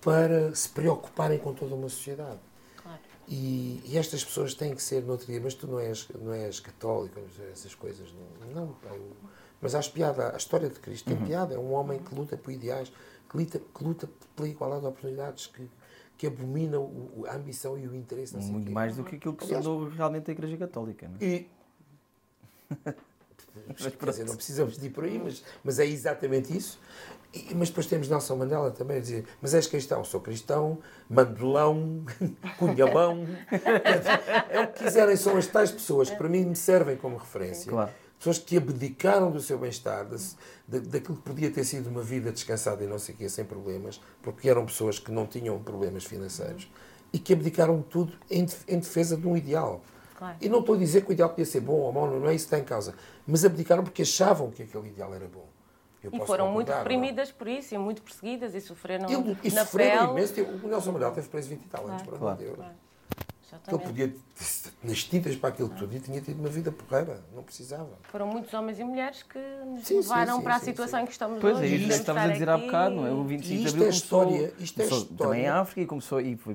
para 0.00 0.54
se 0.54 0.68
preocuparem 0.70 1.38
com 1.38 1.52
toda 1.52 1.74
uma 1.74 1.88
sociedade. 1.88 2.38
Claro. 2.82 2.98
E, 3.28 3.80
e 3.84 3.98
estas 3.98 4.24
pessoas 4.24 4.54
têm 4.54 4.74
que 4.74 4.82
ser, 4.82 5.02
no 5.02 5.12
outro 5.12 5.26
dia, 5.26 5.40
mas 5.40 5.54
tu 5.54 5.66
não 5.66 5.78
és, 5.78 6.08
não 6.20 6.32
és 6.32 6.60
católico, 6.60 7.20
essas 7.52 7.74
coisas. 7.74 8.12
Não, 8.12 8.64
não 8.64 8.76
eu- 8.94 9.12
mas 9.60 9.74
acho 9.74 9.92
piada, 9.92 10.32
a 10.32 10.36
história 10.36 10.68
de 10.68 10.78
Cristo 10.80 11.06
tem 11.06 11.16
piada. 11.26 11.54
É 11.54 11.58
um 11.58 11.72
homem 11.72 11.98
que 12.00 12.14
luta 12.14 12.36
por 12.36 12.50
ideais, 12.52 12.92
que 13.28 13.36
luta, 13.36 13.58
que 13.58 13.84
luta 13.84 14.08
pela 14.36 14.48
igualdade 14.48 14.82
de 14.82 14.86
oportunidades, 14.88 15.46
que, 15.48 15.68
que 16.16 16.26
abomina 16.28 16.78
o- 16.80 17.24
a 17.28 17.34
ambição 17.34 17.76
e 17.78 17.86
o 17.86 17.94
interesse. 17.94 18.36
Muito 18.36 18.70
mais 18.70 18.96
do 18.96 19.04
que 19.04 19.16
aquilo 19.16 19.34
que 19.34 19.46
fundou 19.46 19.88
realmente 19.88 20.30
a 20.30 20.32
Igreja 20.32 20.56
Católica. 20.56 21.08
Não 21.08 21.16
é? 21.20 21.24
E. 21.24 21.50
Quer 23.76 24.10
dizer, 24.10 24.24
não 24.26 24.36
precisamos 24.36 24.76
de 24.78 24.86
ir 24.86 24.90
por 24.90 25.04
aí, 25.04 25.18
mas, 25.22 25.42
mas 25.64 25.78
é 25.78 25.86
exatamente 25.86 26.56
isso. 26.56 26.78
E- 27.34 27.54
mas 27.54 27.68
depois 27.68 27.86
temos 27.86 28.08
Nelson 28.08 28.36
Mandela 28.36 28.70
também 28.70 28.96
a 28.96 29.00
dizer: 29.00 29.24
Mas 29.42 29.52
és 29.54 29.66
cristão? 29.66 30.02
Sou 30.04 30.20
cristão, 30.20 30.78
mandelão, 31.08 32.04
cunhalão. 32.58 33.26
é 34.50 34.60
o 34.62 34.68
que 34.68 34.84
quiserem, 34.84 35.16
são 35.16 35.36
as 35.36 35.46
tais 35.46 35.70
pessoas 35.70 36.10
que 36.10 36.16
para 36.16 36.28
mim 36.28 36.44
me 36.44 36.56
servem 36.56 36.96
como 36.96 37.16
referência. 37.16 37.70
Claro. 37.70 37.90
Pessoas 38.18 38.38
que 38.38 38.56
abdicaram 38.56 39.30
do 39.30 39.40
seu 39.40 39.56
bem-estar, 39.58 40.04
da- 40.06 40.16
da- 40.66 40.78
daquilo 40.80 41.16
que 41.18 41.22
podia 41.22 41.50
ter 41.50 41.62
sido 41.64 41.88
uma 41.88 42.02
vida 42.02 42.32
descansada 42.32 42.82
e 42.82 42.86
não 42.86 42.98
sei 42.98 43.14
o 43.14 43.18
quê, 43.18 43.28
sem 43.28 43.44
problemas, 43.44 44.00
porque 44.22 44.48
eram 44.48 44.66
pessoas 44.66 44.98
que 44.98 45.12
não 45.12 45.24
tinham 45.26 45.56
problemas 45.62 46.04
financeiros 46.04 46.68
e 47.12 47.18
que 47.18 47.32
abdicaram 47.32 47.78
de 47.78 47.84
tudo 47.84 48.12
em, 48.28 48.44
em 48.66 48.78
defesa 48.80 49.16
de 49.16 49.26
um 49.26 49.36
ideal. 49.36 49.82
Claro. 50.18 50.36
E 50.40 50.48
não 50.48 50.58
estou 50.58 50.74
a 50.74 50.78
dizer 50.78 51.04
que 51.04 51.10
o 51.10 51.12
ideal 51.12 51.28
podia 51.28 51.46
ser 51.46 51.60
bom 51.60 51.74
ou 51.74 51.92
mau, 51.92 52.10
não 52.10 52.28
é 52.28 52.34
isso 52.34 52.48
que 52.48 52.54
está 52.54 52.58
em 52.58 52.64
causa. 52.64 52.92
Mas 53.24 53.44
abdicaram 53.44 53.84
porque 53.84 54.02
achavam 54.02 54.50
que 54.50 54.64
aquele 54.64 54.88
ideal 54.88 55.14
era 55.14 55.26
bom. 55.28 55.46
Eu 56.02 56.10
E 56.12 56.16
posso 56.18 56.26
foram 56.26 56.50
muito 56.52 56.72
é? 56.72 56.78
reprimidas 56.78 57.30
por 57.30 57.46
isso, 57.46 57.72
e 57.74 57.78
muito 57.78 58.02
perseguidas, 58.02 58.52
e 58.54 58.60
sofreram 58.60 59.08
Ele, 59.08 59.36
e 59.44 59.50
na 59.52 59.64
sofreram 59.64 60.14
pele. 60.14 60.26
imenso. 60.34 60.64
O 60.64 60.68
Nelson 60.68 60.92
Mandela 60.92 61.12
teve 61.12 61.28
preso 61.28 61.48
20 61.50 61.60
e 61.60 61.68
tal 61.68 61.86
anos, 61.86 62.02
Claro. 62.02 62.04
por 62.04 62.14
amor 62.16 62.20
Claro. 62.20 62.38
de 62.38 62.44
Deus. 62.44 62.56
Claro. 62.56 62.74
Ele 63.68 63.78
podia 63.78 64.08
ter 64.08 64.72
nascidas 64.84 65.34
para 65.36 65.48
aquilo 65.48 65.70
tudo 65.70 65.96
e 65.96 66.00
tinha 66.00 66.20
tido 66.20 66.38
uma 66.38 66.50
vida 66.50 66.70
porreira. 66.70 67.22
Não 67.34 67.42
precisava. 67.42 67.88
Foram 68.02 68.26
muitos 68.26 68.52
homens 68.52 68.78
e 68.78 68.84
mulheres 68.84 69.22
que 69.22 69.38
nos 69.64 69.86
Sim, 69.86 69.96
levaram 70.00 70.36
sim, 70.36 70.42
para 70.42 70.54
a 70.56 70.58
sim, 70.58 70.64
situação 70.66 70.98
sim. 70.98 71.02
em 71.02 71.06
que 71.06 71.12
estamos 71.12 71.40
Pois 71.40 71.56
é, 71.56 71.60
hoje. 71.60 71.66
isso 71.66 71.74
que 71.76 71.80
Podemos 71.88 72.00
estavas 72.00 72.22
a 72.24 72.32
dizer 72.34 72.48
há 72.50 72.54
aqui 72.56 72.66
bocado, 72.66 72.94
não 72.96 73.06
é? 73.06 73.10
O 73.10 73.24
25 73.24 73.54
E 73.54 73.56
de 73.56 73.64
isto 73.64 73.68
Abril 73.74 73.82
é 73.82 73.86
começou, 73.88 74.22
história, 74.22 74.54
isto 74.58 74.80
é 74.80 74.84
começou 74.84 74.98
história. 75.10 75.24
também 75.32 75.44
em 75.44 75.48
África 75.48 75.80
e 75.80 75.86
começou, 75.86 76.20
e 76.20 76.36
foi, 76.36 76.54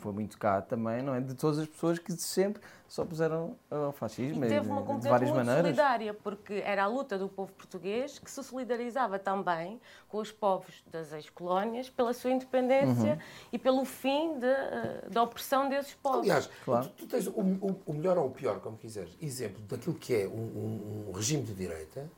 foi 0.00 0.12
muito 0.12 0.36
cá 0.36 0.60
também, 0.60 1.00
não 1.00 1.14
é? 1.14 1.20
De 1.20 1.34
todas 1.34 1.60
as 1.60 1.68
pessoas 1.68 2.00
que 2.00 2.10
sempre 2.14 2.60
só 2.92 3.06
puseram 3.06 3.56
ao 3.70 3.90
fascismo 3.90 4.44
E 4.44 4.48
teve 4.50 4.68
uma 4.68 4.82
de, 4.98 5.08
várias 5.08 5.30
muito 5.30 5.46
maneiras. 5.46 5.62
solidária, 5.74 6.12
porque 6.12 6.62
era 6.62 6.84
a 6.84 6.86
luta 6.86 7.16
do 7.16 7.26
povo 7.26 7.50
português 7.52 8.18
que 8.18 8.30
se 8.30 8.44
solidarizava 8.44 9.18
também 9.18 9.80
com 10.10 10.18
os 10.18 10.30
povos 10.30 10.84
das 10.92 11.10
ex-colónias 11.14 11.88
pela 11.88 12.12
sua 12.12 12.30
independência 12.32 13.12
Uhum. 13.12 13.18
e 13.50 13.58
pelo 13.58 13.82
fim 13.86 14.38
de, 14.38 14.44
eh, 14.44 15.06
da 15.10 15.22
opressão 15.22 15.70
desses 15.70 15.94
povos. 15.94 16.20
Aliás, 16.20 16.50
Claro. 16.66 16.86
tu, 16.88 16.90
tu 16.90 17.06
tens 17.06 17.26
o, 17.28 17.30
o- 17.30 17.80
o 17.86 17.94
melhor 17.94 18.18
ou 18.18 18.26
o 18.26 18.30
pior, 18.30 18.60
como 18.60 18.76
quiseres, 18.76 19.16
exemplo 19.22 19.62
daquilo 19.62 19.94
que 19.94 20.14
é 20.14 20.28
um, 20.28 20.32
um- 20.32 21.04
um 21.08 21.12
regime 21.12 21.44
de 21.44 21.54
direita, 21.54 22.10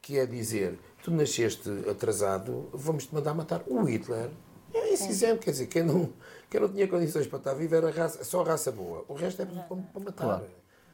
que 0.00 0.16
é 0.16 0.24
dizer, 0.26 0.78
tu 1.02 1.10
nasceste 1.10 1.68
atrasado, 1.90 2.68
vamos-te 2.72 3.12
mandar 3.12 3.34
matar. 3.34 3.62
O 3.66 3.82
Hitler 3.82 4.30
é 4.72 4.92
esse 4.92 5.08
exemplo, 5.08 5.38
quer 5.38 5.50
dizer, 5.50 5.66
quem 5.66 5.82
não, 5.82 6.12
quem 6.54 6.60
não 6.60 6.68
tinha 6.68 6.86
condições 6.86 7.26
para 7.26 7.38
estar 7.38 7.54
vivo 7.54 7.74
era 7.74 7.90
raça, 7.90 8.22
só 8.22 8.42
a 8.42 8.44
raça 8.44 8.70
boa. 8.70 9.04
O 9.08 9.14
resto 9.14 9.42
é 9.42 9.44
para, 9.44 9.62
para 9.64 10.00
matar. 10.00 10.24
Claro. 10.24 10.46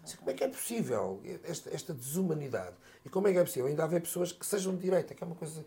Assim, 0.03 0.17
Como 0.17 0.31
é 0.31 0.33
que 0.33 0.43
é 0.43 0.49
possível 0.49 1.21
esta, 1.45 1.69
esta 1.75 1.93
desumanidade? 1.93 2.75
E 3.05 3.11
como 3.11 3.29
é 3.29 3.33
que 3.33 3.39
é 3.39 3.45
possível 3.45 3.69
ainda 3.69 3.85
haver 3.85 4.01
pessoas 4.01 4.33
que 4.33 4.47
sejam 4.47 4.75
de 4.75 4.81
direita, 4.81 5.15
que 5.15 5.23
é 5.23 5.27
uma 5.27 5.37
coisa 5.37 5.63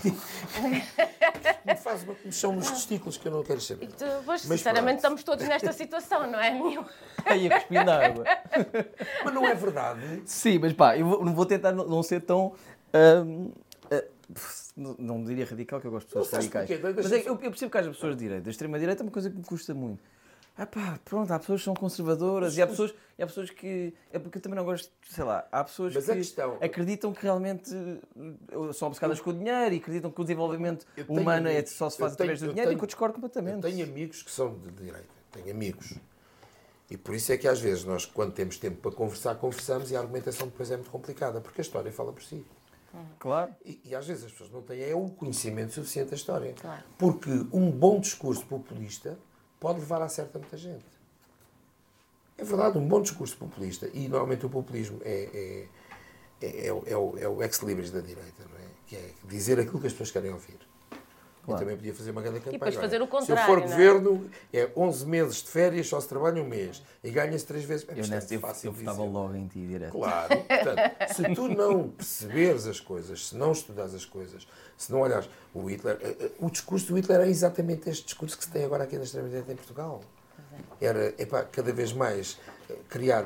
que 0.00 0.10
me 1.66 1.76
faz 1.76 2.02
uma 2.04 2.14
comichão 2.14 2.56
nos 2.56 2.70
testículos 2.70 3.18
que 3.18 3.28
eu 3.28 3.32
não 3.32 3.42
quero 3.42 3.60
saber. 3.60 3.84
E 3.84 3.88
tu, 3.88 4.06
pois, 4.24 4.46
Mas 4.46 4.60
sinceramente, 4.60 5.02
pronto. 5.02 5.18
estamos 5.18 5.22
todos 5.22 5.46
nesta 5.46 5.70
situação, 5.74 6.30
não 6.30 6.40
é? 6.40 6.52
Nenhum. 6.52 6.86
Ai, 7.26 7.48
a 7.48 7.60
cuspir 7.60 7.84
na 7.84 8.06
água. 8.06 8.24
Mas 9.22 9.34
não 9.34 9.46
é 9.46 9.54
verdade. 9.54 10.22
Sim, 10.24 10.60
mas 10.60 10.72
pá, 10.72 10.96
eu 10.96 11.04
vou, 11.06 11.22
não 11.22 11.34
vou 11.34 11.44
tentar 11.44 11.72
não, 11.72 12.02
ser 12.02 12.22
tão. 12.22 12.54
ah, 12.94 13.22
não, 14.76 14.94
não 14.98 15.24
diria 15.24 15.44
radical, 15.46 15.80
que 15.80 15.86
eu 15.86 15.90
gosto 15.90 16.08
de 16.08 16.14
pessoas 16.14 16.32
radicais. 16.32 16.68
Mas 16.96 17.12
é, 17.12 17.20
eu, 17.20 17.24
eu 17.34 17.36
percebo 17.38 17.70
que 17.70 17.78
haja 17.78 17.90
pessoas 17.90 18.16
de 18.16 18.22
direita. 18.22 18.44
Da 18.44 18.50
extrema-direita 18.50 19.02
é 19.02 19.04
uma 19.04 19.12
coisa 19.12 19.30
que 19.30 19.36
me 19.36 19.44
custa 19.44 19.72
muito. 19.74 20.02
Ah 20.58 20.64
pá, 20.64 20.98
pronto, 21.04 21.30
há 21.32 21.38
pessoas 21.38 21.60
que 21.60 21.64
são 21.66 21.74
conservadoras 21.74 22.56
e 22.56 22.62
há 22.62 22.66
pessoas, 22.66 22.94
e 23.18 23.22
há 23.22 23.26
pessoas 23.26 23.50
que. 23.50 23.92
É 24.10 24.18
porque 24.18 24.38
eu 24.38 24.42
também 24.42 24.56
não 24.56 24.64
gosto, 24.64 24.90
sei 25.06 25.22
lá, 25.22 25.46
há 25.52 25.62
pessoas 25.62 25.94
que 25.94 26.02
questão- 26.14 26.56
acreditam 26.62 27.12
que 27.12 27.22
realmente 27.22 27.70
eh, 27.74 28.72
são 28.72 28.88
obcecadas 28.88 29.20
com 29.20 29.30
o 29.30 29.34
dinheiro 29.34 29.74
e 29.74 29.76
acreditam 29.78 30.10
que 30.10 30.18
o 30.18 30.24
desenvolvimento 30.24 30.86
Eu 30.96 31.04
humano 31.08 31.46
é, 31.48 31.52
amigos- 31.58 31.72
só 31.72 31.90
se 31.90 31.96
eu 31.96 32.00
faz 32.00 32.14
através 32.14 32.40
do 32.40 32.46
eu 32.46 32.50
dinheiro 32.52 32.68
e 32.68 32.70
tenho- 32.70 32.78
que 32.78 32.84
eu 32.84 32.86
discordo 32.86 33.12
Eu 33.18 33.20
completamente. 33.20 33.60
tenho 33.62 33.84
amigos 33.84 34.22
que 34.22 34.30
são 34.30 34.54
de 34.58 34.70
direita, 34.70 35.04
tenho 35.30 35.50
amigos. 35.50 35.92
E 36.90 36.96
por 36.96 37.14
isso 37.14 37.32
é 37.32 37.36
que 37.36 37.46
às 37.46 37.60
vezes 37.60 37.84
nós, 37.84 38.06
quando 38.06 38.32
temos 38.32 38.56
tempo 38.56 38.78
para 38.80 38.92
conversar, 38.92 39.34
conversamos 39.34 39.90
e 39.90 39.96
a 39.96 40.00
argumentação 40.00 40.46
depois 40.48 40.70
é 40.70 40.76
muito 40.76 40.90
complicada, 40.90 41.38
porque 41.38 41.60
a 41.60 41.64
história 41.64 41.92
fala 41.92 42.12
por 42.14 42.22
si. 42.22 42.42
Claro. 43.18 43.54
E, 43.64 43.80
e 43.84 43.94
às 43.94 44.06
vezes 44.06 44.24
as 44.24 44.32
pessoas 44.32 44.50
não 44.50 44.62
têm 44.62 44.82
é 44.82 44.94
o 44.94 45.08
conhecimento 45.10 45.72
suficiente 45.72 46.10
da 46.10 46.16
história. 46.16 46.54
Claro. 46.60 46.82
Porque 46.98 47.30
um 47.52 47.70
bom 47.70 47.98
discurso 48.00 48.44
populista 48.46 49.18
pode 49.60 49.80
levar 49.80 50.02
a 50.02 50.08
certa 50.08 50.38
muita 50.38 50.56
gente. 50.56 50.84
É 52.38 52.44
verdade, 52.44 52.76
um 52.76 52.86
bom 52.86 53.00
discurso 53.00 53.36
populista, 53.36 53.88
e 53.94 54.08
normalmente 54.08 54.44
o 54.44 54.50
populismo 54.50 55.00
é, 55.02 55.68
é, 56.42 56.46
é, 56.46 56.66
é 56.66 56.72
o- 56.72 56.82
é 56.86 56.96
o, 56.96 57.18
é 57.18 57.28
o 57.28 57.42
ex-libris 57.42 57.90
da 57.90 58.00
direita, 58.00 58.44
não 58.50 58.58
é? 58.58 58.68
Que 58.86 58.96
é 58.96 59.10
dizer 59.24 59.58
aquilo 59.58 59.80
que 59.80 59.86
as 59.86 59.92
pessoas 59.94 60.10
querem 60.10 60.30
ouvir. 60.32 60.58
Eu 61.46 61.54
Claro. 61.54 61.60
também 61.60 61.76
podia 61.76 61.94
fazer 61.94 62.10
uma 62.10 62.20
grande 62.22 62.40
campanha. 62.40 62.52
depois 62.58 62.74
Olha, 62.76 62.82
fazer 62.82 62.96
o 62.96 63.04
Se 63.06 63.10
eu 63.12 63.18
contrário, 63.20 63.46
for 63.46 63.58
não 63.58 63.64
é? 63.64 63.68
governo, 63.70 64.30
é 64.52 64.68
11 64.76 65.06
meses 65.06 65.36
de 65.44 65.48
férias, 65.48 65.86
só 65.86 66.00
se 66.00 66.08
trabalha 66.08 66.42
um 66.42 66.46
mês. 66.48 66.82
E 67.04 67.10
ganha-se 67.10 67.46
três 67.46 67.64
vezes. 67.64 67.86
É 67.88 67.92
Eu, 68.00 68.06
nessa, 68.08 68.34
eu, 68.34 68.40
fácil 68.40 68.68
eu 68.68 68.72
votava 68.72 68.98
dizer. 68.98 69.08
logo 69.12 69.34
em 69.36 69.46
ti 69.46 69.64
direto. 69.64 69.92
Claro. 69.92 70.28
Portanto, 70.42 71.14
se 71.14 71.34
tu 71.36 71.48
não 71.48 71.88
perceberes 71.90 72.66
as 72.66 72.80
coisas, 72.80 73.28
se 73.28 73.36
não 73.36 73.52
estudares 73.52 73.94
as 73.94 74.04
coisas, 74.04 74.46
se 74.76 74.90
não 74.90 75.00
olhares 75.02 75.28
o 75.54 75.70
Hitler, 75.70 75.98
eh, 76.00 76.16
eh, 76.18 76.30
o 76.40 76.50
discurso 76.50 76.88
do 76.88 76.96
Hitler 76.98 77.20
é 77.20 77.28
exatamente 77.28 77.88
este 77.88 78.04
discurso 78.06 78.36
que 78.36 78.44
se 78.44 78.50
tem 78.50 78.64
agora 78.64 78.82
aqui 78.82 78.96
na 78.96 79.04
extrema-direita 79.04 79.52
em 79.52 79.56
Portugal. 79.56 80.02
Era, 80.80 81.14
epá, 81.16 81.44
cada 81.44 81.72
vez 81.72 81.92
mais 81.92 82.38
eh, 82.68 82.74
criar, 82.88 83.24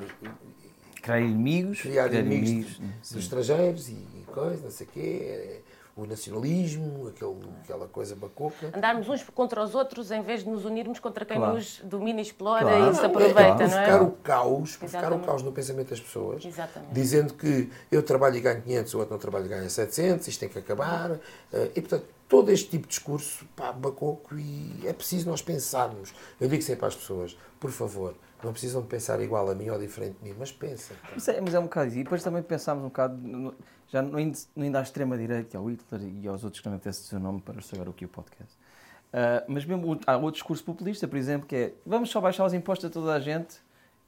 Criar 1.03 1.21
inimigos. 1.21 1.81
criar 1.81 2.13
inimigos 2.13 2.77
sim. 2.77 3.15
dos 3.15 3.25
estrangeiros 3.25 3.89
e 3.89 3.97
coisas, 4.27 4.63
não 4.63 4.71
sei 4.71 4.87
o 4.87 4.91
quê, 4.91 5.61
o 5.97 6.07
nacionalismo, 6.07 7.09
aquele, 7.09 7.37
aquela 7.63 7.87
coisa 7.89 8.15
bacoca. 8.15 8.73
Andarmos 8.75 9.09
uns 9.09 9.23
contra 9.25 9.63
os 9.63 9.75
outros 9.75 10.11
em 10.11 10.23
vez 10.23 10.43
de 10.45 10.49
nos 10.51 10.65
unirmos 10.65 10.99
contra 10.99 11.25
quem 11.25 11.37
Claro. 11.37 11.55
nos 11.55 11.81
domina 11.85 12.21
e 12.21 12.23
explora 12.23 12.63
Claro. 12.63 12.91
e 12.91 12.95
se 12.95 13.01
Não, 13.03 13.09
aproveita, 13.11 13.43
não 13.43 13.57
provocar 13.57 13.97
é? 13.97 14.01
o 14.01 14.11
caos, 14.13 14.77
provocar 14.77 14.99
o 14.99 15.01
Exatamente. 15.03 15.27
caos 15.27 15.43
no 15.43 15.53
pensamento 15.53 15.91
das 15.91 16.01
pessoas, 16.01 16.45
Exatamente. 16.45 16.93
dizendo 16.93 17.35
que 17.35 17.71
eu 17.91 18.03
trabalho 18.03 18.37
e 18.37 18.41
ganho 18.41 18.63
500, 18.63 18.95
o 18.95 18.99
outro 18.99 19.13
não 19.15 19.21
trabalha 19.21 19.45
e 19.45 19.49
ganha 19.49 19.69
700, 19.69 20.27
isto 20.29 20.41
tem 20.41 20.49
que 20.49 20.59
acabar. 20.59 21.19
eh, 21.53 21.71
E, 21.77 21.81
portanto, 21.81 22.05
todo 22.29 22.51
este 22.51 22.69
tipo 22.71 22.85
de 22.85 22.91
discurso, 22.91 23.45
pá, 23.57 23.73
bacoco, 23.73 24.37
e 24.39 24.83
é 24.87 24.93
preciso 24.93 25.29
nós 25.29 25.43
pensarmos. 25.43 26.15
Eu 26.41 26.49
digo 26.49 26.63
sempre 26.63 26.87
às 26.87 26.95
pessoas, 26.95 27.37
por 27.59 27.71
favor, 27.71 28.15
não 28.43 28.53
precisam 28.53 28.81
de 28.81 28.87
pensar 28.89 29.21
igual 29.21 29.51
a 29.51 29.55
mim 29.55 29.69
ou 29.69 29.79
diferente 29.79 30.17
de 30.23 30.29
mim, 30.31 30.37
mas 30.39 30.51
pensem. 30.53 30.97
Mas 31.13 31.29
é, 31.29 31.41
mas 31.41 31.55
é 31.55 31.59
um 31.59 31.65
bocado 31.65 31.89
isso. 31.89 31.99
E 31.99 32.05
depois 32.05 32.23
também 32.23 32.43
pensámos 32.43 32.85
um 32.85 32.89
bocado, 32.89 33.55
já 33.91 34.01
não 34.03 34.19
indo, 34.19 34.39
não 34.55 34.65
indo 34.65 34.77
à 34.77 34.83
extrema-direita, 34.83 35.59
ao 35.59 35.69
Hitler 35.71 36.01
e 36.23 36.29
aos 36.29 36.45
outros 36.45 36.63
que 36.63 36.69
não 36.69 36.77
apetece 36.77 37.03
dizer 37.03 37.17
o 37.17 37.21
nome 37.21 37.41
para 37.41 37.59
estragar 37.59 37.89
aqui 37.89 38.05
o 38.05 38.09
podcast. 38.09 38.53
Ah, 39.13 39.43
mas 39.49 39.65
mesmo 39.65 39.93
o- 39.95 40.01
há 40.07 40.17
outro 40.17 40.33
discurso 40.33 40.63
populista, 40.65 41.09
por 41.09 41.17
exemplo, 41.19 41.47
que 41.47 41.57
é 41.57 41.75
vamos 41.85 42.11
só 42.11 42.21
baixar 42.21 42.45
os 42.45 42.55
impostos 42.55 42.89
a 42.89 42.93
toda 42.93 43.13
a 43.13 43.19
gente 43.21 43.57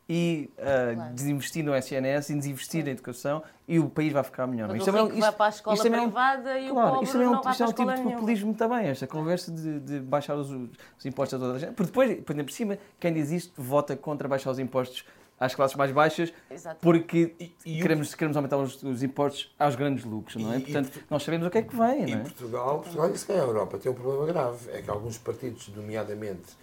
e 0.09 0.51
ah, 0.59 0.95
Claro. 0.95 1.15
desinvestir 1.15 1.65
no 1.65 1.75
SNS 1.75 2.31
e 2.31 2.35
desinvestir 2.37 2.85
na 2.85 2.91
educação 2.91 3.43
e 3.67 3.79
o 3.81 3.89
país 3.89 4.13
vai 4.13 4.23
ficar 4.23 4.47
melhor. 4.47 4.69
Mas 4.69 4.79
Isto 4.79 4.91
o 4.91 4.93
também- 4.93 5.07
rico 5.09 5.21
vai 5.21 5.33
para 5.33 5.47
a 5.47 5.49
escola 5.49 5.75
isto 5.75 5.83
também 5.85 5.99
é 5.99 6.03
um- 6.03 6.07
privada 6.07 6.59
e 6.59 6.71
o 6.71 6.75
Claro, 6.75 6.91
pobre 6.91 7.05
isto 7.05 7.13
também 7.13 7.27
é 7.27 7.31
um, 7.31 7.33
não 7.35 7.43
vai 7.43 7.53
isto 7.53 7.63
é 7.63 7.67
um 7.67 7.73
tipo 7.73 7.83
de 7.89 7.95
nenhuma. 7.95 8.13
populismo 8.13 8.55
também, 8.55 8.87
esta 8.87 9.07
conversa 9.07 9.51
de, 9.53 9.81
de 9.81 10.01
baixar 10.01 10.37
os, 10.37 10.51
os 10.51 11.07
impostos 11.07 11.35
a 11.35 11.39
toda 11.45 11.57
a 11.57 11.59
gente. 11.59 11.73
Porque 11.73 11.87
depois, 11.87 12.21
por 12.21 12.33
exemplo, 12.33 12.45
por 12.45 12.53
cima, 12.53 12.79
quem 13.01 13.13
diz 13.13 13.31
isto 13.31 13.61
vota 13.61 13.97
contra 13.97 14.29
baixar 14.29 14.51
os 14.51 14.59
impostos 14.59 15.05
às 15.41 15.55
classes 15.55 15.77
mais 15.77 15.91
baixas 15.91 16.33
Exato. 16.51 16.79
porque 16.81 17.35
E- 17.41 17.53
e 17.67 17.83
queremos, 17.83 18.15
queremos 18.15 18.37
aumentar 18.37 18.59
os, 18.59 18.81
os 18.83 19.03
impostos 19.03 19.53
aos 19.59 19.75
grandes 19.75 20.05
lucros, 20.05 20.37
não 20.43 20.53
é? 20.53 20.57
E- 20.57 20.61
e 20.61 20.63
Portanto, 20.65 21.05
nós 21.11 21.23
sabemos 21.23 21.47
o 21.47 21.51
que 21.51 21.59
é 21.59 21.63
que 21.63 21.77
vem, 21.77 22.09
E 22.09 22.15
não 22.15 22.21
é? 22.21 22.23
Portugal, 22.23 22.81
Portugal 22.81 23.11
isso 23.11 23.27
que 23.27 23.33
é 23.33 23.37
a 23.37 23.43
Europa, 23.43 23.79
tem 23.79 23.91
um 23.91 23.95
problema 23.95 24.27
grave. 24.27 24.71
É 24.71 24.83
que 24.83 24.91
alguns 24.91 25.19
partidos, 25.19 25.69
nomeadamente, 25.69 26.57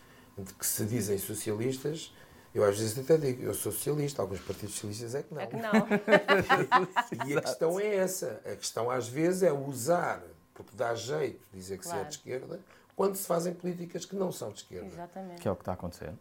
que 0.57 0.65
se 0.65 0.85
dizem 0.85 1.17
socialistas, 1.17 2.13
eu 2.55 2.63
às 2.63 2.79
vezes 2.79 2.97
até 2.97 3.17
digo, 3.17 3.43
eu 3.43 3.53
sou 3.53 3.71
socialista, 3.71 4.21
alguns 4.21 4.39
partidos 4.39 4.73
socialistas 4.75 5.13
é 5.15 5.23
que 5.23 5.33
não. 5.33 5.41
É 5.41 5.47
que 5.47 5.55
não. 5.57 7.27
E 7.27 7.37
a 7.37 7.41
questão 7.41 7.79
é 7.79 7.95
essa. 7.95 8.41
A 8.45 8.55
questão 8.55 8.89
às 8.89 9.07
vezes 9.07 9.43
é 9.43 9.51
usar, 9.51 10.21
porque 10.53 10.71
dá 10.75 10.95
jeito 10.95 11.39
dizer 11.53 11.77
que 11.77 11.83
se 11.83 11.89
é 11.91 11.93
Claro. 11.93 12.07
de 12.09 12.15
esquerda, 12.15 12.59
quando 12.95 13.15
se 13.15 13.27
fazem 13.27 13.53
políticas 13.53 14.05
que 14.05 14.15
não 14.15 14.31
são 14.31 14.51
de 14.51 14.59
esquerda. 14.59 14.87
Exatamente. 14.87 15.41
Que 15.41 15.47
é 15.47 15.51
o 15.51 15.55
que 15.55 15.61
está 15.61 15.71
a 15.71 15.75
acontecer. 15.75 16.13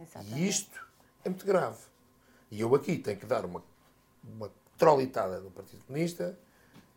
Exatamente. 0.00 0.38
E 0.38 0.48
isto 0.48 0.86
é 1.24 1.28
muito 1.28 1.46
grave. 1.46 1.78
E 2.50 2.60
eu 2.60 2.74
aqui 2.74 2.98
tenho 2.98 3.18
que 3.18 3.26
dar 3.26 3.44
uma, 3.44 3.62
uma 4.24 4.50
trolitada 4.76 5.40
no 5.40 5.50
Partido 5.50 5.82
Comunista 5.86 6.38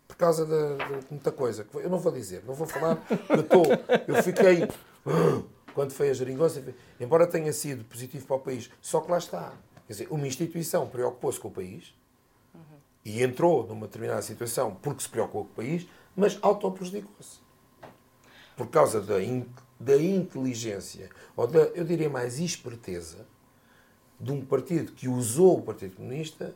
por 0.08 0.16
causa 0.18 0.46
de, 0.46 1.00
de 1.02 1.08
muita 1.12 1.32
coisa. 1.32 1.66
Eu 1.76 1.90
não 1.90 2.00
vou 2.00 2.12
dizer, 2.12 2.44
não 2.46 2.54
vou 2.54 2.68
falar. 2.68 3.02
Eu, 3.30 3.40
estou, 3.42 3.64
eu 4.08 4.24
fiquei. 4.24 4.68
Quando 5.74 5.92
foi 5.92 6.10
a 6.10 6.14
geringonça, 6.14 6.64
embora 7.02 7.28
tenha 7.28 7.52
sido 7.52 7.84
positivo 7.84 8.26
para 8.26 8.36
o 8.38 8.40
país, 8.40 8.70
só 8.82 9.02
que 9.02 9.12
lá 9.12 9.18
está. 9.18 9.52
Quer 9.86 9.94
dizer, 9.94 10.08
uma 10.10 10.26
instituição 10.26 10.88
preocupou-se 10.88 11.38
com 11.40 11.50
o 11.50 11.52
país 11.52 11.94
e 13.04 13.22
entrou 13.22 13.68
numa 13.68 13.86
determinada 13.86 14.22
situação 14.22 14.74
porque 14.82 15.04
se 15.04 15.10
preocupou 15.10 15.44
com 15.46 15.52
o 15.52 15.56
país, 15.56 15.86
mas 16.16 16.40
auto-prejudicou-se. 16.42 17.40
Por 18.56 18.68
causa 18.68 19.02
da, 19.02 19.22
in- 19.22 19.46
da 19.78 19.98
inteligência, 20.02 21.10
ou 21.36 21.46
da, 21.46 21.60
eu 21.60 21.84
diria 21.84 22.10
mais, 22.10 22.40
esperteza, 22.40 23.28
de 24.20 24.32
um 24.32 24.44
partido 24.46 24.92
que 24.92 25.08
usou 25.08 25.60
o 25.60 25.62
Partido 25.62 25.96
Comunista 25.96 26.54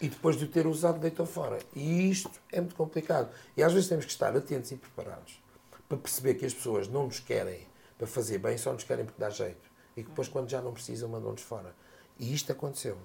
e 0.00 0.08
depois 0.08 0.36
de 0.36 0.44
o 0.44 0.48
ter 0.48 0.66
usado 0.66 0.98
deitou 0.98 1.24
fora. 1.26 1.58
E 1.74 2.10
isto 2.10 2.30
é 2.52 2.60
muito 2.60 2.74
complicado. 2.74 3.30
E 3.56 3.62
às 3.62 3.72
vezes 3.72 3.88
temos 3.88 4.04
que 4.04 4.10
estar 4.10 4.36
atentos 4.36 4.70
e 4.72 4.76
preparados 4.76 5.40
para 5.88 5.96
perceber 5.98 6.34
que 6.34 6.44
as 6.44 6.52
pessoas 6.52 6.88
não 6.88 7.04
nos 7.06 7.20
querem 7.20 7.66
para 7.96 8.06
fazer 8.06 8.38
bem, 8.38 8.58
só 8.58 8.72
nos 8.72 8.84
querem 8.84 9.04
porque 9.04 9.20
dá 9.20 9.30
jeito. 9.30 9.70
E 9.96 10.02
que 10.02 10.08
depois, 10.10 10.28
quando 10.28 10.50
já 10.50 10.60
não 10.60 10.72
precisam, 10.72 11.08
mandam-nos 11.08 11.40
fora. 11.40 11.74
E 12.18 12.34
isto 12.34 12.52
aconteceu. 12.52 12.98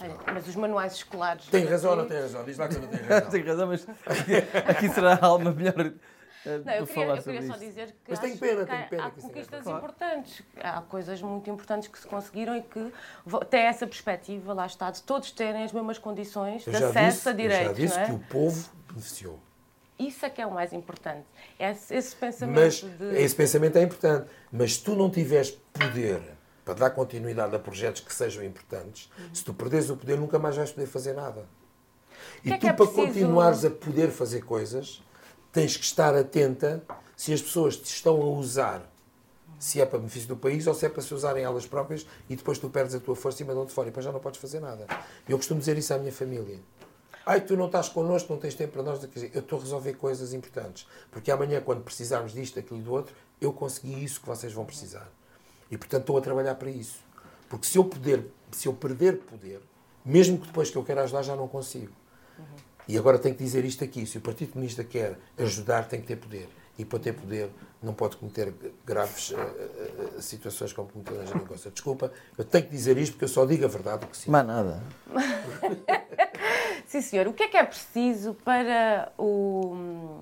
Olha, 0.00 0.16
Mas 0.32 0.46
os 0.46 0.54
manuais 0.54 0.94
escolares. 0.94 1.46
Tem 1.46 1.64
razão 1.64 1.90
ou 1.90 1.96
não 1.96 2.06
tem 2.06 2.20
razão? 2.20 2.44
Diz 2.44 2.56
lá 2.56 2.68
que 2.68 2.76
eu 2.76 2.82
não 2.82 2.88
tenho 2.88 3.02
razão. 3.08 3.30
Tem 3.30 3.42
razão, 3.42 3.66
mas 3.66 3.86
aqui 4.68 4.88
será 4.90 5.14
a 5.14 5.26
alma 5.26 5.50
melhor 5.50 5.92
Não, 6.44 6.72
eu 6.72 6.86
queria, 6.86 7.04
eu 7.06 7.22
queria 7.22 7.42
só 7.46 7.56
dizer 7.56 7.86
que 8.04 8.10
Mas 8.10 8.18
tenho 8.18 8.38
pena, 8.38 8.60
que 8.64 8.70
tenho 8.70 8.82
há- 8.82 8.86
pena 8.86 9.06
há 9.06 9.10
que 9.10 9.20
conquistas 9.22 9.62
Claro. 9.62 9.78
importantes. 9.78 10.42
Há 10.62 10.80
coisas 10.82 11.22
muito 11.22 11.48
importantes 11.50 11.88
que 11.88 11.98
se 11.98 12.06
conseguiram 12.06 12.56
e 12.56 12.62
que 12.62 12.92
têm 13.50 13.62
essa 13.62 13.86
perspectiva, 13.86 14.52
lá 14.52 14.66
está, 14.66 14.90
de 14.90 15.02
todos 15.02 15.30
terem 15.30 15.64
as 15.64 15.72
mesmas 15.72 15.98
condições 15.98 16.66
Eu 16.66 16.72
de 16.72 16.84
acesso 16.84 17.16
disse, 17.16 17.28
a 17.28 17.32
eu 17.32 17.36
já 17.36 17.42
direitos, 17.42 17.76
disse 17.76 17.94
não 17.96 18.02
é? 18.02 18.06
que 18.06 18.12
o 18.12 18.18
povo 18.18 18.68
beneficiou. 18.88 19.40
Isso 19.98 20.26
é 20.26 20.30
que 20.30 20.42
é 20.42 20.46
o 20.46 20.50
mais 20.50 20.72
importante. 20.72 21.24
Esse, 21.58 21.94
esse 21.94 22.16
pensamento 22.16 22.60
Mas 22.60 22.74
de... 22.82 23.16
esse 23.22 23.34
pensamento 23.34 23.76
é 23.78 23.82
importante. 23.82 24.28
Mas 24.50 24.74
se 24.74 24.82
tu 24.82 24.94
não 24.96 25.08
tiveres 25.08 25.52
poder 25.72 26.20
para 26.64 26.74
dar 26.74 26.90
continuidade 26.90 27.54
a 27.54 27.58
projetos 27.58 28.00
que 28.00 28.12
sejam 28.12 28.42
importantes, 28.42 29.08
se 29.32 29.44
tu 29.44 29.54
perderes 29.54 29.88
o 29.90 29.96
poder, 29.96 30.18
nunca 30.18 30.38
mais 30.38 30.56
vais 30.56 30.72
poder 30.72 30.86
fazer 30.86 31.12
nada. 31.12 31.46
E 32.42 32.48
que 32.48 32.52
é 32.54 32.58
tu, 32.58 32.66
é 32.66 32.72
para 32.72 32.86
preciso- 32.86 33.06
continuares 33.06 33.64
a 33.64 33.70
poder 33.70 34.10
fazer 34.10 34.42
coisas, 34.42 35.02
tens 35.54 35.76
que 35.76 35.84
estar 35.84 36.14
atenta 36.16 36.82
se 37.16 37.32
as 37.32 37.40
pessoas 37.40 37.76
te 37.76 37.86
estão 37.86 38.20
a 38.20 38.26
usar, 38.26 38.82
se 39.56 39.80
é 39.80 39.86
para 39.86 40.00
benefício 40.00 40.28
do 40.28 40.36
país 40.36 40.66
ou 40.66 40.74
se 40.74 40.84
é 40.84 40.88
para 40.88 41.00
se 41.00 41.14
usarem 41.14 41.44
elas 41.44 41.64
próprias 41.64 42.04
e 42.28 42.34
depois 42.34 42.58
tu 42.58 42.68
perdes 42.68 42.94
a 42.94 43.00
tua 43.00 43.14
força 43.14 43.42
e 43.42 43.46
mandam-te 43.46 43.72
fora 43.72 43.86
e 43.86 43.90
depois 43.90 44.04
já 44.04 44.10
não 44.10 44.18
podes 44.18 44.40
fazer 44.40 44.58
nada. 44.58 44.84
Eu 45.28 45.38
costumo 45.38 45.60
dizer 45.60 45.78
isso 45.78 45.94
à 45.94 45.98
minha 45.98 46.12
família. 46.12 46.58
Ai, 47.24 47.40
tu 47.40 47.56
não 47.56 47.66
estás 47.66 47.88
connosco, 47.88 48.32
não 48.32 48.38
tens 48.38 48.54
tempo 48.54 48.72
para 48.72 48.82
nós. 48.82 49.00
Dizer, 49.00 49.30
Eu 49.32 49.40
estou 49.40 49.58
a 49.58 49.62
resolver 49.62 49.94
coisas 49.94 50.34
importantes. 50.34 50.86
Porque 51.10 51.30
amanhã, 51.30 51.62
quando 51.62 51.82
precisarmos 51.82 52.32
disto, 52.32 52.56
daquilo 52.56 52.80
e 52.80 52.82
do 52.82 52.92
outro, 52.92 53.14
eu 53.40 53.50
consegui 53.52 54.04
isso 54.04 54.20
que 54.20 54.26
vocês 54.26 54.52
vão 54.52 54.66
precisar. 54.66 55.08
E, 55.70 55.78
portanto, 55.78 56.02
estou 56.02 56.18
a 56.18 56.20
trabalhar 56.20 56.56
para 56.56 56.68
isso. 56.68 56.98
Porque 57.48 57.66
se 57.66 57.78
eu, 57.78 57.84
poder, 57.84 58.26
se 58.52 58.68
eu 58.68 58.74
perder 58.74 59.18
poder, 59.20 59.62
mesmo 60.04 60.36
que 60.36 60.48
depois 60.48 60.68
que 60.68 60.76
eu 60.76 60.84
quero 60.84 61.00
ajudar, 61.00 61.22
já 61.22 61.34
não 61.34 61.48
consigo. 61.48 61.92
E 62.86 62.98
agora 62.98 63.18
tenho 63.18 63.34
que 63.34 63.42
dizer 63.42 63.64
isto 63.64 63.82
aqui. 63.82 64.06
Se 64.06 64.18
o 64.18 64.20
Partido 64.20 64.52
Comunista 64.52 64.84
quer 64.84 65.18
ajudar, 65.38 65.88
tem 65.88 66.00
que 66.00 66.06
ter 66.06 66.16
poder. 66.16 66.48
E 66.78 66.84
para 66.84 66.98
ter 66.98 67.12
poder, 67.12 67.50
não 67.82 67.94
pode 67.94 68.16
cometer 68.16 68.52
graves 68.84 69.32
eh, 69.32 69.36
eh, 69.38 70.20
situações 70.20 70.72
como 70.72 70.88
cometeu 70.88 71.16
na 71.16 71.24
Jeringonça. 71.24 71.70
Desculpa, 71.70 72.12
eu 72.36 72.44
tenho 72.44 72.64
que 72.64 72.70
dizer 72.70 72.98
isto 72.98 73.12
porque 73.12 73.24
eu 73.24 73.28
só 73.28 73.46
digo 73.46 73.64
a 73.64 73.68
verdade 73.68 74.04
o 74.04 74.08
que 74.08 74.16
sinto. 74.16 74.32
Mais 74.32 74.46
nada. 74.46 74.82
Sim, 76.86 77.00
senhor. 77.00 77.28
O 77.28 77.32
que 77.32 77.44
é 77.44 77.48
que 77.48 77.56
é 77.56 77.64
preciso 77.64 78.34
para 78.34 79.12
o, 79.16 80.20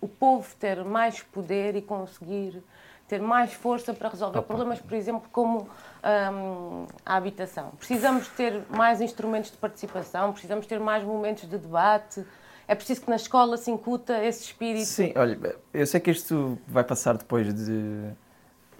o 0.00 0.06
povo 0.06 0.46
ter 0.60 0.84
mais 0.84 1.22
poder 1.22 1.76
e 1.76 1.82
conseguir 1.82 2.62
ter 3.08 3.20
mais 3.20 3.52
força 3.52 3.94
para 3.94 4.08
resolver 4.08 4.42
problemas, 4.42 4.80
por 4.80 4.94
exemplo, 4.94 5.28
como 5.30 5.60
hum, 5.62 6.86
a 7.04 7.16
habitação? 7.16 7.70
Precisamos 7.78 8.28
ter 8.28 8.62
mais 8.68 9.00
instrumentos 9.00 9.50
de 9.50 9.56
participação, 9.56 10.32
precisamos 10.32 10.66
ter 10.66 10.80
mais 10.80 11.04
momentos 11.04 11.48
de 11.48 11.58
debate. 11.58 12.24
É 12.66 12.74
preciso 12.74 13.02
que 13.02 13.10
na 13.10 13.16
escola 13.16 13.56
se 13.56 13.70
incuta 13.70 14.24
esse 14.24 14.42
espírito. 14.42 14.86
Sim, 14.86 15.12
olha, 15.16 15.56
eu 15.72 15.86
sei 15.86 16.00
que 16.00 16.10
isto 16.10 16.58
vai 16.66 16.82
passar 16.82 17.16
depois 17.16 17.54
de, 17.54 18.10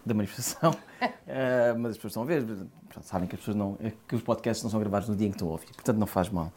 da 0.04 0.12
manifestação, 0.12 0.74
eh, 1.26 1.72
mas 1.78 1.92
as 1.92 1.96
pessoas 1.96 2.10
estão 2.10 2.22
a 2.24 2.26
ver, 2.26 2.44
sabem 3.02 3.28
que, 3.28 3.36
as 3.36 3.40
pessoas 3.40 3.56
não, 3.56 3.78
que 4.08 4.16
os 4.16 4.22
podcasts 4.22 4.64
não 4.64 4.70
são 4.70 4.80
gravados 4.80 5.08
no 5.08 5.14
dia 5.14 5.28
em 5.28 5.30
que 5.30 5.36
estão 5.36 5.48
a 5.48 5.52
ouvir, 5.52 5.72
portanto 5.72 5.98
não 5.98 6.06
faz 6.06 6.28
mal. 6.28 6.52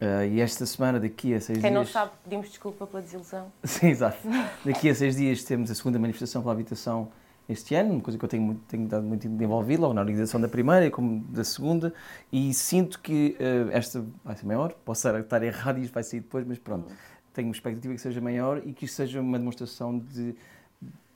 Eh, 0.00 0.28
e 0.28 0.40
esta 0.40 0.64
semana, 0.64 0.98
daqui 0.98 1.34
a 1.34 1.40
seis 1.40 1.60
Quem 1.60 1.70
dias. 1.70 1.74
não 1.74 1.84
sabe, 1.84 2.12
pedimos 2.24 2.48
desculpa 2.48 2.86
pela 2.86 3.02
desilusão. 3.02 3.52
Sim, 3.62 3.88
exato. 3.88 4.18
Daqui 4.64 4.88
a 4.88 4.94
seis 4.94 5.16
dias 5.16 5.44
temos 5.44 5.70
a 5.70 5.74
segunda 5.74 5.98
manifestação 5.98 6.40
pela 6.40 6.54
habitação 6.54 7.10
este 7.48 7.74
ano, 7.74 7.94
uma 7.94 8.00
coisa 8.00 8.16
que 8.16 8.24
eu 8.24 8.28
tenho, 8.28 8.44
muito, 8.44 8.60
tenho 8.68 8.84
estado 8.84 9.04
muito 9.04 9.26
envolvido, 9.26 9.82
logo 9.82 9.92
na 9.92 10.00
organização 10.00 10.40
da 10.40 10.48
primeira 10.48 10.88
como 10.88 11.20
da 11.24 11.42
segunda, 11.42 11.92
e 12.32 12.54
sinto 12.54 13.00
que 13.00 13.36
eh, 13.40 13.66
esta 13.72 14.04
vai 14.24 14.36
ser 14.36 14.46
maior, 14.46 14.72
posso 14.84 15.08
estar 15.08 15.42
errado 15.42 15.78
e 15.78 15.82
isto 15.82 15.92
vai 15.92 16.04
sair 16.04 16.20
depois, 16.20 16.46
mas 16.46 16.58
pronto, 16.58 16.94
tenho 17.34 17.48
uma 17.48 17.54
expectativa 17.54 17.92
que 17.92 18.00
seja 18.00 18.20
maior 18.20 18.62
e 18.64 18.72
que 18.72 18.84
isto 18.84 18.94
seja 18.94 19.20
uma 19.20 19.36
demonstração 19.36 19.98
de, 19.98 20.36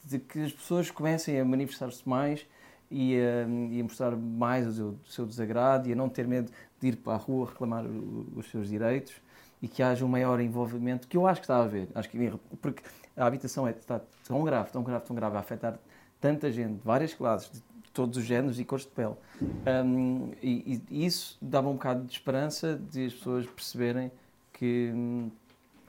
de 0.04 0.18
que 0.18 0.40
as 0.40 0.52
pessoas 0.52 0.90
comecem 0.90 1.38
a 1.38 1.44
manifestar-se 1.44 2.06
mais 2.08 2.44
e 2.90 3.16
a, 3.16 3.48
e 3.70 3.80
a 3.80 3.82
mostrar 3.82 4.16
mais 4.16 4.66
o 4.66 4.72
seu, 4.72 4.88
o 4.88 5.08
seu 5.08 5.26
desagrado 5.26 5.88
e 5.88 5.92
a 5.92 5.96
não 5.96 6.08
ter 6.08 6.26
medo 6.26 6.50
de 6.80 6.88
ir 6.88 6.96
para 6.96 7.14
a 7.14 7.16
rua 7.16 7.46
reclamar 7.46 7.84
os 8.36 8.50
seus 8.50 8.68
direitos 8.68 9.14
e 9.62 9.68
que 9.68 9.82
haja 9.82 10.04
um 10.04 10.08
maior 10.08 10.40
envolvimento, 10.40 11.08
que 11.08 11.16
eu 11.16 11.26
acho 11.26 11.40
que 11.40 11.44
está 11.44 11.56
a 11.56 11.62
haver. 11.62 11.88
Acho 11.94 12.10
que, 12.10 12.32
porque 12.60 12.82
a 13.16 13.26
habitação 13.26 13.66
é, 13.66 13.70
está 13.70 14.00
tão 14.26 14.44
grave, 14.44 14.70
tão 14.70 14.82
grave, 14.82 15.04
tão 15.06 15.16
grave, 15.16 15.36
a 15.36 15.40
afetar 15.40 15.78
tanta 16.20 16.50
gente, 16.52 16.80
várias 16.84 17.14
classes, 17.14 17.50
de 17.50 17.90
todos 17.92 18.18
os 18.18 18.24
géneros 18.24 18.60
e 18.60 18.64
cores 18.64 18.84
de 18.84 18.90
pele. 18.90 19.14
Hum, 19.40 20.32
e, 20.42 20.82
e 20.90 21.06
isso 21.06 21.38
dava 21.40 21.68
um 21.68 21.74
bocado 21.74 22.04
de 22.04 22.12
esperança 22.12 22.78
de 22.90 23.06
as 23.06 23.14
pessoas 23.14 23.46
perceberem 23.46 24.10
que, 24.52 24.92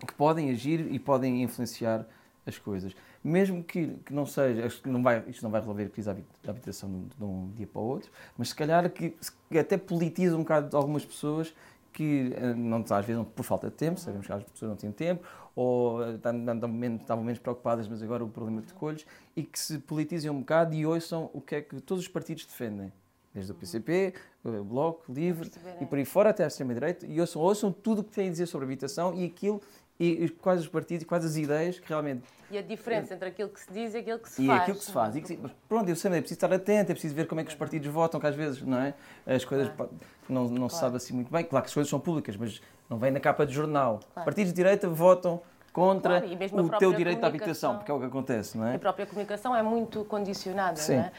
que 0.07 0.13
podem 0.13 0.51
agir 0.51 0.91
e 0.91 0.97
podem 0.97 1.43
influenciar 1.43 2.05
as 2.45 2.57
coisas. 2.57 2.95
Mesmo 3.27 3.63
que, 3.63 3.87
que 4.05 4.13
não 4.13 4.23
seja, 4.25 4.65
acho 4.67 4.81
que 4.83 4.87
não 4.87 5.01
vai, 5.01 5.23
isto 5.27 5.41
não 5.41 5.49
vai 5.49 5.59
resolver 5.59 5.85
a 5.85 5.89
crise 5.89 6.05
da 6.05 6.11
habi- 6.11 6.25
da 6.43 6.51
habitação 6.51 6.89
de, 6.89 6.95
um- 6.95 7.07
de 7.17 7.23
um 7.23 7.51
dia 7.55 7.65
para 7.65 7.81
o 7.81 7.85
outro, 7.85 8.11
mas 8.37 8.49
se 8.49 8.55
calhar 8.55 8.87
que, 8.91 9.15
que 9.49 9.57
até 9.57 9.77
politiza 9.77 10.35
um 10.35 10.41
bocado 10.41 10.77
algumas 10.77 11.03
pessoas 11.03 11.51
que 11.91 12.31
eh, 12.35 12.53
não, 12.53 12.83
às 12.87 13.05
vezes 13.05 13.25
por 13.35 13.41
falta 13.43 13.67
de 13.69 13.75
tempo, 13.75 13.99
sabemos 13.99 14.27
que 14.27 14.31
as 14.33 14.43
pessoas 14.43 14.69
não 14.69 14.75
têm 14.75 14.91
tempo, 14.91 15.25
ou 15.55 16.03
eh, 16.03 16.11
estão- 16.15 16.53
estão 16.53 16.69
menos- 16.69 17.01
estavam 17.01 17.23
menos 17.23 17.39
preocupadas, 17.39 17.87
mas 17.87 18.03
agora 18.03 18.23
o 18.23 18.29
problema 18.29 18.61
de 18.61 18.73
colhos, 18.73 19.03
e 19.35 19.41
que 19.41 19.57
se 19.57 19.79
politizem 19.79 20.29
um 20.29 20.39
bocado 20.41 20.75
e 20.75 20.85
ouçam 20.85 21.29
o 21.33 21.41
que 21.41 21.55
é 21.55 21.61
que 21.61 21.81
todos 21.81 22.03
os 22.03 22.07
partidos 22.07 22.45
defendem. 22.45 22.91
Desde 23.33 23.51
o 23.51 23.55
PCP, 23.55 24.13
o 24.45 24.63
Bloco, 24.63 25.11
o 25.11 25.13
Livre 25.13 25.49
e 25.81 25.85
por 25.85 25.97
aí 25.97 26.05
fora 26.05 26.29
até 26.29 26.43
a 26.43 26.47
extrema-direita, 26.47 27.05
e 27.05 27.19
ouçam, 27.19 27.41
ouçam 27.41 27.69
tudo 27.71 27.99
o 27.99 28.03
que 28.03 28.11
têm 28.11 28.27
a 28.27 28.31
dizer 28.31 28.45
sobre 28.45 28.65
a 28.65 28.67
habitação 28.67 29.13
e 29.13 29.25
aquilo, 29.25 29.61
e, 29.99 30.25
e 30.25 30.29
quais 30.29 30.59
os 30.61 30.67
partidos, 30.67 31.03
e 31.03 31.05
quais 31.05 31.23
as 31.23 31.37
ideias 31.37 31.79
que 31.79 31.87
realmente 31.87 32.23
E 32.51 32.57
a 32.57 32.61
diferença 32.61 33.13
entre 33.13 33.29
aquilo 33.29 33.49
que 33.49 33.59
se 33.59 33.71
diz 33.71 33.93
e 33.93 33.97
aquilo 33.99 34.19
que 34.19 34.29
se 34.29 34.43
e 34.43 34.47
faz. 34.47 34.61
aquilo 34.61 34.77
que 34.77 34.83
se 34.83 34.91
faz. 34.91 35.15
E 35.15 35.21
que 35.21 35.27
se- 35.29 35.39
pronto, 35.69 35.89
eu 35.89 35.95
sei, 35.95 36.11
é 36.11 36.19
preciso 36.19 36.33
estar 36.37 36.51
atento, 36.53 36.91
é 36.91 36.95
preciso 36.95 37.15
ver 37.15 37.27
como 37.27 37.39
é 37.41 37.43
que 37.43 37.49
os 37.49 37.55
partidos 37.55 37.87
votam, 37.91 38.19
que 38.19 38.27
às 38.27 38.35
vezes, 38.35 38.61
não 38.61 38.77
é? 38.77 38.93
As 39.25 39.45
coisas 39.45 39.69
Claro. 39.75 39.91
não, 40.27 40.43
não 40.49 40.67
se 40.69 40.75
Claro. 40.75 40.85
sabe 40.87 40.97
assim 40.97 41.13
muito 41.13 41.31
bem. 41.31 41.43
Claro 41.45 41.63
que 41.63 41.69
as 41.69 41.73
coisas 41.73 41.89
são 41.89 41.99
públicas, 41.99 42.35
mas 42.35 42.61
não 42.89 42.97
vem 42.97 43.09
na 43.11 43.19
capa 43.21 43.45
de 43.45 43.53
jornal. 43.53 43.99
Claro. 44.13 44.25
Partidos 44.25 44.51
de 44.51 44.55
direita 44.55 44.89
votam 44.89 45.41
contra 45.71 46.25
e 46.25 46.35
o 46.59 46.69
teu 46.77 46.93
direito 46.93 47.23
à 47.23 47.27
habitação, 47.27 47.77
porque 47.77 47.89
é 47.91 47.93
o 47.93 47.99
que 47.99 48.05
acontece, 48.05 48.57
não 48.57 48.67
é? 48.67 48.75
A 48.75 48.79
própria 48.79 49.05
comunicação 49.05 49.55
é 49.55 49.63
muito 49.63 50.03
condicionada, 50.05 50.75
Sim. 50.77 50.95
não 50.97 51.03
é? 51.03 51.11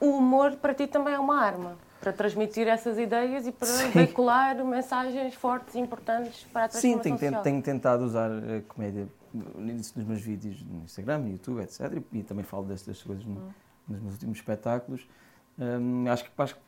O 0.00 0.16
humor 0.18 0.56
para 0.56 0.74
ti 0.74 0.86
também 0.86 1.14
é 1.14 1.18
uma 1.18 1.38
arma 1.40 1.76
para 2.02 2.12
transmitir 2.12 2.66
essas 2.66 2.98
ideias 2.98 3.46
e 3.46 3.52
para 3.52 3.68
Sim. 3.68 3.90
veicular 3.90 4.62
mensagens 4.64 5.34
fortes 5.34 5.76
e 5.76 5.78
importantes 5.78 6.44
para 6.52 6.64
a 6.64 6.68
Sim, 6.68 6.98
transformação 6.98 7.02
tenho, 7.02 7.18
tenho, 7.18 7.30
social. 7.30 7.42
tenho 7.44 7.62
tentado 7.62 8.04
usar 8.04 8.28
a 8.28 8.60
comédia 8.66 9.06
no 9.32 9.70
início 9.70 9.94
dos 9.94 10.04
meus 10.04 10.20
vídeos 10.20 10.60
no 10.64 10.82
Instagram, 10.82 11.18
no 11.18 11.28
YouTube, 11.30 11.60
etc. 11.62 12.02
E, 12.12 12.22
também 12.24 12.44
falo 12.44 12.64
destas 12.64 13.00
coisas 13.00 13.24
no- 13.24 13.36
Hum. 13.36 13.50
nos 13.88 14.00
meus 14.00 14.14
últimos 14.14 14.38
espetáculos. 14.38 15.06
Hum, 15.56 16.06
acho, 16.08 16.24
que, 16.24 16.30
acho 16.42 16.56
que 16.56 16.60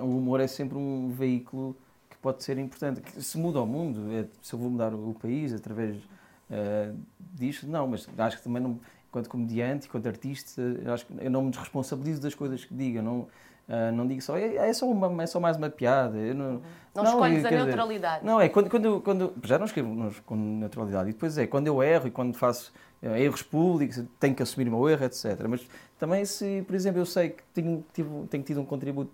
o 0.00 0.16
humor 0.16 0.40
é 0.40 0.46
sempre 0.46 0.78
um 0.78 1.10
veículo 1.10 1.76
que 2.08 2.16
pode 2.16 2.42
ser 2.42 2.56
importante. 2.56 3.02
Que 3.02 3.22
se 3.22 3.36
muda 3.36 3.60
o 3.60 3.66
mundo, 3.66 4.10
é- 4.10 4.26
se 4.40 4.54
eu 4.54 4.58
vou 4.58 4.70
mudar 4.70 4.94
o 4.94 5.14
país 5.20 5.52
através 5.52 5.96
eh, 6.50 6.92
disto, 7.34 7.66
não, 7.66 7.86
mas 7.86 8.08
acho 8.16 8.38
que 8.38 8.42
também, 8.44 8.62
não, 8.62 8.80
enquanto 9.10 9.28
comediante, 9.28 9.86
enquanto 9.86 10.06
artista, 10.06 10.62
acho 10.94 11.04
que 11.04 11.12
eu 11.22 11.30
não 11.30 11.42
me 11.42 11.50
desresponsabilizo 11.50 12.22
das 12.22 12.34
coisas 12.34 12.64
que 12.64 12.72
digo. 12.72 12.96
Eu 12.98 13.02
não, 13.02 13.28
ah, 13.68 13.92
não 13.92 14.06
digo 14.06 14.20
só, 14.22 14.36
é, 14.36 14.56
é, 14.56 14.72
só 14.72 14.86
uma, 14.88 15.22
é 15.22 15.26
só 15.26 15.38
mais 15.38 15.56
uma 15.56 15.68
piada. 15.68 16.16
Eu 16.16 16.34
não, 16.34 16.62
Não 16.94 17.04
escolhes 17.04 17.44
a 17.44 17.48
quer 17.48 17.54
dizer, 17.56 17.66
neutralidade. 17.66 18.24
não, 18.24 18.40
é 18.40 18.48
quando, 18.48 18.70
quando, 18.70 19.00
quando. 19.00 19.32
Já 19.44 19.58
não 19.58 19.66
escrevo 19.66 20.10
com 20.24 20.34
naturalidade. 20.58 21.10
E 21.10 21.12
depois 21.12 21.36
é 21.38 21.46
quando 21.46 21.66
eu 21.66 21.82
erro 21.82 22.06
e 22.08 22.10
quando 22.10 22.34
faço 22.36 22.72
eh, 23.02 23.22
erros 23.22 23.42
públicos, 23.42 24.02
tenho 24.18 24.34
que 24.34 24.42
assumir 24.42 24.68
o 24.68 24.72
meu 24.72 24.88
erro, 24.88 25.04
etc. 25.04 25.24
Mas 25.48 25.66
também, 25.98 26.24
se, 26.24 26.62
por 26.66 26.74
exemplo, 26.74 27.00
eu 27.00 27.06
sei 27.06 27.30
que 27.30 27.42
tenho, 27.52 27.84
tive- 27.92 28.26
tenho 28.30 28.42
tido 28.42 28.60
um 28.60 28.64
contributo 28.64 29.12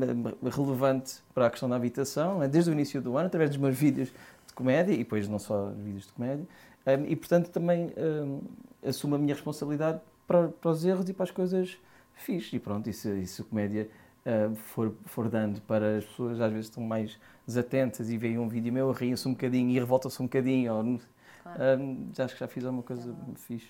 eh, 0.00 0.50
relevante 0.50 1.22
para 1.32 1.46
a 1.46 1.50
questão 1.50 1.68
da 1.68 1.76
habitação, 1.76 2.38
né, 2.40 2.48
desde 2.48 2.70
o 2.70 2.72
início 2.72 3.00
do 3.00 3.16
ano, 3.16 3.26
através 3.26 3.50
dos 3.50 3.58
meus 3.58 3.76
vídeos 3.76 4.08
de 4.46 4.52
comédia, 4.54 4.92
e 4.92 4.98
depois 4.98 5.28
não 5.28 5.38
só 5.38 5.70
vídeos 5.76 6.06
de 6.06 6.12
comédia, 6.12 6.44
eh, 6.84 7.00
e 7.06 7.14
portanto 7.16 7.48
também 7.50 7.92
eh, 7.96 8.88
assumo 8.88 9.14
a 9.14 9.18
minha 9.18 9.34
responsabilidade 9.34 10.00
para, 10.26 10.48
para 10.48 10.70
os 10.70 10.84
erros 10.84 11.08
e 11.08 11.12
para 11.12 11.24
as 11.24 11.30
coisas 11.30 11.76
fixe. 12.16 12.56
E 12.56 12.58
pronto, 12.60 12.88
e 12.88 12.92
se, 12.92 13.08
e 13.20 13.26
se 13.26 13.42
a 13.42 13.44
comédia 13.44 13.88
eh, 14.24 14.50
for, 14.54 14.94
for 15.06 15.28
dando 15.28 15.60
para 15.62 15.98
as 15.98 16.04
pessoas, 16.04 16.40
às 16.40 16.50
vezes 16.52 16.66
estão 16.66 16.82
mais 16.82 17.18
desatentas 17.46 18.10
e 18.10 18.16
veem 18.16 18.38
um 18.38 18.48
vídeo 18.48 18.72
meu, 18.72 18.90
riem-se 18.92 19.26
um 19.28 19.32
bocadinho 19.32 19.70
e 19.70 19.78
revoltam-se 19.78 20.20
um 20.22 20.26
bocadinho, 20.26 20.74
ou, 20.74 20.82
não- 20.82 21.00
eh, 21.46 21.78
já 22.14 22.24
acho 22.24 22.34
que 22.34 22.40
já 22.40 22.48
fiz 22.48 22.64
alguma 22.64 22.82
coisa 22.82 23.14
fixe. 23.36 23.68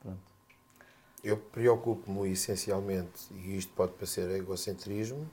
Pronto. 0.00 0.18
Eu 1.24 1.36
preocupo-me 1.36 2.30
essencialmente, 2.30 3.26
e 3.34 3.56
isto 3.56 3.72
pode 3.74 3.92
parecer 3.94 4.30
egocentrismo, 4.30 5.28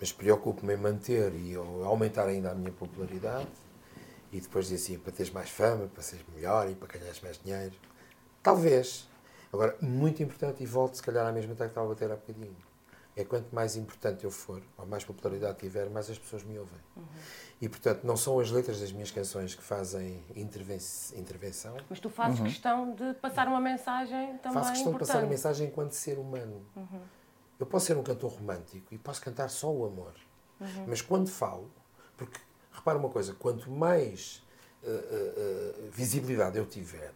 mas 0.00 0.10
preocupo-me 0.10 0.72
em 0.74 0.78
manter 0.78 1.34
e 1.34 1.54
aumentar 1.54 2.26
ainda 2.26 2.50
a 2.52 2.54
minha 2.54 2.72
popularidade 2.72 3.46
e 4.32 4.40
depois 4.40 4.68
dizer 4.68 4.76
assim, 4.76 4.98
para 4.98 5.12
teres 5.12 5.30
mais 5.30 5.50
fama, 5.50 5.88
para 5.88 6.02
seres 6.02 6.24
melhor 6.34 6.70
e 6.70 6.74
para 6.74 6.88
ganhares 6.98 7.20
mais 7.20 7.38
dinheiro. 7.42 7.74
Talvez. 8.42 9.09
Agora, 9.52 9.76
muito 9.80 10.22
importante, 10.22 10.62
e 10.62 10.66
volto 10.66 10.94
se 10.94 11.02
calhar 11.02 11.26
à 11.26 11.32
mesma 11.32 11.52
tecla 11.54 11.66
que 11.66 11.70
estava 11.72 11.86
a 11.86 11.90
bater 11.90 12.10
há 12.10 12.16
bocadinho, 12.16 12.56
é 13.16 13.24
quanto 13.24 13.52
mais 13.52 13.74
importante 13.76 14.24
eu 14.24 14.30
for, 14.30 14.62
ou 14.78 14.86
mais 14.86 15.04
popularidade 15.04 15.58
tiver, 15.58 15.90
mais 15.90 16.08
as 16.08 16.18
pessoas 16.18 16.44
me 16.44 16.58
ouvem. 16.58 16.78
E, 17.60 17.68
portanto, 17.68 18.04
não 18.04 18.16
são 18.16 18.38
as 18.38 18.50
letras 18.50 18.80
das 18.80 18.92
minhas 18.92 19.10
canções 19.10 19.54
que 19.54 19.62
fazem 19.62 20.22
interven 20.36 20.78
intervenção, 21.16 21.76
Mas 21.88 21.98
tu 21.98 22.08
fazes 22.08 22.38
questão 22.40 22.94
de 22.94 23.12
passar 23.14 23.48
uma 23.48 23.60
mensagem 23.60 24.38
também 24.38 24.54
Faço 24.54 24.70
questão 24.70 24.90
de 24.92 24.96
importante. 24.96 25.08
passar 25.08 25.24
a 25.24 25.28
mensagem 25.28 25.66
enquanto 25.66 25.92
ser 25.92 26.18
humano. 26.18 26.64
Eu 27.58 27.66
posso 27.66 27.86
ser 27.86 27.96
um 27.98 28.02
cantor 28.02 28.32
romântico 28.32 28.94
e 28.94 28.98
posso 28.98 29.20
cantar 29.20 29.50
só 29.50 29.70
o 29.70 29.84
amor. 29.84 30.14
Mas 30.86 31.02
quando 31.02 31.28
falo, 31.28 31.70
porque 32.16 32.38
repara 32.72 32.96
uma 32.96 33.10
coisa, 33.10 33.34
quanto 33.34 33.70
mais 33.70 34.42
eh, 34.82 34.88
eh, 34.88 35.88
visibilidade 35.90 36.56
eu 36.56 36.64
tiver, 36.64 37.12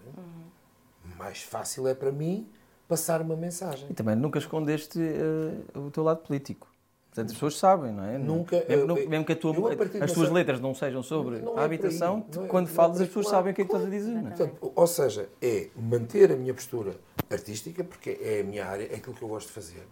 mais 1.16 1.42
fácil 1.42 1.86
é 1.88 1.94
para 1.94 2.10
mim 2.12 2.48
passar 2.88 3.20
uma 3.22 3.36
mensagem. 3.36 3.86
E 3.90 3.94
também 3.94 4.14
nunca 4.16 4.38
escondeste 4.38 4.98
eh, 5.00 5.78
o 5.78 5.90
teu 5.90 6.02
lado 6.02 6.18
político. 6.22 6.68
Portanto, 7.08 7.28
as 7.28 7.34
pessoas 7.34 7.56
sabem, 7.58 7.92
não 7.92 8.04
é? 8.04 8.18
Nunca, 8.18 8.64
Mesmo, 8.68 8.98
eu- 8.98 9.08
mesmo 9.08 9.24
que 9.24 9.32
a 9.32 9.36
tua- 9.36 9.52
as 9.72 9.76
tuas 9.76 10.10
certa- 10.12 10.32
letras 10.34 10.60
não 10.60 10.74
sejam 10.74 11.00
sobre 11.02 11.38
Não 11.38 11.52
é 11.54 11.56
a 11.56 11.60
aí, 11.60 11.64
habitação, 11.66 12.20
tu, 12.22 12.42
é- 12.42 12.46
quando 12.48 12.66
é 12.66 12.70
falas, 12.70 12.96
as 12.96 13.02
aí, 13.02 13.06
pessoas 13.06 13.26
claro, 13.26 13.38
sabem 13.38 13.52
o 13.52 13.54
que 13.54 13.62
é 13.62 13.64
que 13.64 13.70
estás 13.70 13.86
a 13.86 13.90
dizer. 13.90 14.10
Não 14.10 14.18
é? 14.18 14.30
Portanto, 14.30 14.72
ou 14.74 14.86
seja, 14.88 15.28
é 15.40 15.68
manter 15.76 16.32
a 16.32 16.36
minha 16.36 16.52
postura 16.52 16.96
artística, 17.30 17.84
porque 17.84 18.18
é 18.20 18.40
a 18.40 18.44
minha 18.44 18.66
área, 18.66 18.84
é 18.92 18.96
aquilo 18.96 19.14
que 19.14 19.22
eu 19.22 19.28
gosto 19.28 19.46
de 19.46 19.52
fazer. 19.52 19.86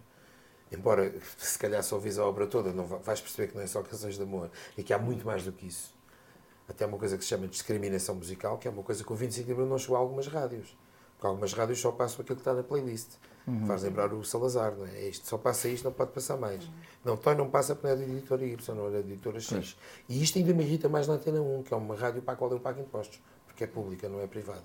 Embora, 0.69 1.13
se 1.37 1.57
calhar, 1.57 1.81
só 1.81 1.97
vis 1.97 2.19
a 2.19 2.25
obra 2.25 2.45
toda, 2.45 2.73
não 2.73 2.85
va- 2.85 2.97
vais 2.97 3.21
perceber 3.21 3.47
que 3.47 3.55
não 3.55 3.63
é 3.63 3.67
só 3.67 3.81
canções 3.81 4.17
de 4.17 4.23
amor, 4.23 4.51
e 4.77 4.83
que 4.83 4.91
há 4.93 4.99
muito 4.99 5.25
mais 5.25 5.45
do 5.45 5.51
que 5.53 5.65
isso. 5.67 5.93
Até 6.67 6.83
há 6.83 6.87
uma 6.87 6.97
coisa 6.97 7.17
que 7.17 7.23
se 7.23 7.29
chama 7.29 7.47
discriminação 7.47 8.15
musical, 8.15 8.57
que 8.57 8.67
é 8.67 8.71
uma 8.71 8.83
coisa 8.83 9.01
que 9.01 9.11
o 9.13 9.15
25 9.15 9.45
de 9.45 9.51
Abril 9.53 9.67
não 9.67 9.77
chegou 9.77 9.95
a 9.95 9.99
algumas 9.99 10.27
rádios. 10.27 10.75
Porque 11.23 11.27
algumas 11.27 11.53
rádios 11.53 11.79
só 11.79 11.89
passam 11.93 12.19
aquilo 12.21 12.35
que 12.35 12.41
está 12.41 12.53
na 12.53 12.63
playlist. 12.63 13.11
Faz 13.65 13.83
lembrar 13.83 14.13
o 14.13 14.25
Salazar, 14.25 14.75
não 14.75 14.85
é? 14.85 15.07
Isto 15.07 15.25
só 15.27 15.37
passa 15.37 15.69
isto, 15.69 15.85
não 15.85 15.91
pode 15.93 16.11
passar 16.11 16.35
mais. 16.35 16.69
Não, 17.03 17.15
Toy 17.15 17.33
não 17.33 17.49
passa 17.49 17.73
porque 17.75 17.87
não 17.87 17.93
é 17.93 17.97
da 17.97 18.03
editora 18.03 18.43
Y, 18.45 18.75
não 18.75 18.87
é 18.87 18.91
da 18.91 18.99
editora 18.99 19.39
X. 19.39 19.77
E 20.09 20.21
isto 20.21 20.37
ainda 20.37 20.53
me 20.53 20.63
irrita 20.65 20.89
mais 20.89 21.07
na 21.07 21.13
Antena 21.13 21.41
1, 21.41 21.63
que 21.63 21.73
é 21.73 21.77
uma 21.77 21.95
rádio 21.95 22.21
para 22.21 22.33
a 22.33 22.37
qual 22.37 22.51
eu 22.51 22.59
pago 22.59 22.81
impostos, 22.81 23.21
porque 23.47 23.63
é 23.63 23.67
pública, 23.67 24.09
não 24.09 24.19
é 24.19 24.27
privada. 24.27 24.63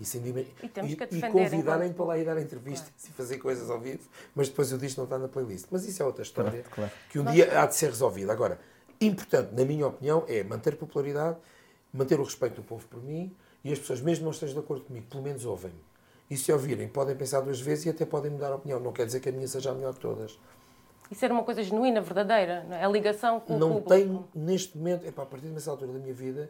Isso 0.00 0.16
ainda 0.16 0.32
me... 0.32 0.46
E 0.62 0.68
temos 0.70 0.94
que 0.94 1.02
a 1.02 1.06
e 1.06 1.08
defender 1.10 1.30
convidarem 1.32 1.90
enquanto- 1.90 1.96
para 1.96 2.04
lá 2.06 2.18
ir 2.18 2.24
dar 2.24 2.40
entrevistas 2.40 2.90
e 3.06 3.12
fazer 3.12 3.36
coisas 3.36 3.68
ao 3.68 3.78
vivo, 3.78 4.08
mas 4.34 4.48
depois 4.48 4.72
o 4.72 4.78
disco 4.78 5.00
não 5.00 5.04
está 5.04 5.18
na 5.18 5.28
playlist. 5.28 5.66
Mas 5.70 5.84
isso 5.86 6.02
é 6.02 6.06
outra 6.06 6.22
história 6.22 6.50
Claro, 6.62 6.70
claro. 6.74 6.90
que 7.10 7.18
um 7.18 7.24
dia 7.26 7.60
há 7.60 7.66
de 7.66 7.74
ser 7.74 7.90
resolvida. 7.90 8.32
Agora, 8.32 8.58
importante, 8.98 9.54
na 9.54 9.66
minha 9.66 9.86
opinião, 9.86 10.24
é 10.28 10.42
manter 10.42 10.76
popularidade, 10.76 11.36
manter 11.92 12.18
o 12.18 12.22
respeito 12.24 12.54
do 12.56 12.62
povo 12.62 12.86
por 12.88 13.02
mim 13.02 13.34
e 13.62 13.70
as 13.70 13.78
pessoas, 13.78 14.00
mesmo 14.00 14.24
não 14.24 14.30
estejam 14.30 14.54
de 14.54 14.60
acordo 14.60 14.84
comigo, 14.84 15.06
pelo 15.10 15.22
menos 15.22 15.44
ouvem-me. 15.44 15.89
E 16.30 16.36
se 16.36 16.52
ouvirem, 16.52 16.88
podem 16.88 17.16
pensar 17.16 17.40
duas 17.40 17.60
vezes 17.60 17.86
e 17.86 17.90
até 17.90 18.06
podem 18.06 18.30
mudar 18.30 18.52
a 18.52 18.54
opinião. 18.54 18.78
Não 18.78 18.92
quer 18.92 19.04
dizer 19.04 19.18
que 19.18 19.28
a 19.28 19.32
minha 19.32 19.48
seja 19.48 19.72
a 19.72 19.74
melhor 19.74 19.92
de 19.92 19.98
todas. 19.98 20.38
E 21.10 21.14
ser 21.16 21.32
uma 21.32 21.42
coisa 21.42 21.60
genuína, 21.62 22.00
verdadeira, 22.00 22.62
não 22.68 22.76
é? 22.76 22.84
a 22.84 22.88
ligação 22.88 23.40
com 23.40 23.56
o 23.56 23.58
Não 23.58 23.80
público. 23.80 23.88
tenho, 23.88 24.28
neste 24.32 24.78
momento, 24.78 25.04
epá, 25.04 25.24
a 25.24 25.26
partir 25.26 25.48
dessa 25.48 25.68
altura 25.72 25.92
da 25.92 25.98
minha 25.98 26.14
vida, 26.14 26.48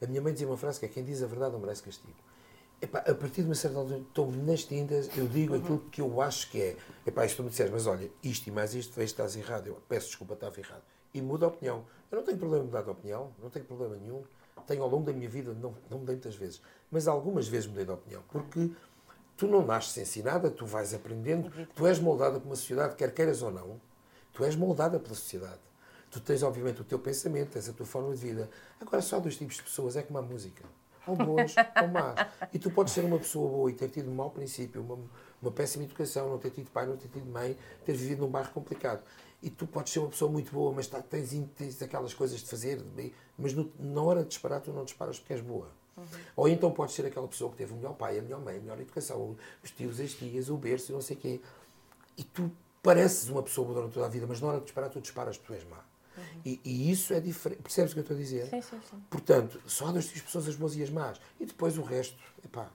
a 0.00 0.06
minha 0.06 0.22
mãe 0.22 0.32
dizia 0.32 0.46
uma 0.46 0.56
frase 0.56 0.78
que 0.78 0.86
é 0.86 0.88
quem 0.88 1.02
diz 1.02 1.24
a 1.24 1.26
verdade 1.26 1.54
não 1.54 1.58
merece 1.58 1.82
castigo. 1.82 2.14
Epá, 2.80 3.00
a 3.00 3.14
partir 3.14 3.40
de 3.42 3.48
uma 3.48 3.54
certa 3.56 3.78
altura, 3.78 3.98
estou-me 3.98 4.36
nas 4.42 4.62
tintas, 4.62 5.10
eu 5.18 5.26
digo 5.26 5.56
aquilo 5.56 5.80
que 5.90 6.00
eu 6.00 6.20
acho 6.20 6.48
que 6.52 6.62
é. 6.62 6.76
Epá, 7.04 7.26
isto 7.26 7.38
tu 7.38 7.42
me 7.42 7.50
disseres, 7.50 7.72
mas 7.72 7.86
olha, 7.88 8.08
isto 8.22 8.46
e 8.46 8.52
mais 8.52 8.74
isto, 8.76 8.94
vejo 8.94 9.06
estás 9.06 9.34
errado. 9.34 9.66
Eu 9.66 9.78
peço 9.88 10.06
desculpa, 10.06 10.34
estava 10.34 10.56
errado. 10.60 10.82
E 11.12 11.20
mudo 11.20 11.44
a 11.44 11.48
opinião. 11.48 11.84
Eu 12.12 12.18
não 12.18 12.24
tenho 12.24 12.38
problema 12.38 12.62
em 12.62 12.66
mudar 12.68 12.82
de 12.82 12.90
opinião, 12.90 13.32
não 13.42 13.50
tenho 13.50 13.64
problema 13.64 13.96
nenhum. 13.96 14.22
Tenho 14.68 14.82
ao 14.84 14.88
longo 14.88 15.04
da 15.04 15.12
minha 15.12 15.28
vida, 15.28 15.52
não, 15.52 15.74
não 15.90 15.98
mudei 15.98 16.14
muitas 16.14 16.34
vezes, 16.36 16.60
mas 16.90 17.08
algumas 17.08 17.48
vezes 17.48 17.66
mudei 17.68 17.84
de 17.84 17.90
opinião, 17.92 18.22
porque 18.28 18.70
tu 19.36 19.46
não 19.46 19.64
nasces 19.64 19.96
ensinada, 19.98 20.50
tu 20.50 20.64
vais 20.66 20.94
aprendendo, 20.94 21.50
tu 21.74 21.86
és 21.86 21.98
moldada 21.98 22.38
por 22.40 22.46
uma 22.46 22.56
sociedade, 22.56 22.96
quer 22.96 23.12
queiras 23.12 23.42
ou 23.42 23.50
não, 23.50 23.80
tu 24.32 24.44
és 24.44 24.56
moldada 24.56 24.98
pela 24.98 25.14
sociedade. 25.14 25.60
Tu 26.10 26.20
tens, 26.20 26.42
obviamente, 26.42 26.80
o 26.80 26.84
teu 26.84 26.98
pensamento, 26.98 27.50
tens 27.50 27.68
a 27.68 27.72
tua 27.72 27.84
forma 27.84 28.14
de 28.14 28.16
vida. 28.20 28.48
Agora, 28.80 29.02
só 29.02 29.16
há 29.16 29.18
dois 29.18 29.36
tipos 29.36 29.56
de 29.56 29.62
pessoas, 29.64 29.96
é 29.96 30.02
como 30.02 30.18
a 30.18 30.22
música. 30.22 30.64
Ou 31.06 31.14
boas 31.16 31.54
ou 31.82 31.88
más. 31.88 32.14
E 32.52 32.58
tu 32.58 32.70
podes 32.70 32.92
ser 32.92 33.04
uma 33.04 33.18
pessoa 33.18 33.48
boa 33.48 33.70
e 33.70 33.74
ter 33.74 33.88
tido 33.90 34.10
um 34.10 34.14
mau 34.14 34.30
princípio, 34.30 34.80
uma, 34.82 34.98
uma 35.42 35.50
péssima 35.52 35.84
educação, 35.84 36.28
não 36.30 36.38
ter 36.38 36.50
tido 36.50 36.70
pai, 36.70 36.86
não 36.86 36.96
ter 36.96 37.08
tido 37.08 37.26
mãe, 37.26 37.56
ter 37.84 37.92
vivido 37.92 38.22
num 38.22 38.30
bairro 38.30 38.50
complicado. 38.52 39.02
E 39.42 39.50
tu 39.50 39.66
podes 39.66 39.92
ser 39.92 39.98
uma 39.98 40.08
pessoa 40.08 40.30
muito 40.30 40.50
boa, 40.52 40.72
mas 40.72 40.86
tá- 40.86 41.02
tens, 41.02 41.30
tens 41.56 41.82
aquelas 41.82 42.14
coisas 42.14 42.40
de 42.40 42.46
fazer, 42.48 42.82
mas 43.38 43.52
no- 43.52 43.70
na 43.78 44.02
hora 44.02 44.22
de 44.22 44.28
disparar, 44.28 44.60
tu 44.60 44.72
não 44.72 44.84
disparas 44.84 45.18
porque 45.18 45.34
és 45.34 45.42
boa. 45.42 45.68
Ou 46.34 46.48
então 46.48 46.70
podes 46.70 46.94
ser 46.94 47.06
aquela 47.06 47.26
pessoa 47.26 47.50
que 47.50 47.56
teve 47.56 47.72
o 47.72 47.76
melhor 47.76 47.94
pai, 47.94 48.18
a 48.18 48.22
melhor 48.22 48.40
mãe, 48.40 48.56
a 48.56 48.60
melhor 48.60 48.80
educação, 48.80 49.36
os 49.62 49.70
tios, 49.70 49.98
as 50.00 50.12
tias, 50.12 50.48
o 50.50 50.56
berço, 50.56 50.92
não 50.92 51.00
sei 51.00 51.16
o 51.16 51.20
quê. 51.20 51.40
E 52.16 52.24
tu 52.24 52.50
pareces 52.82 53.28
uma 53.28 53.42
pessoa 53.42 53.66
boa 53.66 53.80
durante 53.80 53.94
toda 53.94 54.06
a 54.06 54.08
vida, 54.08 54.26
mas 54.26 54.40
na 54.40 54.48
hora 54.48 54.58
de 54.58 54.64
disparar, 54.64 54.90
tu 54.90 55.00
disparas 55.00 55.38
tu 55.38 55.52
és 55.52 55.64
má. 55.64 55.82
E, 56.44 56.60
e 56.64 56.90
isso 56.90 57.12
é 57.12 57.20
diferente. 57.20 57.62
Percebes 57.62 57.92
o 57.92 57.94
que 57.94 58.00
eu 58.00 58.02
estou 58.02 58.16
a 58.16 58.20
dizer? 58.20 58.46
Sim, 58.46 58.62
sim, 58.62 58.80
sim. 58.90 59.02
Portanto, 59.10 59.60
só 59.66 59.88
há 59.88 59.92
de 59.92 60.22
pessoas, 60.22 60.48
as 60.48 60.56
boas 60.56 60.74
e 60.76 60.82
as 60.82 60.90
más. 60.90 61.20
E 61.38 61.44
depois 61.44 61.76
o 61.76 61.82
resto, 61.82 62.16
epá, 62.44 62.70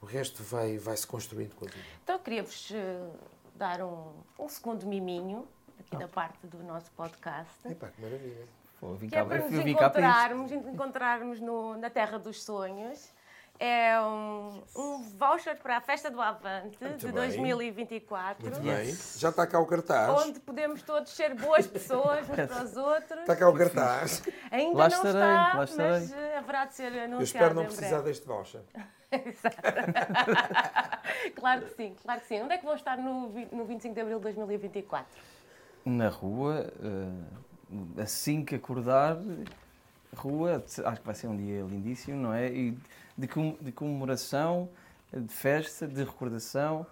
o 0.00 0.06
resto 0.06 0.42
vai, 0.42 0.78
vai 0.78 0.96
se 0.96 1.06
construindo 1.06 1.54
com 1.54 1.64
a 1.64 1.68
vida. 1.68 1.84
Então 2.02 2.16
eu 2.16 2.20
queria-vos 2.20 2.70
eh, 2.72 3.10
dar 3.56 3.82
um, 3.82 4.12
um 4.38 4.48
segundo 4.48 4.86
miminho 4.86 5.46
aqui 5.92 5.96
da 5.98 6.08
parte 6.08 6.46
do 6.46 6.62
nosso 6.64 6.90
podcast. 6.92 7.50
Epá, 7.68 7.88
que 7.88 8.00
maravilha. 8.00 8.46
Pô, 8.80 8.94
vim 8.94 9.08
Que 9.08 9.14
é 9.16 9.20
cá- 9.20 9.26
para 9.26 9.36
nos 9.38 9.44
cá 9.44 9.50
para 9.50 9.58
isto. 9.60 9.68
encontrarmos, 9.70 10.52
encontrarmos 10.52 11.40
no- 11.40 11.76
na 11.76 11.90
Terra 11.90 12.18
dos 12.18 12.42
Sonhos. 12.42 13.10
É 13.60 14.00
um, 14.00 14.60
um 14.74 15.02
voucher 15.16 15.56
para 15.58 15.76
a 15.76 15.80
Festa 15.80 16.10
do 16.10 16.20
Avante 16.20 16.76
Muito 16.80 16.96
de 16.98 17.04
bem. 17.06 17.12
2024. 17.12 18.42
Muito 18.44 18.60
bem. 18.60 18.92
Já 19.18 19.28
está 19.28 19.46
cá 19.46 19.60
o 19.60 19.66
cartaz. 19.66 20.10
Onde 20.26 20.40
podemos 20.40 20.82
todos 20.82 21.12
ser 21.12 21.34
boas 21.34 21.66
pessoas 21.66 22.28
uns 22.28 22.34
para 22.34 22.64
os 22.64 22.76
outros. 22.76 23.20
Está 23.20 23.36
cá 23.36 23.48
o 23.48 23.54
cartaz. 23.54 24.22
Ainda 24.50 24.78
Lá 24.78 24.88
não 24.88 24.96
estarei, 24.96 25.20
está, 25.20 25.54
lá 25.58 25.64
estarei. 25.64 25.90
mas 25.92 26.12
eh, 26.12 26.36
haverá 26.38 26.64
de 26.64 26.74
ser 26.74 26.86
anunciado 26.86 27.20
Eu 27.20 27.22
espero 27.22 27.54
não 27.54 27.64
precisar 27.66 28.00
deste 28.00 28.26
voucher. 28.26 28.62
Claro 31.36 31.62
que 31.62 31.74
sim, 31.76 31.94
claro 32.02 32.20
que 32.20 32.26
sim. 32.26 32.42
Onde 32.42 32.54
é 32.54 32.58
que 32.58 32.64
vão 32.64 32.74
estar 32.74 32.96
no, 32.96 33.28
no 33.28 33.64
25 33.64 33.94
de 33.94 34.00
Abril 34.00 34.16
de 34.18 34.22
2024? 34.24 35.06
Na 35.84 36.08
rua, 36.08 36.72
eh, 36.82 38.02
assim 38.02 38.44
que 38.44 38.54
acordar, 38.54 39.18
rua, 40.14 40.62
acho 40.84 41.00
que 41.00 41.06
vai 41.06 41.14
ser 41.14 41.26
um 41.26 41.36
dia 41.36 41.62
lindíssimo, 41.62 42.16
não 42.16 42.32
é? 42.32 42.50
E 42.52 42.78
de, 43.16 43.26
com, 43.26 43.56
de 43.60 43.72
comemoração, 43.72 44.68
de 45.12 45.32
festa, 45.32 45.86
de 45.86 46.04
recordação. 46.04 46.86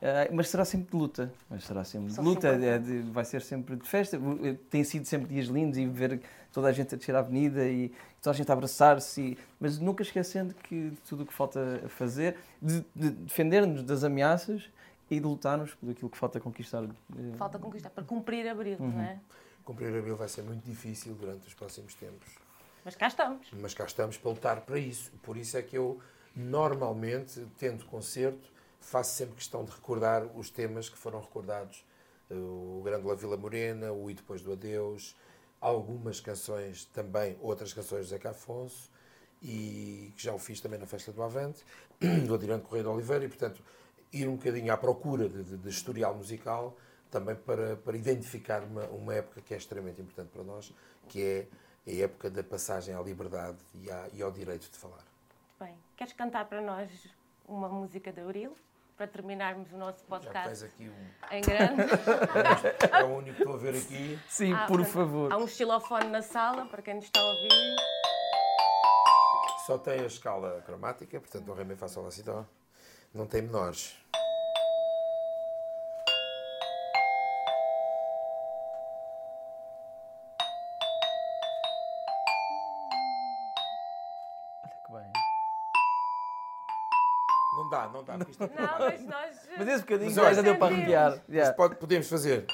Uh, 0.00 0.32
mas 0.34 0.48
será 0.48 0.64
sempre 0.64 0.90
de 0.90 0.96
luta. 0.96 1.32
Mas 1.50 1.64
será 1.64 1.84
sempre 1.84 2.10
de 2.10 2.20
luta, 2.20 2.48
é 2.48 2.78
de, 2.78 3.02
vai 3.02 3.24
ser 3.24 3.42
sempre 3.42 3.76
de 3.76 3.86
festa. 3.86 4.18
Tem 4.70 4.82
sido 4.82 5.04
sempre 5.04 5.28
dias 5.28 5.46
lindos 5.46 5.76
e 5.78 5.86
ver 5.86 6.22
toda 6.52 6.68
a 6.68 6.72
gente 6.72 6.94
a 6.94 6.98
descer 6.98 7.14
a 7.14 7.18
avenida 7.18 7.66
e 7.66 7.92
toda 8.22 8.34
a 8.34 8.36
gente 8.36 8.50
a 8.50 8.54
abraçar-se, 8.54 9.36
mas 9.60 9.78
nunca 9.78 10.02
esquecendo 10.02 10.54
que 10.54 10.92
tudo 11.08 11.24
o 11.24 11.26
que 11.26 11.34
falta 11.34 11.82
fazer, 11.88 12.36
de, 12.60 12.84
de 12.94 13.10
defender-nos 13.10 13.82
das 13.82 14.02
ameaças 14.02 14.70
e 15.10 15.18
de 15.18 15.26
lutarmos 15.26 15.74
por 15.74 15.90
aquilo 15.90 16.08
que 16.08 16.16
falta 16.16 16.38
conquistar. 16.38 16.84
Eh, 16.84 17.36
falta 17.36 17.58
conquistar, 17.58 17.90
para 17.90 18.04
cumprir 18.04 18.48
abril, 18.48 18.78
uhum. 18.78 18.92
não 18.92 19.00
é? 19.00 19.20
Cumprir 19.64 19.88
abril 19.88 20.16
vai 20.16 20.28
ser 20.28 20.42
muito 20.42 20.64
difícil 20.64 21.14
durante 21.14 21.48
os 21.48 21.54
próximos 21.54 21.94
tempos. 21.94 22.28
Mas 22.84 22.94
cá 22.94 23.08
estamos. 23.08 23.48
Mas 23.52 23.74
cá 23.74 23.84
estamos 23.84 24.16
para 24.16 24.30
lutar 24.30 24.60
para 24.62 24.78
isso. 24.78 25.10
Por 25.22 25.36
isso 25.36 25.56
é 25.56 25.62
que 25.62 25.76
eu, 25.76 26.00
normalmente, 26.34 27.44
tendo 27.58 27.84
concerto, 27.86 28.48
faço 28.80 29.14
sempre 29.16 29.34
questão 29.34 29.64
de 29.64 29.70
recordar 29.72 30.24
os 30.36 30.48
temas 30.48 30.88
que 30.88 30.96
foram 30.96 31.20
recordados. 31.20 31.84
O 32.30 32.80
Grande 32.84 33.04
Vila 33.16 33.36
Morena, 33.36 33.92
o 33.92 34.08
E 34.08 34.14
Depois 34.14 34.40
do 34.40 34.52
Adeus, 34.52 35.16
algumas 35.60 36.20
canções 36.20 36.84
também, 36.86 37.36
outras 37.40 37.72
canções 37.72 38.04
de 38.04 38.10
Zeca 38.10 38.30
Afonso, 38.30 38.90
e 39.42 40.12
que 40.16 40.22
já 40.22 40.32
o 40.32 40.38
fiz 40.38 40.60
também 40.60 40.78
na 40.78 40.86
Festa 40.86 41.12
do 41.12 41.22
Avante, 41.22 41.64
do 42.26 42.34
Adirante 42.34 42.64
Correia 42.64 42.84
de 42.84 42.88
Oliveira, 42.88 43.24
e 43.24 43.28
portanto 43.28 43.60
ir 44.12 44.28
um 44.28 44.36
bocadinho 44.36 44.72
à 44.72 44.76
procura 44.76 45.28
de, 45.28 45.42
de, 45.42 45.56
de 45.56 45.68
historial 45.68 46.14
musical 46.14 46.76
também 47.10 47.34
para, 47.34 47.76
para 47.76 47.96
identificar 47.96 48.62
uma, 48.62 48.84
uma 48.86 49.14
época 49.14 49.40
que 49.40 49.52
é 49.52 49.56
extremamente 49.56 50.00
importante 50.00 50.28
para 50.28 50.44
nós, 50.44 50.72
que 51.08 51.22
é 51.22 51.46
a 51.86 52.04
época 52.04 52.30
da 52.30 52.42
passagem 52.42 52.94
à 52.94 53.00
liberdade 53.00 53.58
e, 53.74 53.90
à, 53.90 54.08
e 54.12 54.22
ao 54.22 54.30
direito 54.30 54.70
de 54.70 54.76
falar. 54.76 55.04
Muito 55.58 55.58
bem. 55.58 55.74
Queres 55.96 56.12
cantar 56.12 56.44
para 56.44 56.60
nós 56.60 56.90
uma 57.46 57.68
música 57.68 58.12
de 58.12 58.20
Auril? 58.20 58.56
para 59.00 59.06
terminarmos 59.06 59.72
o 59.72 59.78
nosso 59.78 60.04
podcast 60.04 60.70
um... 60.78 60.92
em 61.30 61.40
grande. 61.40 61.84
é 62.92 63.02
o 63.02 63.16
único 63.16 63.34
que 63.34 63.42
estou 63.42 63.54
a 63.54 63.58
ver 63.58 63.74
aqui. 63.74 64.18
Sim, 64.28 64.52
ah, 64.52 64.66
por 64.66 64.84
favor. 64.84 65.32
Há 65.32 65.38
um 65.38 65.46
xilofone 65.46 66.10
na 66.10 66.20
sala, 66.20 66.66
para 66.66 66.82
quem 66.82 66.96
nos 66.96 67.06
está 67.06 67.18
a 67.18 67.24
ouvir. 67.24 67.76
Só 69.64 69.78
tem 69.78 70.00
a 70.00 70.06
escala 70.06 70.60
cromática, 70.66 71.18
portanto, 71.18 71.50
o 71.50 71.54
Ré, 71.54 71.64
Mi, 71.64 71.76
Fá, 71.76 71.88
Sol, 71.88 72.04
Lá, 72.04 72.10
Si, 72.10 72.22
Dó. 72.22 72.44
Não 73.12 73.26
tem 73.26 73.42
menores. 73.42 74.00
dá, 87.70 87.88
não 87.88 88.04
dá. 88.04 88.16
Isto... 88.28 88.44
É 88.44 88.48
não, 88.48 88.78
mas 88.78 89.04
nós. 89.04 89.36
Mas 89.56 89.68
esse 89.68 89.80
bocadinho 89.80 90.12
mas, 90.14 90.36
já 90.36 90.42
deu 90.42 90.58
para 90.58 90.74
arrepiar. 90.74 91.22
Yeah. 91.28 91.54
Pode, 91.54 91.76
podemos 91.76 92.08
fazer. 92.08 92.46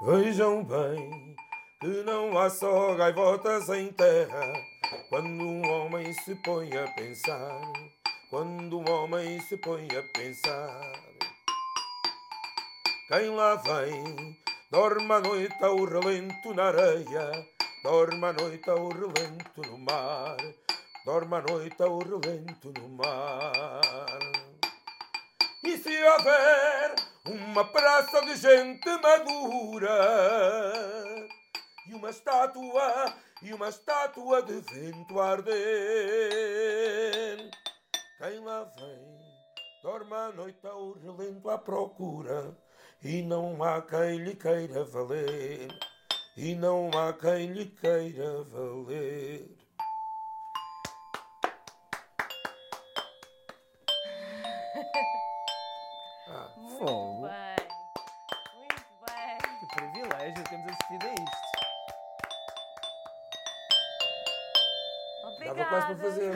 Vejam 0.00 0.64
bem 0.64 1.36
que 1.80 2.02
não 2.04 2.38
há 2.38 2.48
só 2.48 2.94
gaivotas 2.94 3.68
em 3.68 3.92
terra 3.92 4.52
quando 5.08 5.26
um 5.26 5.71
homem 5.92 6.10
se 6.14 6.34
põe 6.36 6.70
a 6.74 6.90
pensar. 6.92 7.60
Quando 8.30 8.78
um 8.78 8.90
homem 8.90 9.38
se 9.42 9.58
põe 9.58 9.86
a 9.94 10.02
pensar. 10.18 10.92
Quem 13.08 13.28
lá 13.28 13.56
vem 13.56 14.38
dorme 14.70 15.12
à 15.12 15.20
noite 15.20 15.62
ao 15.62 15.84
relento 15.84 16.54
na 16.54 16.68
areia, 16.68 17.46
dorme 17.82 18.24
à 18.24 18.32
noite 18.32 18.70
ao 18.70 18.88
relento 18.88 19.60
no 19.66 19.78
mar 19.78 20.38
dorme 21.04 21.34
a 21.34 21.42
noite 21.42 21.82
ao 21.82 21.98
relento 21.98 22.72
no 22.78 22.88
mar. 22.88 24.18
E 25.62 25.76
se 25.76 26.02
houver 26.04 26.94
uma 27.26 27.64
praça 27.66 28.22
de 28.22 28.36
gente 28.36 28.88
madura 29.02 29.98
e 31.86 31.94
uma 31.94 32.08
estátua 32.08 33.14
e 33.42 33.52
uma 33.52 33.68
estátua 33.68 34.42
de 34.42 34.60
vento 34.60 35.20
arder, 35.20 35.50
quem 38.18 38.40
lá 38.44 38.64
vem 38.64 39.22
dorme 39.82 40.14
a 40.14 40.30
noite 40.30 40.64
ao 40.64 40.92
relento 40.92 41.50
à 41.50 41.58
procura 41.58 42.56
e 43.02 43.20
não 43.22 43.62
há 43.64 43.82
quem 43.82 44.18
lhe 44.18 44.34
queira 44.36 44.84
valer. 44.84 45.68
E 46.36 46.54
não 46.54 46.88
há 46.96 47.12
quem 47.12 47.52
lhe 47.52 47.66
queira 47.66 48.42
valer. 48.44 49.50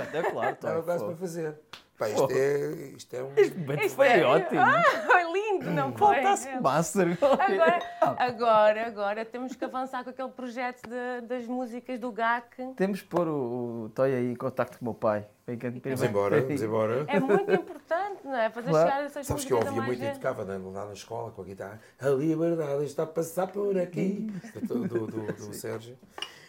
Até 0.03 0.31
claro, 0.31 0.57
Dava 0.61 0.83
quase 0.83 1.05
para 1.05 1.17
fazer. 1.17 1.55
Pá, 1.99 2.11
isto, 2.11 2.29
é, 2.31 2.71
isto 2.95 3.17
é 3.17 3.23
um. 3.23 3.33
Este 3.37 3.59
momento 3.59 3.89
foi 3.89 4.09
é... 4.09 4.25
ótimo. 4.25 4.61
Ah, 4.61 4.83
foi 5.07 5.33
lindo, 5.33 5.71
não 5.71 5.93
foi? 5.93 6.17
Faltasse 6.17 6.61
master. 6.61 7.19
Agora, 7.23 7.79
agora, 8.23 8.87
agora 8.87 9.25
temos 9.25 9.57
que 9.57 9.65
avançar 9.65 10.05
com 10.05 10.11
aquele 10.11 10.29
projeto 10.29 10.83
de, 10.83 11.27
das 11.27 11.47
músicas 11.47 11.99
do 11.99 12.13
GAC. 12.13 12.75
Temos 12.77 13.01
que 13.01 13.09
pôr 13.09 13.27
o, 13.27 13.85
o 13.85 13.89
Toy 13.95 14.15
aí 14.15 14.31
em 14.31 14.35
contacto 14.35 14.79
com 14.79 14.85
o 14.85 14.89
meu 14.89 14.95
pai. 14.95 15.27
Vamos 15.47 16.03
embora, 16.03 16.43
vamos 16.43 16.61
embora. 16.61 17.05
É 17.09 17.19
muito 17.19 17.51
importante, 17.51 18.21
não 18.25 18.37
é? 18.37 18.51
Fazer 18.51 18.69
claro. 18.69 18.91
chegar 18.91 19.05
essas 19.05 19.27
Sabes 19.27 19.45
que 19.47 19.53
eu 19.55 19.59
ouvia 19.59 19.81
muito 19.81 20.05
e 20.05 20.11
tocava 20.13 20.45
lá 20.45 20.87
na 20.87 20.93
escola 20.93 21.31
com 21.31 21.41
a 21.41 21.45
guitarra. 21.47 21.81
A 21.99 22.09
liberdade 22.09 22.85
está 22.85 23.05
a 23.05 23.07
passar 23.07 23.47
por 23.47 23.79
aqui. 23.79 24.31
do, 24.63 24.87
do, 24.87 25.07
do, 25.07 25.33
do 25.33 25.55
Sérgio. 25.55 25.97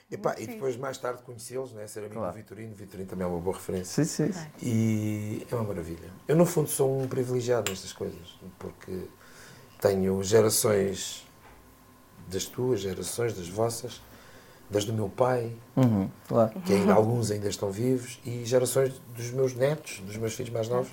E, 0.10 0.16
pá, 0.16 0.36
e 0.38 0.48
depois, 0.48 0.78
mais 0.78 0.98
tarde, 0.98 1.22
conhecê-los, 1.24 1.74
né? 1.74 1.86
ser 1.86 2.00
amigo 2.00 2.16
claro. 2.16 2.32
do 2.32 2.38
Vitorino. 2.38 2.74
Vitorino 2.74 3.10
também 3.10 3.26
é 3.26 3.30
uma 3.30 3.40
boa 3.40 3.56
referência. 3.56 4.06
Sim, 4.06 4.32
sim. 4.32 4.40
E 4.62 5.46
é 5.52 5.56
uma 5.56 5.66
maravilha. 5.66 6.10
Eu, 6.26 6.38
no 6.38 6.46
fundo, 6.46 6.70
sou 6.70 7.02
um 7.02 7.08
privilegiado 7.10 7.70
nestas 7.70 7.92
coisas, 7.92 8.40
porque 8.58 9.02
tenho 9.82 10.24
gerações 10.24 11.28
das 12.30 12.46
tuas, 12.46 12.80
gerações 12.80 13.34
das 13.34 13.50
vossas, 13.50 14.02
das 14.70 14.86
do 14.86 14.94
meu 14.94 15.10
pai, 15.10 15.52
uhum, 15.76 16.10
claro. 16.28 16.60
que 16.62 16.74
ainda, 16.74 16.94
alguns 16.94 17.30
ainda 17.30 17.50
estão 17.50 17.70
vivos, 17.70 18.20
e 18.26 18.46
gerações 18.46 18.94
dos 19.16 19.32
meus 19.32 19.54
netos, 19.54 20.00
dos 20.06 20.16
meus 20.16 20.34
filhos 20.34 20.52
mais 20.52 20.70
novos. 20.70 20.92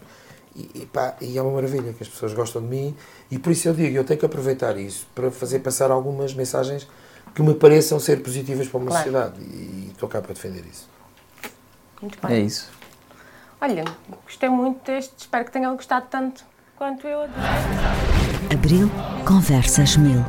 E, 0.57 0.71
e, 0.75 0.87
pá, 0.87 1.17
e 1.21 1.39
é 1.39 1.43
uma 1.43 1.53
maravilha 1.53 1.93
que 1.93 2.03
as 2.03 2.09
pessoas 2.09 2.33
gostam 2.33 2.62
de 2.62 2.69
mim, 2.69 2.97
e 3.31 3.39
por 3.39 3.53
isso 3.53 3.69
eu 3.69 3.75
digo, 3.75 3.97
eu 3.97 4.05
tenho 4.05 4.19
que 4.19 4.27
aproveitar 4.27 4.77
isso 4.77 5.07
para 5.15 5.31
fazer 5.31 5.61
passar 5.61 5.91
algumas 5.91 6.35
mensagens 6.35 6.87
que 7.35 7.43
me 7.43 7.55
pareçam 7.55 7.99
ser 7.99 8.22
positivas 8.22 8.68
para 8.68 8.78
uma 8.78 8.87
claro. 8.87 9.05
sociedade. 9.05 9.41
E 9.41 9.91
estou 9.93 10.09
cá 10.09 10.20
para 10.20 10.32
defender 10.32 10.64
isso. 10.70 10.89
Muito 12.01 12.18
bem. 12.26 12.37
É 12.37 12.41
isso. 12.41 12.70
Olha, 13.61 13.85
gostei 14.24 14.49
muito 14.49 14.85
deste, 14.85 15.12
espero 15.18 15.45
que 15.45 15.51
tenham 15.51 15.74
gostado 15.74 16.07
tanto 16.11 16.45
quanto 16.76 17.07
eu. 17.07 17.20
Abril 18.53 18.91
Conversas 19.26 19.97
Mil. 19.97 20.22